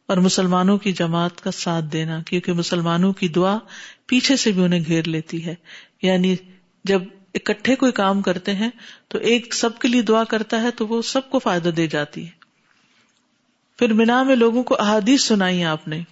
اور 0.07 0.16
مسلمانوں 0.16 0.78
کی 0.78 0.93
جماعت 0.93 1.41
کا 1.41 1.51
ساتھ 1.51 1.84
دینا، 1.84 2.22
کیونکہ 2.26 2.53
مسلمانوں 2.53 3.12
کی 3.12 3.28
دعا 3.28 3.59
پیچھے 4.07 4.36
سے 4.36 4.51
بھی 4.51 4.64
انہیں 4.64 4.84
گھیر 4.86 5.09
لیتی 5.09 5.47
ہے۔ 5.47 5.55
یعنی 6.03 6.36
جب 6.84 7.03
اکٹھے 7.34 7.76
کوئی 7.76 7.93
کام 7.93 8.22
کرتے 8.22 8.55
ہیں 8.55 8.70
تو 9.09 9.18
ایک 9.18 9.55
سب 9.55 9.78
کے 9.78 9.88
لیے 9.88 10.03
دعا 10.03 10.24
کرتا 10.24 10.62
ہے 10.62 10.70
تو 10.70 10.86
وہ 10.86 11.03
سب 11.03 11.30
کو 11.30 11.38
فائدہ 11.38 11.68
دے 11.68 11.86
جاتی 11.86 12.24
ہے۔ 12.24 12.30
پھر 13.78 13.93
مینا 13.93 14.22
میں 14.22 14.36
لوگوں 14.36 14.62
کو 14.62 14.76
احادیث 14.80 15.22
سنائی 15.22 15.64
آپ 15.64 15.88
نے۔ 15.88 16.03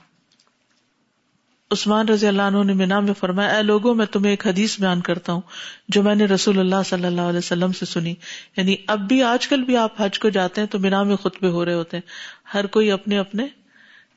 عثمان 1.70 2.08
رضی 2.08 2.26
اللہ 2.26 2.42
عنہ 2.42 2.64
نے 2.64 2.72
مینا 2.72 3.00
میں 3.00 3.14
فرمایا، 3.14 3.56
اے 3.56 3.62
لوگوں، 3.62 3.94
میں 3.94 4.06
تمہیں 4.06 4.32
ایک 4.32 4.46
حدیث 4.46 4.80
بیان 4.80 5.00
کرتا 5.00 5.32
ہوں 5.32 5.40
جو 5.88 6.02
میں 6.02 6.14
نے 6.14 6.24
رسول 6.24 6.58
اللہ 6.58 6.82
صلی 6.84 7.04
اللہ 7.04 7.20
علیہ 7.20 7.38
وسلم 7.38 7.72
سے 7.72 7.86
سنی۔ 7.86 8.14
یعنی 8.56 8.76
اب 8.86 9.00
بھی، 9.00 9.22
آج 9.22 9.48
کل 9.48 9.62
بھی 9.62 9.76
آپ 9.76 10.00
حج 10.00 10.18
کو 10.18 10.28
جاتے 10.28 10.60
ہیں 10.60 10.68
تو 10.68 10.78
مینا 10.78 11.02
میں 11.02 11.16
خطبے 11.16 11.48
ہو 11.48 11.64
رہے 11.64 11.74
ہوتے 11.74 11.96
ہیں۔ 11.96 12.08
ہر 12.54 12.66
کوئی 12.66 12.90
اپنے 12.90 13.18
اپنے 13.18 13.46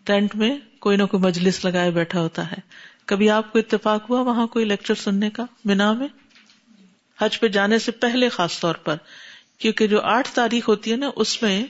ٹینٹ 0.04 0.36
میں 0.36 0.58
کوئی 0.80 0.98
نہ 0.98 1.04
کوئی 1.04 1.24
مجلس 1.24 1.66
لگائے 1.66 1.92
بیٹھا 1.92 2.22
ہوتا 2.22 2.52
ہے۔ 2.52 2.58
کبھی 3.06 3.30
آپ 3.30 3.54
کو 3.54 3.60
اتفاق 3.60 4.10
ہوا 4.10 4.22
وہاں 4.22 4.48
کوئی 4.48 4.66
لیکچر 4.66 4.94
سننے 4.94 5.30
کا 5.30 5.46
مینا 5.66 5.94
میں؟ 5.94 6.08
حج 7.22 7.40
پہ 7.40 7.48
جانے 7.48 7.80
سے 7.80 7.92
پہلے 7.92 8.30
خاص 8.30 8.60
طور 8.60 8.76
پر، 8.76 8.96
کیونکہ 9.58 9.88
جو 9.88 10.02
آٹھ 10.02 10.30
تاریخ 10.34 10.70
ہوتی 10.70 10.92
ہے 10.92 10.96
نا، 10.96 11.10
اس 11.16 11.42
میں 11.42 11.66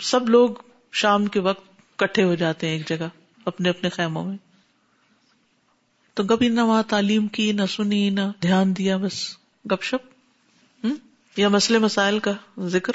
سب 0.00 0.28
لوگ 0.28 0.50
شام 0.92 1.26
کے 1.26 1.40
وقت 1.40 1.98
کٹھے 1.98 2.22
ہو 2.22 2.34
جاتے 2.34 2.68
ہیں 2.68 2.74
ایک 2.74 2.88
جگہ، 2.88 3.06
اپنے 3.44 3.68
اپنے 3.68 3.88
خیموں 3.88 4.24
میں۔ 4.24 4.36
تو 6.14 6.24
کبھی 6.24 6.48
نہ 6.48 6.60
وہاں 6.60 6.82
تعلیم 6.82 7.28
کی، 7.28 7.52
نہ 7.52 7.62
سنی، 7.68 8.10
نہ 8.10 8.20
دھیان 8.42 8.76
دیا، 8.76 8.96
بس 8.96 9.36
گپ 9.70 9.82
شپ 9.82 10.14
یا 11.36 11.48
مسئلے 11.48 11.78
مسائل 11.78 12.18
کا 12.18 12.32
ذکر۔ 12.58 12.92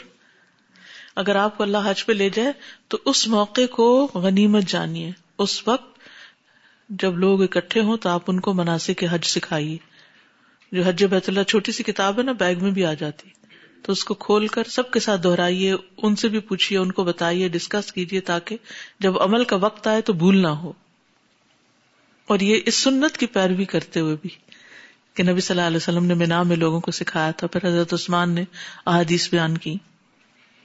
اگر 1.15 1.35
آپ 1.35 1.57
کو 1.57 1.63
اللہ 1.63 1.77
حج 1.85 2.05
پہ 2.05 2.13
لے 2.13 2.29
جائے 2.29 2.53
تو 2.87 2.97
اس 3.05 3.27
موقع 3.27 3.65
کو 3.71 4.11
غنیمت 4.13 4.63
جانیے۔ 4.63 5.11
اس 5.37 5.67
وقت 5.67 5.99
جب 6.89 7.17
لوگ 7.17 7.43
اکٹھے 7.43 7.81
ہوں 7.81 7.97
تو 7.97 8.09
آپ 8.09 8.21
ان 8.27 8.39
کو 8.39 8.53
مناسب 8.53 8.99
کے 8.99 9.07
حج 9.11 9.25
سکھائیے۔ 9.25 9.77
جو 10.71 10.83
حج 10.83 11.05
بیت 11.05 11.29
اللہ 11.29 11.43
چھوٹی 11.43 11.71
سی 11.71 11.83
کتاب 11.83 12.17
ہے 12.17 12.23
نا، 12.23 12.31
بیگ 12.31 12.55
میں 12.61 12.71
بھی 12.71 12.85
آ 12.85 12.93
جاتی۔ 12.93 13.29
تو 13.83 13.91
اس 13.91 14.03
کو 14.03 14.13
کھول 14.13 14.47
کر 14.47 14.63
سب 14.63 14.91
کے 14.91 14.99
ساتھ 14.99 15.21
دہرائیے، 15.23 15.75
ان 15.97 16.15
سے 16.15 16.27
بھی 16.27 16.39
پوچھیے، 16.39 16.79
ان 16.79 16.91
کو 16.91 17.03
بتائیے، 17.03 17.47
ڈسکس 17.47 17.93
کیجیے 17.93 18.19
تاکہ 18.19 18.57
جب 18.99 19.21
عمل 19.21 19.43
کا 19.43 19.55
وقت 19.55 19.87
آئے 19.87 20.01
تو 20.01 20.13
بھول 20.13 20.37
نہ 20.37 20.47
ہو۔ 20.47 20.73
اور 22.29 22.39
یہ 22.39 22.59
اس 22.65 22.75
سنت 22.75 23.17
کی 23.17 23.25
پیروی 23.25 23.65
کرتے 23.65 23.99
ہوئے 23.99 24.15
بھی 24.21 24.29
کہ 25.13 25.23
نبی 25.23 25.41
صلی 25.41 25.57
اللہ 25.57 25.67
علیہ 25.67 25.77
وسلم 25.77 26.05
نے 26.05 26.13
مینا 26.13 26.43
میں 26.43 26.55
لوگوں 26.55 26.79
کو 26.79 26.91
سکھایا 26.91 27.31
تھا، 27.31 27.47
پھر 27.47 27.67
حضرت 27.67 27.93
عثمان 27.93 28.29
نے 28.29 28.43
احادیث 28.85 29.29
بیان 29.29 29.57
کی۔ 29.57 29.75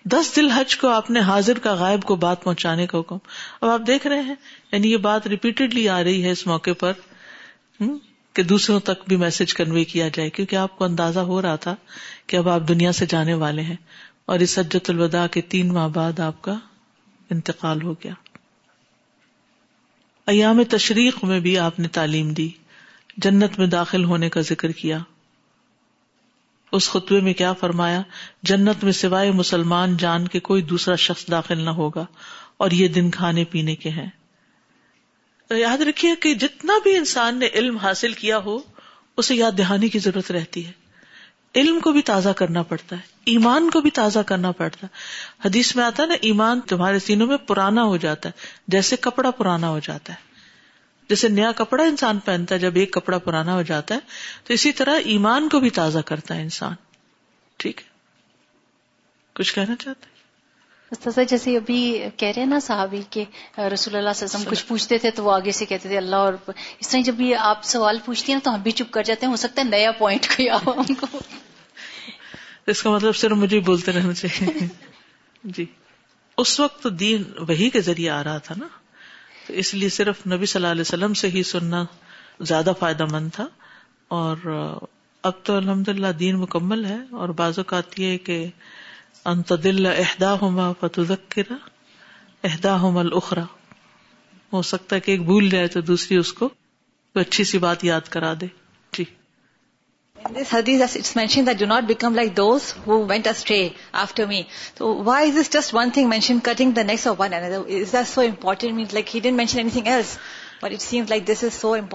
دس 0.05 0.37
دل 0.37 0.51
حج 0.51 0.77
کو 0.77 0.89
آپ 0.89 1.11
نے 1.11 1.21
حاضر 1.21 1.59
کا 1.59 1.75
غائب 1.75 2.03
کو 2.03 2.17
بات 2.17 2.45
پہنچانے 2.45 2.87
کا 2.87 2.99
حکم۔ 2.99 3.17
اب 3.61 3.69
آپ 3.69 3.81
دیکھ 3.87 4.07
رہے 4.07 4.21
ہیں 4.21 4.35
یعنی 4.73 4.93
یہ 4.93 4.97
بات 4.97 5.27
ریپیٹڈلی 5.27 5.89
آ 5.89 6.05
رہی 6.05 6.25
ہے 6.25 6.31
اس 6.31 6.47
موقع 6.47 6.71
پر 6.79 6.93
کہ 8.33 8.43
دوسروں 8.43 8.81
تک 8.81 9.09
بھی 9.09 9.17
میسج 9.17 9.55
کنوے 9.55 9.85
کیا 9.85 10.09
جائے، 10.09 10.31
کیونکہ 10.31 10.57
آپ 10.57 10.79
کو 10.79 10.85
اندازہ 10.85 11.21
ہو 11.21 11.43
رہا 11.43 11.57
تھا 11.57 11.75
کہ 12.27 12.37
اب 12.37 12.49
آپ 12.49 12.61
دنیا 12.69 12.93
سے 12.93 13.07
جانے 13.07 13.35
والے 13.35 13.63
ہیں۔ 13.63 13.77
اور 14.27 14.39
اس 14.39 14.51
سجت 14.51 14.91
الوداع 14.91 15.27
کے 15.27 15.41
تین 15.41 15.75
ماہ 15.75 15.89
بعد 15.89 16.21
آپ 16.21 16.43
کا 16.43 16.55
انتقال 17.31 17.83
ہو 17.83 17.93
گیا۔ 17.93 18.13
ایام 20.27 20.63
تشریق 20.65 21.25
میں 21.25 21.41
بھی 21.41 21.59
آپ 21.59 21.79
نے 21.79 21.89
تعلیم 21.89 22.33
دی، 22.33 22.49
جنت 23.17 23.59
میں 23.59 23.67
داخل 23.67 24.05
ہونے 24.05 24.29
کا 24.29 24.41
ذکر 24.41 24.73
کیا۔ 24.73 24.99
اس 26.73 26.89
خطبے 26.89 27.21
میں 27.21 27.35
کیا 27.35 27.53
فرمایا، 27.53 28.03
جنت 28.43 28.85
میں 28.85 28.93
سوائے 28.93 29.31
مسلمان 29.31 29.97
جان 29.97 30.29
کے 30.29 30.41
کوئی 30.41 30.63
دوسرا 30.63 30.95
شخص 30.95 31.31
داخل 31.31 31.63
نہ 31.63 31.71
ہوگا، 31.71 32.07
اور 32.57 32.71
یہ 32.71 32.89
دن 32.89 33.11
کھانے 33.11 33.45
پینے 33.45 33.77
کے 33.77 33.91
ہیں۔ 33.91 34.11
یاد 35.51 35.79
رکھیے 35.79 36.15
کہ 36.21 36.35
جتنا 36.35 36.73
بھی 36.83 36.97
انسان 36.97 37.39
نے 37.39 37.47
علم 37.55 37.77
حاصل 37.77 38.13
کیا 38.13 38.39
ہو، 38.39 38.59
اسے 39.17 39.35
یاد 39.35 39.53
دہانی 39.59 39.89
کی 39.89 39.99
ضرورت 39.99 40.31
رہتی 40.31 40.67
ہے۔ 40.67 40.73
علم 41.55 41.81
کو 41.81 41.93
بھی 41.93 42.03
تازہ 42.03 42.29
کرنا 42.29 42.63
پڑتا 42.63 42.97
ہے۔ 42.97 43.14
ایمان 43.27 43.71
کو 43.71 43.81
بھی 43.81 43.91
تازہ 43.91 44.19
کرنا 44.19 44.51
پڑتا 44.51 44.87
ہے۔ 44.87 45.47
حدیث 45.49 45.77
میں 45.77 45.85
آتا 45.85 46.03
ہے 46.03 46.09
نا، 46.09 46.15
ایمان 46.21 46.61
تمہارے 46.61 46.99
سینوں 46.99 47.27
میں 47.27 47.37
پرانا 47.37 47.85
ہو 47.85 47.97
جاتا 47.97 48.29
ہے، 48.29 48.41
جیسے 48.69 48.97
کپڑا 48.97 49.31
پرانا 49.31 49.69
ہو 49.69 49.79
جاتا 49.79 50.13
ہے۔ 50.13 50.33
جیسے 51.09 51.29
نیا 51.29 51.53
کپڑا 51.53 51.85
انسان 51.85 52.19
پہنتا 52.19 52.55
ہے، 52.55 52.61
جب 52.61 52.77
ایک 52.77 52.93
کپڑا 52.93 53.19
پرانا 53.19 53.55
ہو 53.55 53.63
جاتا 53.63 53.95
ہے، 53.95 54.01
تو 54.45 54.55
اسی 54.55 54.73
طرح 54.73 54.99
ایمان 55.05 55.49
کو 55.49 55.61
بھی 55.61 55.71
تازہ 55.71 55.99
کرتا 55.99 56.35
ہے 56.35 56.43
انسان۔ 56.43 56.75
ٹھیک 57.57 57.81
ہے؟ 57.81 57.89
کچھ 59.35 59.55
کہنا 59.55 59.75
چاہتے 59.77 61.23
جیسے 61.25 61.57
ابھی 61.57 61.99
کہہ 62.17 62.29
رہے 62.29 62.43
ہیں 62.43 62.49
نا 62.49 62.59
صحابی 62.59 63.01
کے 63.11 63.21
رسول 63.21 63.61
اللہ 63.61 63.75
صلی 63.75 63.97
اللہ 63.97 63.99
علیہ 63.99 64.25
وسلم 64.25 64.51
کچھ 64.51 64.65
پوچھتے 64.67 64.99
تھے 64.99 65.11
تو 65.11 65.25
وہ 65.25 65.33
آگے 65.33 65.53
سے 65.53 65.65
کہتے 65.65 65.89
تھے، 65.89 65.97
اللہ 65.97 66.17
اور 66.17 66.35
اس 66.81 66.89
طرح 66.89 67.01
جب 67.01 67.15
بھی 67.15 67.35
آپ 67.35 67.65
سوال 67.65 67.99
پوچھتی 68.05 68.33
ہیں 68.33 68.41
تو 68.41 68.55
ہم 68.55 68.61
بھی 68.61 68.71
چپ 68.71 68.93
کر 68.93 69.03
جاتے 69.03 69.27
ہیں، 69.27 69.31
ہو 69.31 69.37
سکتا 69.37 69.63
ہے 69.63 69.69
نیا 69.69 69.91
پوائنٹ 69.91 70.27
کوئی 70.29 70.49
ہم 70.51 70.95
کو۔ 70.95 71.19
اس 72.67 72.83
کا 72.83 72.91
مطلب 72.91 73.17
صرف 73.17 73.33
مجھے 73.33 73.61
بولتے 73.61 73.93
رہنا 73.93 74.15
چاہیے۔ 74.15 74.67
جی۔ 75.45 75.65
اس 76.39 76.61
وقت 76.61 76.83
تو 76.83 76.89
دین 76.89 77.23
وہی 77.39 77.71
کے 77.71 77.81
ذریعے 77.81 78.11
آ 78.11 78.25
رہا 78.25 78.39
تھا 78.39 78.55
نا۔ 78.59 78.67
تو 79.47 79.53
اس 79.53 79.75
لیے 79.75 79.89
صرف 79.89 80.27
نبی 80.27 80.47
صلی 80.47 80.63
اللہ 80.63 80.73
علیہ 80.73 80.81
وسلم 80.81 81.15
سے 81.15 81.29
ہی 81.29 81.43
سننا 81.43 81.85
زیادہ 82.41 82.73
فائدہ 82.79 83.07
مند 83.11 83.31
تھا۔ 83.33 83.47
اور 84.09 84.37
اب 85.23 85.33
تو 85.43 85.57
الحمد 85.57 85.89
للہ 85.89 86.13
دین 86.13 86.37
مکمل 86.37 86.85
ہے 86.85 86.99
اور 87.11 87.29
بعض 87.29 87.59
اوقات 87.59 88.01
یہ 88.01 88.19
کہ 88.19 88.47
انتدل 89.25 89.87
اہدا 89.87 90.41
ہوما 90.41 90.73
فتذکر 90.73 91.43
اہدا 92.45 92.81
ہوم 92.81 92.97
الخرا 92.99 93.45
ہو 94.53 94.63
سکتا 94.63 94.97
ہے 94.97 95.01
کہ 95.01 95.11
ایک 95.11 95.25
بھول 95.25 95.49
جائے 95.49 95.67
تو 95.67 95.81
دوسری 95.81 96.17
اس 96.17 96.33
کو 96.33 96.49
اچھی 97.15 97.45
سی 97.45 97.59
بات 97.59 97.85
یاد 97.85 98.01
کرا 98.01 98.35
دے۔ 98.41 98.64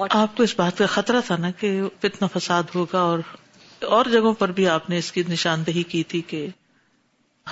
آپ 0.09 0.37
کو 0.37 0.43
اس 0.43 0.55
بات 0.57 0.77
کا 0.77 0.85
خطرہ 0.85 1.21
تھا 1.25 1.35
نا 1.37 1.51
کہ 1.51 1.81
اتنا 2.03 2.27
فساد 2.27 2.63
ہوگا 2.75 2.99
اور 2.99 3.19
اور 3.81 4.05
جگہوں 4.05 4.33
پر 4.33 4.51
بھی 4.51 4.67
آپ 4.67 4.89
نے 4.89 4.97
اس 4.97 5.11
کی 5.11 5.23
نشاندہی 5.29 5.83
کی 5.83 6.03
تھی 6.03 6.21
کہ 6.21 6.47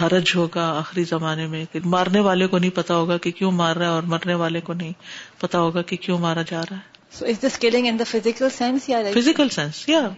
حرج 0.01 0.32
ہوگا 0.36 0.78
آخری 0.78 1.03
زمانے 1.03 1.47
میں 1.47 1.65
مارنے 1.86 2.19
والے 2.19 2.47
کو 2.47 2.57
نہیں 2.57 2.75
پتا 2.75 2.95
ہوگا 2.95 3.17
کہ 3.17 3.32
کیوں 3.32 3.51
مار 3.51 3.75
رہا 3.75 3.86
ہے 3.86 3.91
اور 3.91 4.03
مرنے 4.03 4.34
والے 4.34 4.61
کو 4.61 4.73
نہیں 4.73 4.93
پتا 5.39 5.59
ہوگا 5.59 5.82
کہ 5.82 5.95
کیوں 5.95 6.17
مارا 6.17 6.41
جا 6.41 6.61
رہا 6.61 6.75
ہے 6.75 6.96
فزیکل 7.11 8.49
سینس 8.49 8.89
یا 8.89 8.99
فزیکل 9.13 9.49
سینس 9.49 9.89
یا 9.89 10.09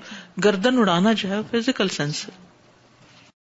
گردن 0.43 0.77
اڑانا 0.77 1.13
جو 1.13 1.29
ہے 1.29 1.35
فزیکل 1.51 1.87
سینس 1.87 2.25